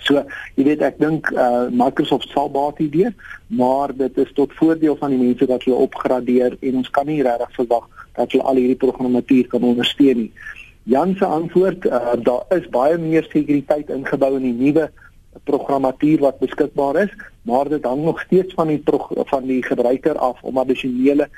So, 0.00 0.22
jy 0.56 0.64
weet 0.70 0.84
ek 0.86 0.96
dink 1.00 1.28
uh 1.36 1.68
Microsoft 1.68 2.32
sal 2.32 2.48
baat 2.52 2.80
idee, 2.80 3.12
maar 3.48 3.92
dit 3.96 4.16
is 4.22 4.32
tot 4.36 4.54
voordeel 4.56 4.96
van 4.96 5.12
die 5.12 5.20
mense 5.20 5.46
dat 5.46 5.66
hulle 5.68 5.84
opgradeer 5.84 6.56
en 6.60 6.80
ons 6.80 6.90
kan 6.96 7.06
nie 7.06 7.20
regtig 7.26 7.52
verwag 7.58 7.90
dat 8.16 8.32
hulle 8.32 8.48
al 8.48 8.60
hierdie 8.60 8.80
programmatuur 8.80 9.52
kan 9.52 9.68
ondersteun 9.68 10.24
nie. 10.24 10.32
Jan 10.88 11.12
se 11.18 11.28
antwoord, 11.28 11.84
uh 11.86 12.16
daar 12.24 12.56
is 12.56 12.68
baie 12.72 12.96
meer 12.98 13.28
sekuriteit 13.28 13.92
ingebou 13.92 14.32
in 14.40 14.48
die 14.48 14.56
nuwe 14.56 14.88
programmatuur 15.44 16.18
wat 16.20 16.38
beskikbaar 16.38 16.96
is, 16.96 17.12
maar 17.42 17.68
dit 17.68 17.84
hang 17.84 18.02
nog 18.02 18.20
steeds 18.20 18.54
van 18.54 18.66
die 18.66 18.82
van 19.14 19.46
die 19.46 19.62
gebruiker 19.62 20.18
af 20.18 20.42
om 20.42 20.58
addisionele 20.58 21.28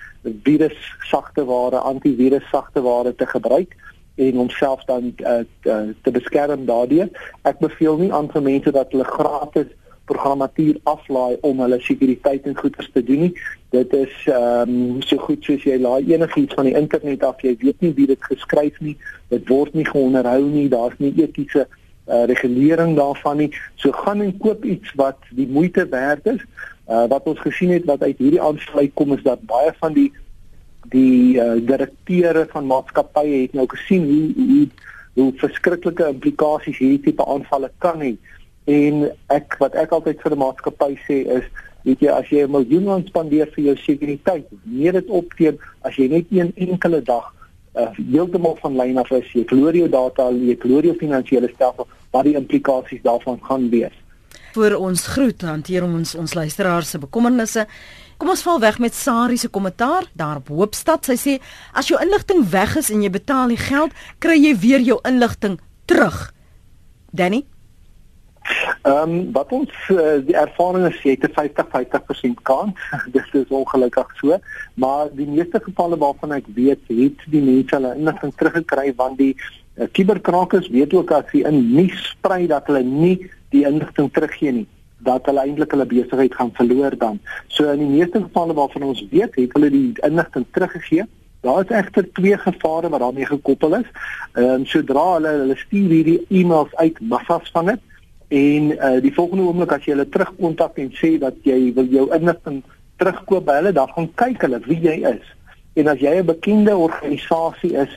virus 0.42 0.94
sagte 0.98 1.44
ware, 1.44 1.76
antivirus 1.76 2.48
sagte 2.50 2.82
ware 2.82 3.14
te 3.14 3.26
gebruik 3.26 3.76
en 4.14 4.36
homself 4.36 4.84
dan 4.84 5.14
uh, 5.16 5.38
te, 5.60 5.94
te 6.02 6.10
beskerm 6.10 6.64
daardeur. 6.64 7.08
Ek 7.42 7.58
beveel 7.58 7.96
nie 7.96 8.12
aan 8.12 8.28
vir 8.32 8.42
mense 8.42 8.72
dat 8.72 8.92
hulle 8.92 9.08
gratis 9.08 9.70
programmatuur 10.10 10.80
aflaai 10.90 11.36
om 11.46 11.60
hulle 11.62 11.78
sekuriteit 11.80 12.46
en 12.46 12.56
goeders 12.58 12.90
te 12.92 13.04
doen 13.04 13.28
nie. 13.28 13.34
Dit 13.70 13.92
is 13.96 14.12
ehm 14.26 14.72
um, 14.72 15.02
so 15.02 15.16
goed 15.16 15.44
soos 15.44 15.64
jy 15.64 15.78
laai 15.80 16.12
enigiets 16.12 16.58
van 16.58 16.68
die 16.68 16.76
internet 16.76 17.24
af, 17.24 17.40
jy 17.40 17.54
weet 17.60 17.80
nie 17.80 17.92
wie 17.96 18.08
dit 18.10 18.24
geskryf 18.24 18.80
nie, 18.80 18.96
dit 19.32 19.48
word 19.48 19.74
nie 19.78 19.86
geonderhou 19.88 20.42
nie, 20.48 20.68
daar's 20.68 20.98
nie 20.98 21.14
etiese 21.22 21.64
uh, 21.64 21.78
regulering 22.04 22.96
daarvan 22.96 23.36
nie. 23.36 23.50
So 23.74 23.92
gaan 23.92 24.20
en 24.20 24.36
koop 24.38 24.64
iets 24.64 24.92
wat 24.94 25.18
die 25.30 25.48
moeite 25.48 25.86
werd 25.88 26.26
is. 26.26 26.40
Uh, 26.88 27.06
wat 27.06 27.22
ons 27.30 27.40
gesien 27.40 27.70
het 27.70 27.84
wat 27.84 28.02
uit 28.02 28.18
hierdie 28.18 28.42
aansluit 28.42 28.90
kom 28.94 29.12
is 29.12 29.22
dat 29.22 29.46
baie 29.46 29.72
van 29.78 29.94
die 29.94 30.10
die 30.90 31.38
uh, 31.40 31.54
direkteure 31.62 32.46
van 32.50 32.66
maatskappye 32.66 33.42
het 33.44 33.52
nou 33.54 33.66
gesien 33.70 34.02
hoe 34.08 34.46
hoe 34.46 34.66
hoe 35.14 35.32
verskriklike 35.36 36.08
implikasies 36.08 36.78
hierdie 36.78 37.00
tipe 37.00 37.24
aanvalle 37.24 37.70
kan 37.78 38.00
hê. 38.02 38.16
En 38.64 39.06
ek 39.32 39.56
wat 39.60 39.76
ek 39.78 39.92
altyd 39.92 40.20
vir 40.24 40.34
'n 40.34 40.42
maatskappy 40.42 40.96
sê 41.06 41.22
is 41.38 41.46
weet 41.84 42.00
jy 42.00 42.10
as 42.10 42.28
jy 42.28 42.42
'n 42.42 42.50
miljoen 42.50 43.06
spandeer 43.06 43.46
vir 43.54 43.64
jou 43.64 43.76
sekuriteit, 43.76 44.46
neem 44.62 44.92
dit 44.92 45.08
op 45.08 45.32
teen 45.38 45.58
as 45.82 45.96
jy 45.96 46.08
net 46.08 46.26
een 46.30 46.52
enkele 46.56 47.02
dag 47.02 47.32
uh, 47.74 47.88
heeltemal 47.96 48.56
van 48.60 48.76
lyn 48.76 49.00
af 49.00 49.10
is, 49.16 49.28
jy 49.32 49.44
verloor 49.48 49.76
jou 49.76 49.88
data, 49.92 50.28
jy 50.30 50.56
verloor 50.60 50.88
jou 50.90 50.94
finansiële 51.00 51.50
stelsel, 51.54 51.88
wat 52.12 52.28
die 52.28 52.36
implikasies 52.38 53.02
daarvan 53.04 53.40
gaan 53.48 53.68
wees. 53.72 53.94
Vir 54.52 54.76
ons 54.76 55.06
groet 55.14 55.44
hanteer 55.48 55.84
ons 55.86 56.12
ons 56.18 56.34
luisteraars 56.36 56.90
se 56.92 57.00
bekommernisse. 57.00 57.64
Kom 58.20 58.34
ons 58.34 58.42
val 58.44 58.60
weg 58.60 58.76
met 58.84 58.94
Sari 58.94 59.38
se 59.40 59.48
kommentaar 59.48 60.10
daar 60.12 60.42
op 60.42 60.50
Hoopstad. 60.52 61.08
Sy 61.08 61.16
sê 61.16 61.38
as 61.72 61.88
jou 61.88 61.96
inligting 62.00 62.44
weg 62.52 62.76
is 62.76 62.90
en 62.92 63.00
jy 63.02 63.10
betaal 63.14 63.54
die 63.54 63.60
geld, 63.60 63.96
kry 64.20 64.36
jy 64.36 64.52
weer 64.60 64.84
jou 64.84 64.98
inligting 65.08 65.56
terug. 65.88 66.28
Danny 67.12 67.46
Ehm 68.82 69.10
um, 69.10 69.32
wat 69.32 69.52
ons 69.52 69.70
uh, 69.94 70.18
die 70.26 70.34
ervaring 70.34 70.86
is 70.88 70.98
jy 71.06 71.14
het 71.14 71.26
'n 71.28 71.34
50-50% 71.38 72.42
kans. 72.42 72.74
Dit 73.14 73.26
is 73.32 73.48
ongelukkig 73.48 74.08
so, 74.20 74.38
maar 74.74 75.08
die 75.12 75.26
meeste 75.26 75.60
gevalle 75.62 75.98
waarvan 75.98 76.32
ek 76.32 76.46
weet, 76.54 76.82
het 76.88 77.18
die 77.26 77.42
mense 77.42 77.74
hulle 77.76 77.94
inligting 77.94 78.34
teruggekry 78.34 78.92
want 78.96 79.18
die 79.18 79.36
uh, 79.76 79.86
kuberkrakers 79.92 80.68
weet 80.68 80.94
ook 80.94 81.10
as 81.10 81.30
hulle 81.30 81.48
in 81.48 81.74
nuus 81.74 82.08
sprei 82.08 82.46
dat 82.46 82.66
hulle 82.66 82.82
nie 82.82 83.30
die 83.54 83.66
inligting 83.66 84.10
teruggee 84.12 84.52
nie 84.52 84.68
dat 85.02 85.26
hulle 85.26 85.42
eintlik 85.42 85.70
hulle 85.74 85.86
besigheid 85.86 86.34
gaan 86.34 86.52
verloor 86.54 86.94
dan. 86.98 87.18
So 87.48 87.70
in 87.70 87.78
die 87.78 87.90
meeste 87.90 88.20
gevalle 88.22 88.54
waarvan 88.54 88.82
ons 88.82 89.02
weet, 89.10 89.34
het 89.34 89.52
hulle 89.52 89.70
die 89.70 89.92
inligting 90.06 90.46
teruggegee. 90.50 91.06
Daar 91.42 91.64
is 91.64 91.74
egter 91.74 92.06
twee 92.12 92.38
gevare 92.38 92.88
wat 92.88 93.00
daarmee 93.00 93.26
gekoppel 93.26 93.80
is. 93.82 93.88
Ehm 94.34 94.62
um, 94.62 94.66
sodra 94.66 95.06
hulle 95.14 95.32
hulle 95.42 95.56
stuur 95.56 95.96
hierdie 95.96 96.20
e-mails 96.30 96.74
uit 96.74 97.00
massas 97.00 97.50
van 97.54 97.66
dit 97.66 97.80
En 98.32 98.70
uh 98.70 99.00
die 99.04 99.12
volgende 99.12 99.44
oomblik 99.44 99.72
as 99.76 99.84
jy 99.84 99.92
hulle 99.92 100.08
terugkontak 100.08 100.78
en 100.80 100.88
sê 100.96 101.18
dat 101.20 101.36
jy 101.44 101.72
wil 101.76 101.90
jou 101.92 102.06
inligting 102.16 102.62
terugkoop 102.96 103.44
by 103.44 103.58
hulle, 103.58 103.72
dan 103.76 103.90
gaan 103.92 104.08
kyk 104.22 104.46
hulle 104.46 104.60
wie 104.64 104.78
jy 104.80 104.94
is. 105.10 105.26
En 105.76 105.90
as 105.92 106.00
jy 106.00 106.14
'n 106.20 106.30
bekende 106.30 106.76
organisasie 106.76 107.74
is 107.84 107.92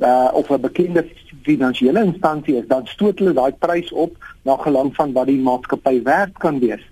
uh 0.00 0.30
of 0.32 0.48
'n 0.48 0.60
bekende 0.60 1.04
finansiële 1.42 2.04
instansie 2.04 2.56
is, 2.56 2.66
dan 2.68 2.86
stoot 2.86 3.18
hulle 3.18 3.36
daai 3.36 3.52
prys 3.52 3.92
op 3.92 4.16
na 4.48 4.56
gelang 4.56 4.94
van 4.96 5.12
wat 5.12 5.26
die 5.26 5.42
maatskappy 5.50 6.02
werd 6.02 6.32
kan 6.38 6.58
wees. 6.64 6.84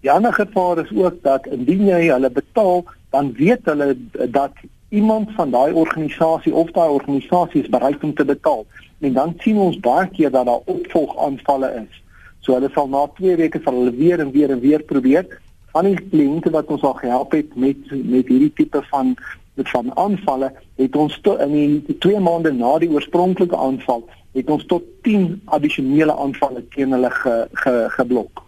Die 0.00 0.10
ander 0.10 0.32
gevaar 0.32 0.78
is 0.78 0.92
ook 0.96 1.22
dat 1.22 1.46
indien 1.46 1.84
jy 1.86 2.08
hulle 2.08 2.30
betaal, 2.30 2.84
dan 3.10 3.32
weet 3.36 3.64
hulle 3.64 3.96
dat 4.30 4.52
iemand 4.88 5.32
van 5.36 5.50
daai 5.50 5.72
organisasie 5.72 6.54
of 6.54 6.70
daai 6.70 6.88
organisasie 6.88 7.62
is 7.62 7.68
bereid 7.68 8.04
om 8.04 8.14
te 8.14 8.24
betaal. 8.24 8.64
En 9.00 9.12
dan 9.12 9.34
sien 9.38 9.56
ons 9.56 9.80
baie 9.80 10.08
keer 10.08 10.30
dat 10.30 10.46
daar 10.46 10.64
opvolgaanvalle 10.64 11.74
is. 11.84 12.02
So 12.48 12.56
hulle 12.56 12.70
sal 12.72 12.86
na 12.88 13.02
2 13.18 13.34
weke 13.36 13.60
sal 13.60 13.76
hulle 13.76 13.92
weer 13.92 14.22
en 14.24 14.30
weer 14.32 14.48
en 14.54 14.60
weer 14.62 14.80
probeer. 14.80 15.26
Van 15.74 15.84
die 15.84 15.98
kliënte 16.00 16.48
wat 16.54 16.70
ons 16.72 16.86
al 16.88 16.94
gehelp 16.96 17.34
het 17.36 17.50
met 17.60 17.90
met 17.92 18.30
hierdie 18.32 18.54
tipe 18.56 18.80
van 18.88 19.10
met 19.58 19.68
van 19.68 19.90
aanvalle, 20.00 20.48
het 20.80 20.96
ons 20.96 21.18
tot 21.26 21.42
in 21.44 21.52
die 21.84 21.96
2 22.00 22.22
maande 22.24 22.54
na 22.56 22.70
die 22.80 22.88
oorspronklike 22.88 23.58
aanval, 23.58 24.06
het 24.38 24.48
ons 24.54 24.64
tot 24.70 24.86
10 25.04 25.26
addisionele 25.56 26.14
aanvalle 26.14 26.62
teen 26.72 26.94
hulle 26.96 27.10
ge, 27.10 27.34
ge, 27.52 27.74
geblok. 27.98 28.44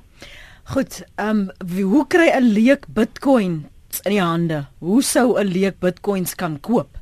Goed, 0.73 1.03
ehm 1.19 1.51
um, 1.51 1.85
hoe 1.93 2.07
kry 2.09 2.31
'n 2.39 2.55
leek 2.57 2.89
Bitcoin 2.89 3.67
in 4.07 4.17
die 4.17 4.23
hande? 4.23 4.65
Hoe 4.79 5.03
sou 5.03 5.37
'n 5.37 5.53
leek 5.53 5.77
Bitcoins 5.79 6.35
kan 6.35 6.57
koop? 6.61 7.00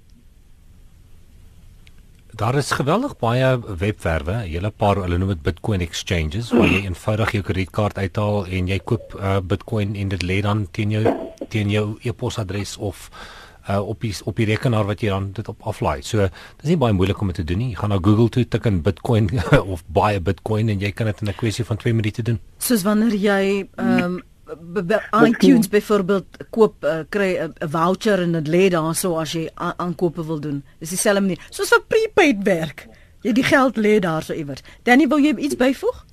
Daar 2.39 2.55
is 2.55 2.71
geweldig 2.71 3.17
baie 3.19 3.59
webwerwe, 3.79 4.33
'n 4.33 4.47
hele 4.47 4.71
paar 4.71 4.97
hulle 4.97 5.19
noem 5.19 5.29
dit 5.29 5.43
Bitcoin 5.43 5.81
exchanges 5.81 6.51
waar 6.55 6.69
jy 6.71 6.85
eenvoudig 6.87 7.33
jou 7.33 7.43
kredietkaart 7.43 7.99
uithaal 7.99 8.47
en 8.47 8.69
jy 8.71 8.79
koop 8.79 9.17
uh, 9.19 9.41
Bitcoin 9.43 9.97
en 9.99 10.09
dit 10.09 10.23
lê 10.23 10.37
dan 10.41 10.69
teen 10.71 10.91
jou 10.91 11.03
teen 11.49 11.71
jou 11.71 11.99
e-posadres 12.03 12.77
of 12.77 13.11
uh, 13.69 13.81
op 13.83 14.01
die 14.01 14.15
op 14.25 14.37
die 14.37 14.47
rekenaar 14.47 14.87
wat 14.87 15.03
jy 15.03 15.09
dan 15.09 15.33
dit 15.33 15.49
op 15.49 15.67
aflaai. 15.67 16.03
So 16.03 16.29
dis 16.61 16.71
nie 16.71 16.79
baie 16.79 16.95
moeilik 16.95 17.21
om 17.21 17.27
dit 17.27 17.41
te 17.43 17.45
doen 17.45 17.59
nie. 17.59 17.69
Jy 17.75 17.81
gaan 17.83 17.91
na 17.91 17.99
Google 17.99 18.29
toe 18.29 18.49
tik 18.49 18.71
in 18.71 18.83
Bitcoin 18.83 19.31
of 19.75 19.83
buy 19.87 20.15
a 20.15 20.21
Bitcoin 20.21 20.69
en 20.69 20.79
jy 20.79 20.93
kan 20.93 21.11
dit 21.11 21.21
in 21.21 21.29
'n 21.29 21.35
kwessie 21.35 21.65
van 21.65 21.77
2 21.77 21.95
minute 21.95 22.23
doen. 22.23 22.39
Soos 22.59 22.87
wanneer 22.87 23.19
jy 23.19 23.67
ehm 23.75 24.05
um, 24.05 24.23
iTunes 25.25 25.69
byvoorbeeld 25.69 26.27
koop 26.51 26.85
uh, 26.85 27.01
kry 27.09 27.37
'n 27.37 27.55
uh, 27.63 27.69
voucher 27.71 28.23
en 28.23 28.33
dit 28.33 28.49
lê 28.49 28.69
daarso 28.71 29.17
as 29.17 29.33
jy 29.33 29.49
aankope 29.55 30.25
wil 30.27 30.41
doen. 30.41 30.63
Dis 30.79 30.91
dieselfde 30.91 31.21
manier. 31.21 31.47
Soos 31.51 31.69
vir 31.69 31.83
prepaid 31.89 32.43
werk. 32.43 32.89
Jy 33.23 33.33
die 33.33 33.45
geld 33.45 33.77
lê 33.77 33.99
daarso 33.99 34.33
iewers. 34.35 34.63
Danny, 34.83 35.09
wil 35.09 35.19
jy 35.19 35.35
iets 35.37 35.57
byvoeg? 35.57 36.05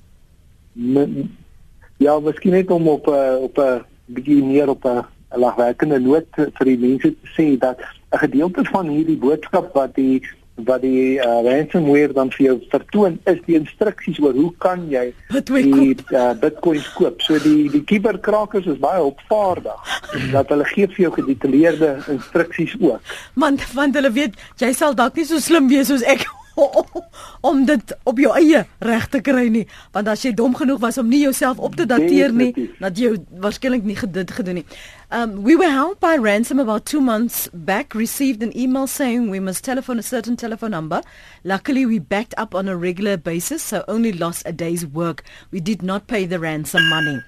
Ja, 1.96 2.18
miskien 2.20 2.52
net 2.52 2.70
om 2.70 2.88
op 2.88 3.06
uh, 3.08 3.36
op 3.40 3.58
'n 3.58 3.60
uh, 3.60 3.80
bietjie 4.06 4.42
meer 4.44 4.68
op 4.68 4.84
'n 4.84 4.88
uh, 4.88 5.04
lagwerkende 5.30 5.98
noot 5.98 6.26
vir 6.34 6.64
die 6.64 6.78
mense 6.78 7.14
te 7.14 7.28
sê 7.36 7.58
dat 7.58 7.80
'n 8.12 8.18
gedeelte 8.18 8.64
van 8.64 8.88
hierdie 8.88 9.16
boodskap 9.16 9.74
wat 9.74 9.94
die 9.94 10.22
wat 10.64 10.80
die 10.80 11.18
uh, 11.20 11.42
ransomware 11.44 12.14
dan 12.16 12.30
vir 12.32 12.46
jou 12.46 12.56
vertoon 12.72 13.18
is 13.28 13.40
die 13.44 13.58
instruksies 13.58 14.20
oor 14.24 14.36
hoe 14.36 14.52
kan 14.62 14.86
jy 14.88 15.10
die 15.28 15.96
uh, 16.14 16.32
bitcoins 16.40 16.88
koop. 16.96 17.20
So 17.24 17.36
die 17.42 17.68
die 17.72 17.82
kiberkrakers 17.84 18.68
is 18.72 18.80
baie 18.80 19.02
opvaardig 19.04 20.00
dat 20.32 20.48
hulle 20.54 20.64
gee 20.72 20.88
vir 20.94 21.06
jou 21.06 21.12
gedetailleerde 21.18 21.92
instruksies 22.16 22.76
ook. 22.80 23.14
Man, 23.34 23.60
want 23.76 24.00
hulle 24.00 24.12
weet 24.16 24.40
jy 24.62 24.72
sal 24.72 24.96
dalk 24.96 25.16
nie 25.20 25.28
so 25.28 25.42
slim 25.42 25.68
wees 25.72 25.92
soos 25.92 26.06
ek 26.08 26.24
om 27.48 27.64
dit 27.68 27.96
op 28.04 28.18
jou 28.18 28.32
eie 28.36 28.64
reg 28.78 29.08
te 29.12 29.20
kry 29.20 29.46
nie 29.52 29.64
want 29.94 30.08
as 30.08 30.24
jy 30.24 30.32
dom 30.36 30.54
genoeg 30.56 30.80
was 30.82 30.98
om 30.98 31.08
nie 31.08 31.22
jouself 31.24 31.58
op 31.58 31.76
te 31.76 31.86
dateer 31.88 32.32
nie 32.32 32.52
dat 32.80 32.98
jy 32.98 33.14
waarskynlik 33.42 33.84
nie 33.84 33.96
dit 34.16 34.30
gedoen 34.30 34.60
nie. 34.60 34.66
Um 35.14 35.42
we 35.44 35.56
were 35.56 35.70
helped 35.70 36.00
by 36.00 36.16
ransom 36.20 36.60
about 36.60 36.86
2 36.86 37.00
months 37.00 37.48
back 37.52 37.94
received 37.94 38.42
an 38.42 38.52
email 38.56 38.86
saying 38.86 39.30
we 39.30 39.40
must 39.40 39.64
telephone 39.64 39.98
a 39.98 40.02
certain 40.02 40.36
telephone 40.36 40.70
number. 40.70 41.02
Luckily 41.44 41.86
we 41.86 42.00
backed 42.00 42.38
up 42.38 42.54
on 42.54 42.68
a 42.68 42.76
regular 42.76 43.16
basis 43.18 43.62
so 43.62 43.84
only 43.88 44.12
lost 44.12 44.46
a 44.46 44.52
day's 44.52 44.86
work. 44.86 45.24
We 45.50 45.60
did 45.60 45.82
not 45.82 46.06
pay 46.06 46.26
the 46.26 46.38
ransom 46.38 46.88
money. 46.88 47.20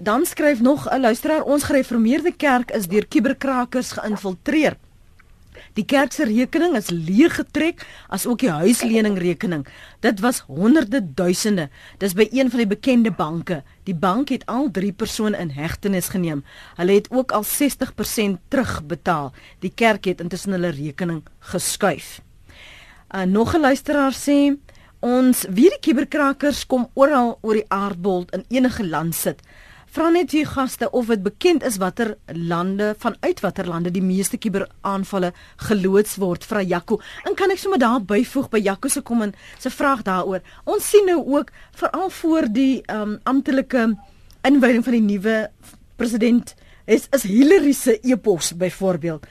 Dan 0.00 0.24
skryf 0.26 0.60
nog 0.60 0.88
'n 0.88 1.00
luisteraar 1.00 1.42
ons 1.42 1.62
gereformeerde 1.62 2.32
kerk 2.36 2.70
is 2.70 2.88
deur 2.88 3.06
kiberkrakers 3.06 3.92
geïnfiltreer. 3.92 4.76
Die 5.78 5.84
kerk 5.86 6.12
se 6.12 6.24
rekening 6.26 6.74
is 6.78 6.90
leeg 6.90 7.36
getrek, 7.38 7.84
as 8.08 8.26
ook 8.26 8.42
die 8.42 8.50
huisleningrekening. 8.50 9.66
Dit 10.02 10.20
was 10.20 10.42
honderde 10.50 11.00
duisende. 11.14 11.68
Dis 12.02 12.16
by 12.18 12.26
een 12.32 12.50
van 12.50 12.58
die 12.64 12.70
bekende 12.70 13.12
banke. 13.14 13.62
Die 13.86 13.94
bank 13.94 14.32
het 14.34 14.46
al 14.50 14.70
drie 14.74 14.92
persone 14.92 15.38
in 15.38 15.52
hegtenis 15.54 16.10
geneem. 16.10 16.42
Hulle 16.76 16.98
het 16.98 17.10
ook 17.10 17.32
al 17.32 17.44
60% 17.46 18.40
terugbetaal. 18.48 19.32
Die 19.62 19.72
kerk 19.74 20.10
het 20.10 20.20
intussen 20.20 20.58
hulle 20.58 20.74
rekening 20.74 21.22
geskuif. 21.52 22.20
'n 23.10 23.18
uh, 23.18 23.24
Nog 23.26 23.54
'n 23.54 23.60
luisteraar 23.60 24.14
sê 24.14 24.56
ons 25.00 25.46
wie 25.48 25.70
die 25.70 25.80
kiberkrakers 25.80 26.66
kom 26.66 26.90
oral 26.94 27.38
oor 27.40 27.54
die 27.54 27.68
aardbol 27.68 28.26
in 28.30 28.44
enige 28.48 28.86
land 28.86 29.14
sit. 29.14 29.40
Vra 29.90 30.06
net 30.14 30.30
hier 30.30 30.46
gaste 30.46 30.86
of 30.94 31.08
dit 31.10 31.22
bekend 31.24 31.64
is 31.66 31.80
watter 31.82 32.12
lande 32.30 32.92
vanuit 33.02 33.40
watter 33.42 33.66
lande 33.66 33.90
die 33.90 34.02
meeste 34.04 34.38
kuberaanvalle 34.38 35.32
geloods 35.66 36.12
word 36.22 36.44
vra 36.46 36.60
Jaco. 36.62 37.00
En 37.26 37.34
kan 37.34 37.50
ek 37.50 37.58
sommer 37.58 37.80
daar 37.82 37.96
byvoeg 37.98 38.46
by 38.52 38.60
Jaco 38.62 38.86
se 38.86 39.00
kom 39.02 39.24
en 39.24 39.32
se 39.58 39.72
vraag 39.74 40.04
daaroor. 40.06 40.44
Ons 40.70 40.86
sien 40.92 41.08
nou 41.10 41.18
ook 41.34 41.50
veral 41.80 42.06
voor 42.20 42.46
die 42.54 42.84
um, 42.86 43.16
amptelike 43.26 43.88
inwyding 44.46 44.86
van 44.86 44.94
die 44.94 45.02
nuwe 45.08 45.34
president 45.98 46.52
is 46.86 47.08
is 47.10 47.26
Hillary 47.26 47.72
se 47.74 47.96
e-pos 47.98 48.52
byvoorbeeld 48.54 49.26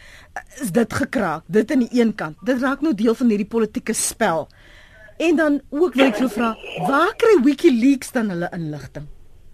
is 0.60 0.74
dit 0.76 0.93
gekraak. 0.93 1.45
Dit 1.47 1.72
aan 1.72 1.86
die 1.86 2.01
een 2.01 2.12
kant. 2.16 2.36
Dit 2.43 2.60
raak 2.60 2.84
nou 2.84 2.91
deel 2.93 3.16
van 3.16 3.32
hierdie 3.32 3.47
politieke 3.47 3.95
spel. 3.95 4.49
En 5.24 5.39
dan 5.39 5.62
ook 5.70 5.95
wil 5.95 6.12
ek 6.12 6.20
vra, 6.36 6.51
waar 6.84 7.16
kry 7.16 7.38
WikiLeaks 7.47 8.12
dan 8.12 8.36
hulle 8.36 8.51
inligting? 8.60 9.07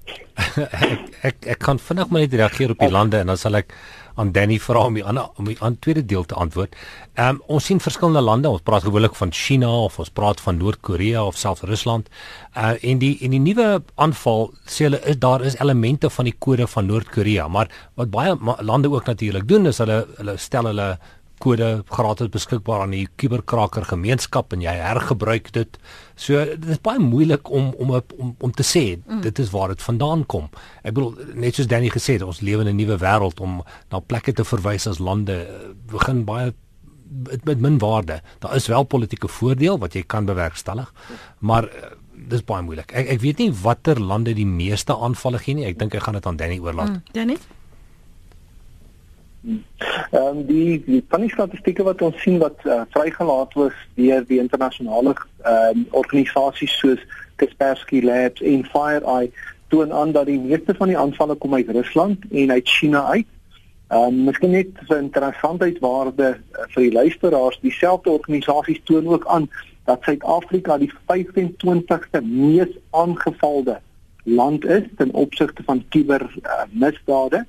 Ek, 0.05 1.19
ek 1.29 1.47
ek 1.55 1.61
kan 1.63 1.79
vinnig 1.81 2.09
maar 2.09 2.25
net 2.25 2.33
reageer 2.33 2.73
op 2.75 2.81
die 2.83 2.91
lande 2.91 3.21
en 3.21 3.31
dan 3.33 3.39
sal 3.39 3.57
ek 3.61 3.73
aan 4.15 4.31
Danny 4.31 4.57
vra 4.63 4.85
om 4.87 4.95
die 4.95 5.03
ander 5.03 5.27
om 5.39 5.47
die 5.49 5.57
aan 5.59 5.75
tweede 5.83 6.05
deel 6.05 6.23
te 6.23 6.37
antwoord. 6.39 6.75
Ehm 7.15 7.35
um, 7.35 7.41
ons 7.57 7.65
sien 7.67 7.81
verskillende 7.83 8.23
lande, 8.23 8.49
ons 8.49 8.63
praat 8.63 8.85
gewoonlik 8.87 9.15
van 9.19 9.33
China 9.35 9.71
of 9.87 9.99
ons 9.99 10.11
praat 10.19 10.39
van 10.43 10.57
Noord-Korea 10.61 11.23
of 11.25 11.37
selfs 11.37 11.65
Rusland. 11.67 12.09
Uh 12.55 12.75
en 12.81 13.01
die 13.03 13.17
en 13.25 13.35
die 13.35 13.43
nuwe 13.43 13.83
aanval 13.95 14.49
sê 14.65 14.87
hulle 14.87 15.01
is 15.03 15.19
daar 15.19 15.43
is 15.43 15.59
elemente 15.59 16.09
van 16.09 16.31
die 16.31 16.37
kode 16.39 16.67
van 16.67 16.87
Noord-Korea, 16.91 17.47
maar 17.47 17.71
wat 17.95 18.11
baie 18.11 18.37
lande 18.61 18.91
ook 18.91 19.11
natuurlik 19.11 19.47
doen 19.47 19.67
is 19.73 19.83
hulle 19.83 20.05
hulle 20.17 20.37
stel 20.37 20.71
hulle 20.71 20.89
kode 21.43 21.69
gratis 21.91 22.31
beskikbaar 22.33 22.85
aan 22.85 22.93
die 22.95 23.07
kuberkraker 23.19 23.85
gemeenskap 23.89 24.53
en 24.55 24.63
jy 24.63 24.73
hergebruik 24.79 25.51
dit. 25.55 25.79
So 26.15 26.43
dit 26.45 26.69
is 26.71 26.81
baie 26.83 27.01
moeilik 27.01 27.49
om 27.51 27.73
om 27.79 27.95
om 27.95 28.35
om 28.39 28.51
te 28.51 28.63
sê 28.63 28.83
mm. 28.97 29.21
dit 29.25 29.39
is 29.39 29.51
waar 29.53 29.73
dit 29.73 29.81
vandaan 29.81 30.25
kom. 30.25 30.49
Ek 30.83 30.95
bedoel 30.95 31.35
net 31.45 31.57
soos 31.57 31.69
Danny 31.71 31.89
gesê 31.93 32.17
het, 32.17 32.25
ons 32.25 32.41
lewe 32.41 32.65
in 32.65 32.71
'n 32.73 32.79
nuwe 32.79 32.97
wêreld 33.01 33.39
om 33.39 33.63
na 33.91 33.99
plekke 33.99 34.33
te 34.33 34.43
verwys 34.43 34.87
as 34.87 34.99
lande 34.99 35.45
begin 35.91 36.23
baie 36.25 36.53
met, 37.09 37.43
met 37.45 37.59
min 37.59 37.77
waarde. 37.77 38.21
Daar 38.39 38.55
is 38.55 38.67
wel 38.67 38.83
politieke 38.83 39.27
voordeel 39.27 39.79
wat 39.79 39.93
jy 39.93 40.03
kan 40.03 40.25
bewerkstellig, 40.25 40.93
maar 41.39 41.63
uh, 41.63 41.91
dis 42.15 42.43
baie 42.43 42.63
moeilik. 42.63 42.91
Ek 42.91 43.07
ek 43.07 43.21
weet 43.21 43.37
nie 43.37 43.51
watter 43.51 43.99
lande 43.99 44.33
die 44.33 44.47
meeste 44.47 44.95
aanvalle 44.95 45.39
gee 45.39 45.55
nie. 45.55 45.65
Ek 45.65 45.79
dink 45.79 45.93
ek 45.93 46.07
gaan 46.07 46.17
dit 46.19 46.25
aan 46.25 46.37
Danny 46.37 46.59
oorlaat. 46.59 46.89
Mm. 46.89 47.03
Danny 47.11 47.37
Ehm 49.45 50.37
um, 50.37 50.45
die 50.45 50.83
die 50.85 51.03
van 51.09 51.21
die 51.21 51.29
statistieke 51.29 51.83
wat 51.83 52.01
ons 52.01 52.21
sien 52.21 52.39
wat 52.41 52.63
uh, 52.65 52.81
vrygelaat 52.89 53.53
was 53.53 53.75
deur 53.93 54.23
die 54.25 54.39
internasionale 54.41 55.13
ehm 55.43 55.83
uh, 55.83 55.93
organisasies 56.01 56.77
soos 56.81 57.03
Kaspersky 57.35 58.01
Labs 58.01 58.41
en 58.41 58.65
FireEye 58.65 59.31
toon 59.69 59.93
aan 59.93 60.11
dat 60.11 60.25
die 60.25 60.39
meeste 60.39 60.73
van 60.77 60.87
die 60.87 60.97
aanvalle 60.97 61.35
kom 61.35 61.53
uit 61.53 61.69
Rusland 61.69 62.25
en 62.31 62.51
uit 62.51 62.69
China 62.69 63.05
uit. 63.05 63.29
Ehm 63.87 64.01
um, 64.01 64.23
miskien 64.31 64.55
net 64.57 64.81
vir 64.89 64.97
interessantheidswaarde 65.03 66.29
uh, 66.33 66.67
vir 66.73 66.87
die 66.87 66.95
luisteraars, 66.97 67.61
dieselfde 67.61 68.09
organisasies 68.17 68.81
toon 68.89 69.07
ook 69.13 69.27
aan 69.27 69.49
dat 69.85 70.01
Suid-Afrika 70.09 70.77
die 70.81 70.93
25ste 71.05 72.23
mees 72.23 72.73
aangevalde 72.89 73.77
land 74.23 74.65
is 74.65 74.89
ten 74.97 75.13
opsigte 75.13 75.63
van 75.63 75.85
kuber 75.89 76.25
uh, 76.41 76.63
misdade 76.71 77.45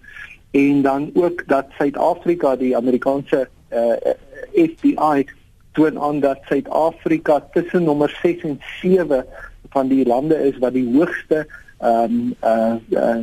en 0.57 0.83
dan 0.83 1.11
ook 1.15 1.43
dat 1.47 1.67
Suid-Afrika 1.79 2.57
die 2.57 2.77
Amerikaanse 2.77 3.49
uh, 3.73 3.93
eh, 3.93 4.15
eh, 4.53 4.71
FBI 4.71 5.27
toon 5.73 6.01
aan 6.01 6.21
dat 6.21 6.39
Suid-Afrika 6.43 7.49
tussen 7.53 7.83
nommer 7.83 8.19
6 8.23 8.43
en 8.43 8.61
7 8.81 9.27
van 9.71 9.89
die 9.89 10.07
lande 10.07 10.49
is 10.49 10.59
wat 10.59 10.73
die 10.73 10.97
hoogste 10.97 11.47
ehm 11.79 12.13
um, 12.13 12.35
uh, 12.45 12.75
uh, 12.89 13.17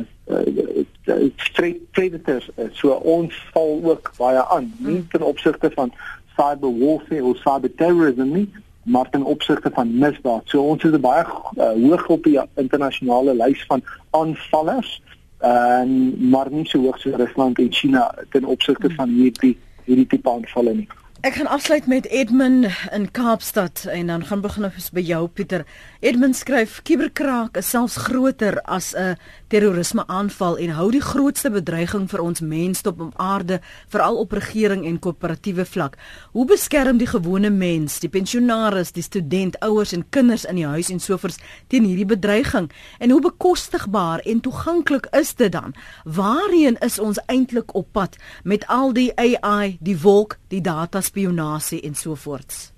uh 1.04 1.30
street 1.36 1.90
predators 1.90 2.50
is. 2.54 2.78
so 2.78 2.88
ons 2.88 3.48
val 3.52 3.80
ook 3.82 4.12
baie 4.16 4.44
aan. 4.44 4.72
Nie 4.78 5.06
ten 5.08 5.22
opsigte 5.22 5.70
van 5.74 5.92
cyber 6.36 6.78
warfare 6.78 7.24
of 7.24 7.36
cyber 7.36 7.74
terrorism 7.74 8.30
nie 8.32 8.48
maar 8.84 9.10
ten 9.10 9.22
opsigte 9.22 9.70
van 9.74 9.98
misdaad. 9.98 10.42
So 10.44 10.62
ons 10.62 10.84
is 10.84 11.00
baie 11.00 11.24
uh, 11.24 11.72
hoog 11.88 12.06
op 12.06 12.24
die 12.24 12.40
internasionale 12.54 13.34
lys 13.34 13.64
van 13.66 13.82
aanvallers. 14.10 15.02
en 15.02 15.13
ehm, 15.50 16.28
maar 16.30 16.50
nie 16.50 16.66
so 16.66 16.80
hoog 16.80 16.98
so 17.00 17.16
Rusland 17.16 17.58
en 17.58 17.72
China 17.72 18.04
ten 18.30 18.44
opsigte 18.44 18.90
van 18.96 19.08
hierdie 19.08 19.56
hierdie 19.84 20.06
tipe 20.06 20.30
aanvalle 20.30 20.74
nie. 20.74 20.88
Ek 21.24 21.38
gaan 21.40 21.46
afsluit 21.48 21.86
met 21.86 22.04
Edmund 22.06 22.66
in 22.92 23.10
Kaapstad 23.10 23.86
en 23.88 24.06
dan 24.06 24.24
gaan 24.24 24.40
begin 24.44 24.66
ons 24.68 24.90
by 24.92 25.00
jou 25.00 25.22
Pieter. 25.32 25.62
Edmund 26.04 26.36
skryf 26.36 26.82
kiberkraak 26.84 27.56
is 27.56 27.70
selfs 27.72 27.96
groter 27.96 28.58
as 28.68 28.92
'n 28.92 29.16
terrorisme 29.48 30.04
aanval 30.06 30.58
en 30.58 30.74
hou 30.76 30.90
die 30.90 31.00
grootste 31.00 31.50
bedreiging 31.50 32.10
vir 32.10 32.20
ons 32.20 32.40
mensdom 32.40 33.00
op 33.00 33.14
aarde, 33.16 33.60
veral 33.88 34.16
op 34.16 34.32
regering 34.32 34.84
en 34.86 34.98
koöperatiewe 34.98 35.64
vlak. 35.64 35.96
Hoe 36.32 36.44
beskerm 36.44 36.98
die 36.98 37.06
gewone 37.06 37.50
mens, 37.50 37.98
die 38.00 38.08
pensionaris, 38.08 38.92
die 38.92 39.02
student, 39.02 39.60
ouers 39.60 39.92
en 39.92 40.04
kinders 40.10 40.44
in 40.44 40.56
die 40.56 40.66
huis 40.66 40.90
en 40.90 41.00
sovers 41.00 41.36
teen 41.68 41.84
hierdie 41.84 42.06
bedreiging? 42.06 42.70
En 42.98 43.10
hoe 43.10 43.20
bekostigbaar 43.20 44.18
en 44.18 44.40
toeganklik 44.40 45.06
is 45.10 45.34
dit 45.34 45.52
dan? 45.52 45.74
Waarheen 46.04 46.76
is 46.78 46.98
ons 46.98 47.18
eintlik 47.26 47.74
op 47.74 47.86
pad 47.92 48.16
met 48.42 48.66
al 48.66 48.92
die 48.92 49.16
AI, 49.16 49.78
die 49.80 50.00
wolk, 50.00 50.38
die 50.48 50.60
data 50.60 51.00
spionasie 51.14 51.80
en 51.86 51.94
so 51.94 52.18
voorts. 52.18 52.72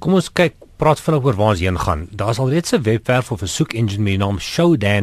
Kom 0.00 0.16
ons 0.16 0.32
kyk 0.32 0.56
praat 0.76 1.00
vinnig 1.00 1.24
oor 1.24 1.36
waar 1.38 1.54
ons 1.54 1.60
heen 1.64 1.78
gaan. 1.80 2.02
Daar's 2.12 2.38
alreeds 2.38 2.72
'n 2.72 2.82
webwerf 2.82 3.32
of 3.32 3.42
'n 3.42 3.46
soek 3.48 3.72
engine 3.72 4.02
met 4.02 4.12
die 4.12 4.18
naam 4.18 4.38
showdan.oi 4.38 5.02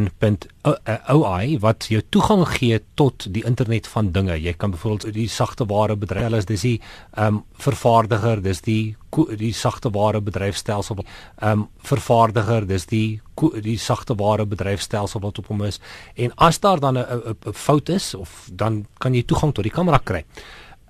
wat 1.59 1.85
jou 1.89 2.01
toegang 2.09 2.47
gee 2.47 2.79
tot 2.93 3.33
die 3.33 3.43
internet 3.43 3.87
van 3.87 4.11
dinge. 4.11 4.41
Jy 4.41 4.53
kan 4.53 4.71
byvoorbeeld 4.71 5.13
die 5.13 5.27
sagte 5.27 5.65
ware 5.65 5.95
bedryf, 5.95 6.33
as 6.33 6.45
dis 6.45 6.61
die 6.61 6.81
ehm 7.13 7.25
um, 7.27 7.43
vervaardiger, 7.53 8.41
dis 8.41 8.61
die 8.61 8.95
die 9.37 9.53
sagte 9.53 9.89
ware 9.89 10.21
bedryfstelsel 10.21 10.95
ehm 10.97 11.51
um, 11.51 11.67
vervaardiger, 11.77 12.67
dis 12.67 12.85
die 12.85 13.21
die 13.61 13.77
sagte 13.77 14.15
ware 14.15 14.45
bedryfstelsel 14.45 15.19
wat 15.21 15.37
op 15.37 15.47
hom 15.47 15.63
is. 15.63 15.79
En 16.15 16.31
as 16.35 16.59
daar 16.59 16.79
dan 16.79 16.97
'n 16.97 17.35
fout 17.53 17.89
is 17.89 18.13
of 18.13 18.49
dan 18.51 18.85
kan 18.97 19.13
jy 19.13 19.23
toegang 19.23 19.53
tot 19.53 19.63
die 19.63 19.73
kamera 19.73 19.97
kry. 19.97 20.23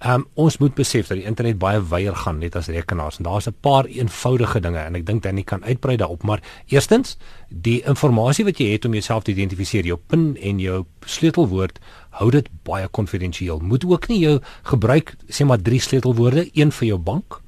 Um, 0.03 0.25
ons 0.35 0.57
moet 0.59 0.73
besef 0.75 1.07
dat 1.07 1.15
die 1.15 1.27
internet 1.29 1.55
baie 1.61 1.79
wyer 1.87 2.15
gaan 2.25 2.41
net 2.43 2.57
as 2.59 2.67
rekenaars. 2.67 3.21
En 3.21 3.23
daar's 3.23 3.47
'n 3.47 3.55
paar 3.61 3.85
eenvoudige 3.85 4.59
dinge 4.59 4.77
en 4.77 4.95
ek 4.95 5.05
dink 5.05 5.23
dan 5.23 5.37
jy 5.37 5.43
kan 5.43 5.63
uitbrei 5.63 5.95
daarop 5.97 6.23
maar 6.23 6.41
eerstens 6.67 7.17
die 7.49 7.81
inligting 7.81 8.45
wat 8.45 8.57
jy 8.57 8.71
het 8.71 8.85
om 8.85 8.93
jouself 8.93 9.23
te 9.23 9.31
identifiseer 9.31 9.85
jou 9.85 9.97
PIN 10.07 10.37
en 10.41 10.59
jou 10.59 10.85
sleutelwoord 11.05 11.79
hou 12.09 12.31
dit 12.31 12.49
baie 12.63 12.87
konfidensieel. 12.87 13.59
Moet 13.59 13.85
ook 13.85 14.07
nie 14.07 14.19
jou 14.19 14.39
gebruik 14.63 15.15
sê 15.29 15.45
maar 15.45 15.61
drie 15.61 15.79
sleutelwoorde 15.79 16.49
een 16.53 16.71
vir 16.71 16.87
jou 16.87 16.97
bank 16.97 17.41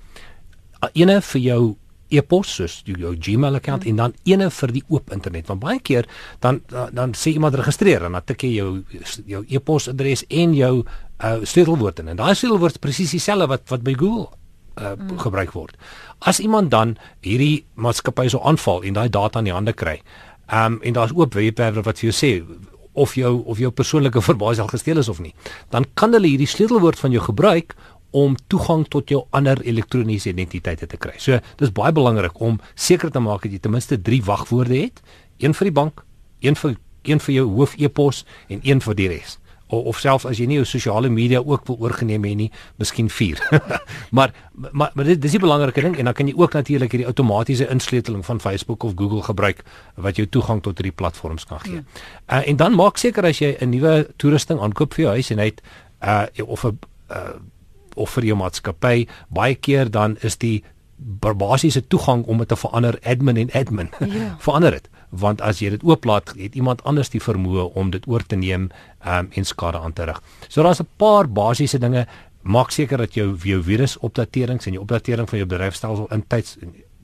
eene 0.94 1.22
vir 1.22 1.42
jou 1.42 1.76
e-pos 2.10 2.52
soos 2.60 2.82
jou 2.86 3.16
Gmail 3.18 3.56
account 3.56 3.84
hmm. 3.84 3.90
en 3.90 3.96
dan 3.96 4.16
eene 4.26 4.50
vir 4.54 4.74
die 4.76 4.84
oop 4.94 5.12
internet 5.14 5.50
want 5.52 5.64
baie 5.64 5.80
keer 5.80 6.10
dan 6.46 6.62
dan, 6.70 6.94
dan 6.94 7.14
sê 7.18 7.34
iemand 7.34 7.56
registreer 7.56 8.06
en 8.06 8.18
dan 8.18 8.26
tik 8.26 8.46
jy 8.48 8.54
jou 8.60 8.72
jou 9.26 9.44
e-pos 9.50 9.90
adres 9.90 10.26
en 10.30 10.54
jou 10.56 10.74
uh, 10.84 11.38
sleutelwoord 11.44 12.04
in 12.04 12.14
en 12.14 12.22
daai 12.22 12.36
sleutelwoord 12.36 12.78
is 12.78 12.84
presies 12.84 13.16
dieselfde 13.18 13.50
wat 13.52 13.70
wat 13.74 13.84
by 13.86 13.96
Google 13.98 14.30
uh, 14.78 14.94
mm. 14.96 15.18
gebruik 15.20 15.52
word. 15.56 15.76
As 16.20 16.40
iemand 16.40 16.72
dan 16.72 16.96
hierdie 17.26 17.66
maatskappy 17.76 18.28
so 18.32 18.42
aanval 18.44 18.84
en 18.84 18.98
daai 18.98 19.10
data 19.10 19.42
in 19.42 19.50
die 19.50 19.56
hande 19.56 19.74
kry, 19.74 20.00
um, 20.52 20.80
en 20.84 20.98
daar's 20.98 21.16
oop 21.16 21.36
webwerwe 21.38 21.84
wat 21.86 22.02
vir 22.02 22.12
jou 22.12 22.16
sê 22.16 22.32
of 22.96 23.16
jou 23.20 23.34
of 23.52 23.60
jou 23.60 23.72
persoonlike 23.76 24.22
verbaas 24.30 24.62
al 24.64 24.72
gesteel 24.72 25.02
is 25.04 25.12
of 25.12 25.20
nie, 25.24 25.34
dan 25.74 25.88
kan 25.94 26.16
hulle 26.16 26.32
hierdie 26.34 26.50
sleutelwoord 26.50 27.00
van 27.00 27.16
jou 27.16 27.24
gebruik 27.28 27.76
om 28.16 28.36
toegang 28.48 28.86
tot 28.92 29.12
jou 29.12 29.26
ander 29.36 29.60
elektroniese 29.68 30.32
identiteite 30.32 30.88
te 30.88 31.00
kry. 31.02 31.16
So, 31.20 31.40
dis 31.60 31.74
baie 31.76 31.92
belangrik 31.96 32.40
om 32.40 32.60
seker 32.76 33.12
te 33.12 33.20
maak 33.24 33.44
dat 33.44 33.52
jy 33.52 33.60
ten 33.60 33.76
minste 33.76 34.00
3 34.02 34.22
wagwoorde 34.28 34.78
het, 34.78 35.02
een 35.44 35.56
vir 35.58 35.72
die 35.72 35.78
bank, 35.82 36.06
een 36.40 36.56
vir 36.60 36.78
een 37.06 37.20
vir 37.22 37.36
jou 37.36 37.50
hoof 37.54 37.76
e-pos 37.78 38.24
en 38.50 38.64
een 38.66 38.80
vir 38.82 38.96
die 38.98 39.10
res 39.12 39.36
of, 39.68 39.84
of 39.84 40.00
selfs 40.00 40.26
as 40.30 40.40
jy 40.40 40.48
nie 40.50 40.60
jou 40.60 40.66
sosiale 40.70 41.10
media 41.10 41.42
ook 41.42 41.66
wil 41.70 41.78
oorgeneem 41.88 42.26
hê 42.28 42.34
nie, 42.38 42.50
miskien 42.82 43.10
4. 43.10 43.42
maar 44.18 44.34
maar 44.54 44.92
maar 44.96 45.08
dit 45.10 45.22
dis 45.22 45.36
die 45.36 45.42
belangrike 45.42 45.82
ding 45.82 45.98
en 46.00 46.10
dan 46.10 46.18
kan 46.18 46.30
jy 46.30 46.36
ook 46.38 46.54
natuurlik 46.58 46.94
hierdie 46.96 47.10
outomatiese 47.10 47.70
insleuteling 47.74 48.26
van 48.26 48.42
Facebook 48.42 48.84
of 48.84 48.94
Google 48.96 49.24
gebruik 49.26 49.64
wat 49.96 50.22
jou 50.22 50.28
toegang 50.30 50.62
tot 50.62 50.78
hierdie 50.78 50.96
platforms 50.96 51.46
kan 51.50 51.60
gee. 51.66 51.82
Ja. 51.82 52.40
Uh, 52.40 52.48
en 52.48 52.62
dan 52.62 52.78
maak 52.78 53.02
seker 53.02 53.26
as 53.26 53.42
jy 53.42 53.56
'n 53.60 53.70
nuwe 53.70 54.08
toerusting 54.18 54.62
aankoop 54.62 54.94
vir 54.94 55.06
jou 55.06 55.14
huis 55.18 55.32
en 55.32 55.40
hy 55.40 55.52
het 55.52 55.62
uh 56.06 56.48
of 56.48 56.64
'n 56.64 56.80
uh, 57.12 57.36
of 57.96 58.10
vir 58.10 58.24
jou 58.24 58.38
maatskappy, 58.38 59.08
baie 59.30 59.56
keer 59.56 59.92
dan 59.92 60.18
is 60.22 60.38
die 60.38 60.64
basiese 60.98 61.88
toegang 61.88 62.24
om 62.26 62.38
dit 62.38 62.48
te 62.48 62.56
verander 62.56 63.00
admin 63.04 63.38
en 63.38 63.52
admin 63.52 63.90
ja. 64.00 64.36
verander 64.40 64.72
dit 64.72 64.90
want 65.10 65.42
as 65.42 65.60
jy 65.64 65.70
dit 65.76 65.84
ooplaat 65.84 66.34
het 66.40 66.56
iemand 66.56 66.84
anders 66.84 67.12
die 67.14 67.22
vermoë 67.24 67.70
om 67.80 67.92
dit 67.92 68.08
oor 68.08 68.24
te 68.26 68.36
neem 68.40 68.70
um, 69.06 69.30
en 69.32 69.46
skade 69.48 69.80
aan 69.80 69.94
te 69.94 70.08
rig. 70.10 70.22
So 70.48 70.64
daar's 70.64 70.82
'n 70.82 70.88
paar 70.98 71.28
basiese 71.28 71.80
dinge 71.80 72.08
maak 72.42 72.72
seker 72.72 72.98
dat 72.98 73.14
jou 73.14 73.36
jou 73.38 73.62
virus 73.64 73.98
opdaterings 73.98 74.66
en 74.66 74.74
jou 74.74 74.82
opdatering 74.82 75.30
van 75.30 75.38
jou 75.38 75.48
bedryfstelsel 75.48 76.08
in 76.12 76.24
tyds 76.28 76.58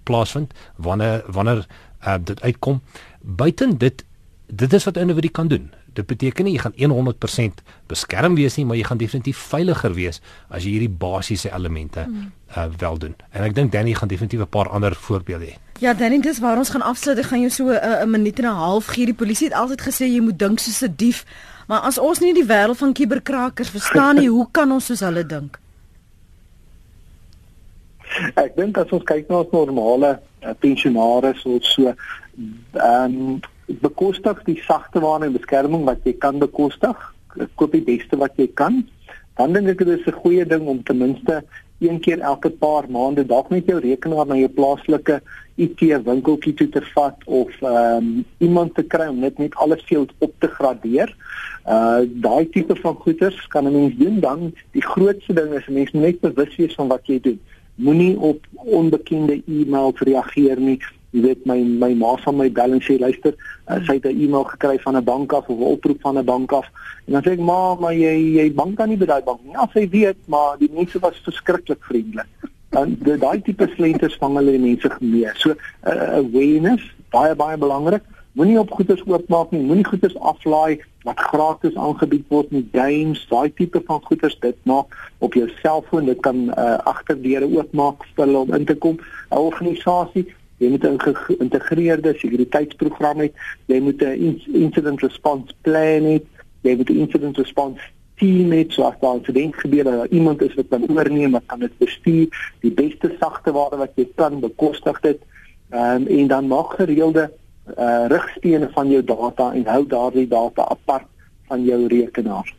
plaasvind 0.03 0.53
wanneer 0.75 1.23
wanneer 1.27 1.65
uh, 2.05 2.15
dit 2.19 2.41
uitkom. 2.41 2.81
Buiten 3.21 3.77
dit 3.77 4.05
dit 4.47 4.73
is 4.73 4.83
wat 4.83 4.95
'n 4.95 4.99
individu 4.99 5.29
kan 5.29 5.47
doen. 5.47 5.71
Dit 5.93 6.07
beteken 6.07 6.45
nie 6.47 6.53
jy 6.55 6.59
gaan 6.63 6.75
100% 6.77 7.63
beskerm 7.87 8.35
wees 8.35 8.55
nie, 8.55 8.65
maar 8.65 8.77
jy 8.79 8.83
gaan 8.87 8.97
definitief 8.97 9.37
veiliger 9.51 9.93
wees 9.93 10.21
as 10.49 10.63
jy 10.63 10.77
hierdie 10.77 10.93
basiese 11.01 11.51
elemente 11.51 12.05
uh, 12.07 12.65
wel 12.77 12.97
doen. 12.97 13.15
En 13.31 13.43
ek 13.43 13.55
dink 13.55 13.71
Danny 13.71 13.93
gaan 13.93 14.07
definitief 14.07 14.39
'n 14.39 14.47
paar 14.47 14.69
ander 14.69 14.95
voorbeelde 14.95 15.45
hê. 15.45 15.55
Ja, 15.79 15.93
Danny, 15.93 16.21
dis 16.21 16.39
waar 16.39 16.57
ons 16.57 16.69
gaan 16.69 16.81
afsluit. 16.81 17.17
Ek 17.17 17.25
gaan 17.25 17.41
jou 17.41 17.49
so 17.49 17.67
'n 17.67 17.75
uh, 17.75 18.05
minuut 18.05 18.39
en 18.39 18.45
'n 18.45 18.55
half 18.55 18.85
gee. 18.85 19.05
Die 19.05 19.13
polisie 19.13 19.47
het 19.47 19.57
altyd 19.57 19.81
gesê 19.81 20.05
jy 20.05 20.21
moet 20.21 20.39
dink 20.39 20.59
soos 20.59 20.81
'n 20.81 20.93
dief, 20.95 21.25
maar 21.67 21.79
as 21.79 21.97
ons 21.97 22.19
nie 22.19 22.33
die 22.33 22.45
wêreld 22.45 22.77
van 22.77 22.93
kuberkrakers 22.93 23.69
verstaan 23.69 24.15
nie, 24.15 24.29
hoe 24.37 24.47
kan 24.51 24.71
ons 24.71 24.85
soos 24.85 24.99
hulle 24.99 25.25
dink? 25.25 25.59
Ek 28.35 28.55
dink 28.55 28.77
as 28.77 28.91
ons 28.91 29.03
kyk 29.03 29.29
na 29.29 29.35
ons 29.35 29.51
normale 29.51 30.19
uh, 30.43 30.53
pensionaars 30.59 31.43
of 31.45 31.63
so, 31.65 31.93
ehm 32.73 33.15
um, 33.15 33.39
bekostig 33.65 34.43
die 34.43 34.61
sagte 34.67 34.99
ware 34.99 35.25
en 35.25 35.33
beskerming 35.33 35.83
wat 35.85 36.03
jy 36.03 36.13
kan 36.13 36.39
bekostig. 36.39 36.97
Koop 37.55 37.71
die 37.71 37.85
beste 37.85 38.17
wat 38.17 38.35
jy 38.37 38.47
kan. 38.47 38.87
Dan 39.39 39.53
dink 39.53 39.67
ek 39.67 39.85
dit 39.85 39.99
is 39.99 40.07
'n 40.07 40.21
goeie 40.23 40.45
ding 40.45 40.67
om 40.67 40.83
ten 40.83 40.97
minste 40.97 41.43
een 41.81 41.99
keer 41.99 42.19
elke 42.19 42.49
paar 42.49 42.85
maande 42.89 43.25
dalk 43.25 43.49
net 43.49 43.65
jou 43.65 43.79
rekenaar 43.79 44.27
na 44.27 44.35
jou 44.35 44.49
plaaslike 44.49 45.21
IT 45.55 45.81
winkeltjie 46.05 46.53
toe 46.53 46.69
te 46.69 46.81
vat 46.93 47.17
of 47.25 47.49
ehm 47.61 47.97
um, 47.97 48.25
iemand 48.37 48.75
te 48.75 48.83
kry 48.83 49.07
om 49.09 49.19
net 49.19 49.37
net 49.37 49.55
alles 49.55 49.81
veel 49.89 50.05
op 50.19 50.33
te 50.39 50.47
gradeer. 50.47 51.15
Uh 51.65 52.05
daai 52.25 52.49
tipe 52.49 52.75
van 52.75 52.95
goeders 52.95 53.47
kan 53.47 53.65
'n 53.65 53.73
mens 53.73 53.97
doen 53.97 54.19
dan 54.19 54.53
die 54.71 54.85
grootste 54.93 55.33
ding 55.33 55.53
is 55.53 55.67
'n 55.67 55.73
mens 55.73 55.91
moet 55.91 56.03
net 56.03 56.19
bewus 56.21 56.55
wees 56.55 56.75
van 56.75 56.87
wat 56.87 57.07
jy 57.07 57.19
doen. 57.19 57.39
Moenie 57.75 58.19
op 58.19 58.45
onbekende 58.53 59.41
e-mails 59.47 59.99
reageer 59.99 60.59
nie 60.59 60.79
jy 61.11 61.21
weet 61.25 61.45
my 61.45 61.57
my 61.63 61.91
ma 61.93 62.15
van 62.23 62.37
my 62.39 62.47
bel 62.49 62.75
en 62.77 62.83
sê 62.83 62.97
luister 62.99 63.33
uh, 63.35 63.79
sy 63.87 63.97
het 63.97 64.05
'n 64.05 64.21
e-mail 64.25 64.45
gekry 64.53 64.77
van 64.79 64.97
'n 64.97 65.03
bank 65.03 65.33
af 65.33 65.49
of 65.49 65.59
'n 65.59 65.71
oproep 65.75 66.01
van 66.01 66.17
'n 66.17 66.25
bank 66.25 66.51
af. 66.51 66.67
En 67.07 67.13
dan 67.13 67.23
sê 67.23 67.31
ek 67.33 67.39
ma 67.39 67.75
maar 67.75 67.93
jy 67.93 68.15
jy 68.39 68.53
bank 68.53 68.77
dan 68.77 68.89
nie 68.89 68.97
by 68.97 69.05
daai 69.05 69.23
bank 69.23 69.43
nie. 69.43 69.51
Ja 69.53 69.67
sy 69.73 69.89
weet 69.89 70.17
maar 70.27 70.57
die 70.57 70.71
mense 70.71 70.99
was 70.99 71.21
verskriklik 71.23 71.83
vriendelik. 71.83 72.31
Dan 72.69 72.97
daai 73.03 73.41
tipe 73.41 73.67
slenters 73.75 74.15
vang 74.15 74.35
hulle 74.35 74.51
die 74.51 74.67
mense 74.69 74.89
gemee 74.89 75.31
so 75.35 75.49
uh, 75.51 76.17
awareness 76.23 76.83
baie 77.11 77.35
baie 77.35 77.57
belangrik. 77.57 78.03
Moenie 78.33 78.59
op 78.59 78.71
goeders 78.71 79.03
oopmaak 79.05 79.51
nie. 79.51 79.59
Moenie 79.59 79.85
goeders 79.85 80.15
aflaai 80.19 80.79
wat 81.03 81.19
gratis 81.19 81.75
aangebied 81.75 82.25
word 82.29 82.51
met 82.51 82.65
games 82.71 83.27
daai 83.29 83.51
tipe 83.53 83.81
van 83.85 83.99
goeders 84.05 84.37
dit 84.39 84.55
maak 84.63 84.95
op 85.19 85.33
jou 85.33 85.49
selfoon 85.61 86.05
dit 86.05 86.19
kan 86.19 86.47
uh, 86.53 86.77
agterdeure 86.85 87.49
oopmaak 87.49 88.05
vir 88.15 88.25
hulle 88.25 88.37
om 88.37 88.53
in 88.53 88.65
te 88.65 88.75
kom. 88.75 88.99
'n 89.31 89.37
organisasie 89.37 90.25
jy 90.61 90.69
moet 90.69 90.85
'n 90.85 90.99
geïntegreerde 90.99 92.13
sekuriteitsprogram 92.17 93.17
hê, 93.25 93.31
jy 93.65 93.79
moet 93.79 94.01
'n 94.01 94.41
incident 94.53 95.01
response 95.01 95.53
plan 95.61 96.03
hê, 96.05 96.21
jy 96.61 96.75
moet 96.75 96.89
'n 96.89 97.01
incident 97.05 97.37
response 97.37 97.81
team 98.17 98.51
hê 98.51 98.65
so 98.69 98.83
as 98.83 98.95
daar 99.01 99.15
'n 99.15 99.17
incident 99.19 99.55
gebeur 99.55 99.83
dat 99.83 100.11
iemand 100.11 100.41
is 100.41 100.53
wat 100.53 100.69
kan 100.69 100.85
oorneem, 100.89 101.31
wat 101.31 101.43
kan 101.45 101.59
dit 101.59 101.77
bestuur, 101.77 102.27
die 102.61 102.71
beste 102.71 103.15
sagte 103.19 103.51
ware 103.51 103.77
wat 103.77 103.91
jy 103.95 104.07
kan 104.15 104.39
bekostig 104.39 104.99
dit 105.01 105.19
um, 105.71 106.07
en 106.07 106.27
dan 106.27 106.47
maak 106.47 106.73
gereelde 106.77 107.31
uh, 107.77 108.05
rigstene 108.07 108.69
van 108.73 108.89
jou 108.89 109.03
data 109.03 109.53
en 109.53 109.65
hou 109.65 109.87
daardie 109.87 110.27
data 110.27 110.61
apart 110.69 111.07
van 111.47 111.63
jou 111.63 111.87
rekenaar. 111.87 112.53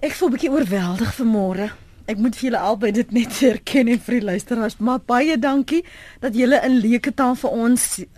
Ek 0.00 0.12
voel 0.12 0.30
bietjie 0.30 0.50
oorweldig 0.50 1.14
vanmôre. 1.14 1.70
Ek 2.04 2.18
moet 2.20 2.36
vir 2.36 2.50
julle 2.50 2.60
albei 2.60 2.90
dit 2.92 3.12
net 3.16 3.38
erken 3.48 3.88
en 3.88 4.00
vir 4.06 4.18
die 4.18 4.26
luisteraars, 4.28 4.76
maar 4.84 5.00
baie 5.08 5.38
dankie 5.40 5.80
dat 6.20 6.36
julle 6.36 6.60
in 6.66 6.76
leuke 6.82 7.14
taal 7.16 7.36
vir 7.40 7.54
ons 7.64 7.86
uh, 8.02 8.08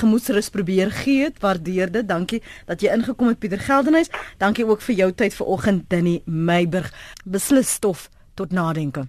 gemoedsrus 0.00 0.48
probeer 0.54 0.92
gee. 1.04 1.28
Waardeer 1.44 1.92
dit. 1.92 2.08
Dankie 2.08 2.40
dat 2.70 2.80
jy 2.80 2.94
ingekom 2.96 3.32
het 3.32 3.42
Pieter 3.42 3.60
Geldenhuys. 3.60 4.12
Dankie 4.40 4.66
ook 4.66 4.80
vir 4.88 5.00
jou 5.02 5.10
tyd 5.12 5.36
vanoggend 5.36 5.90
Dinnie 5.92 6.22
Meiburg. 6.24 6.88
Beslis 7.24 7.76
stof 7.76 8.08
tot 8.34 8.52
nadenke. 8.52 9.08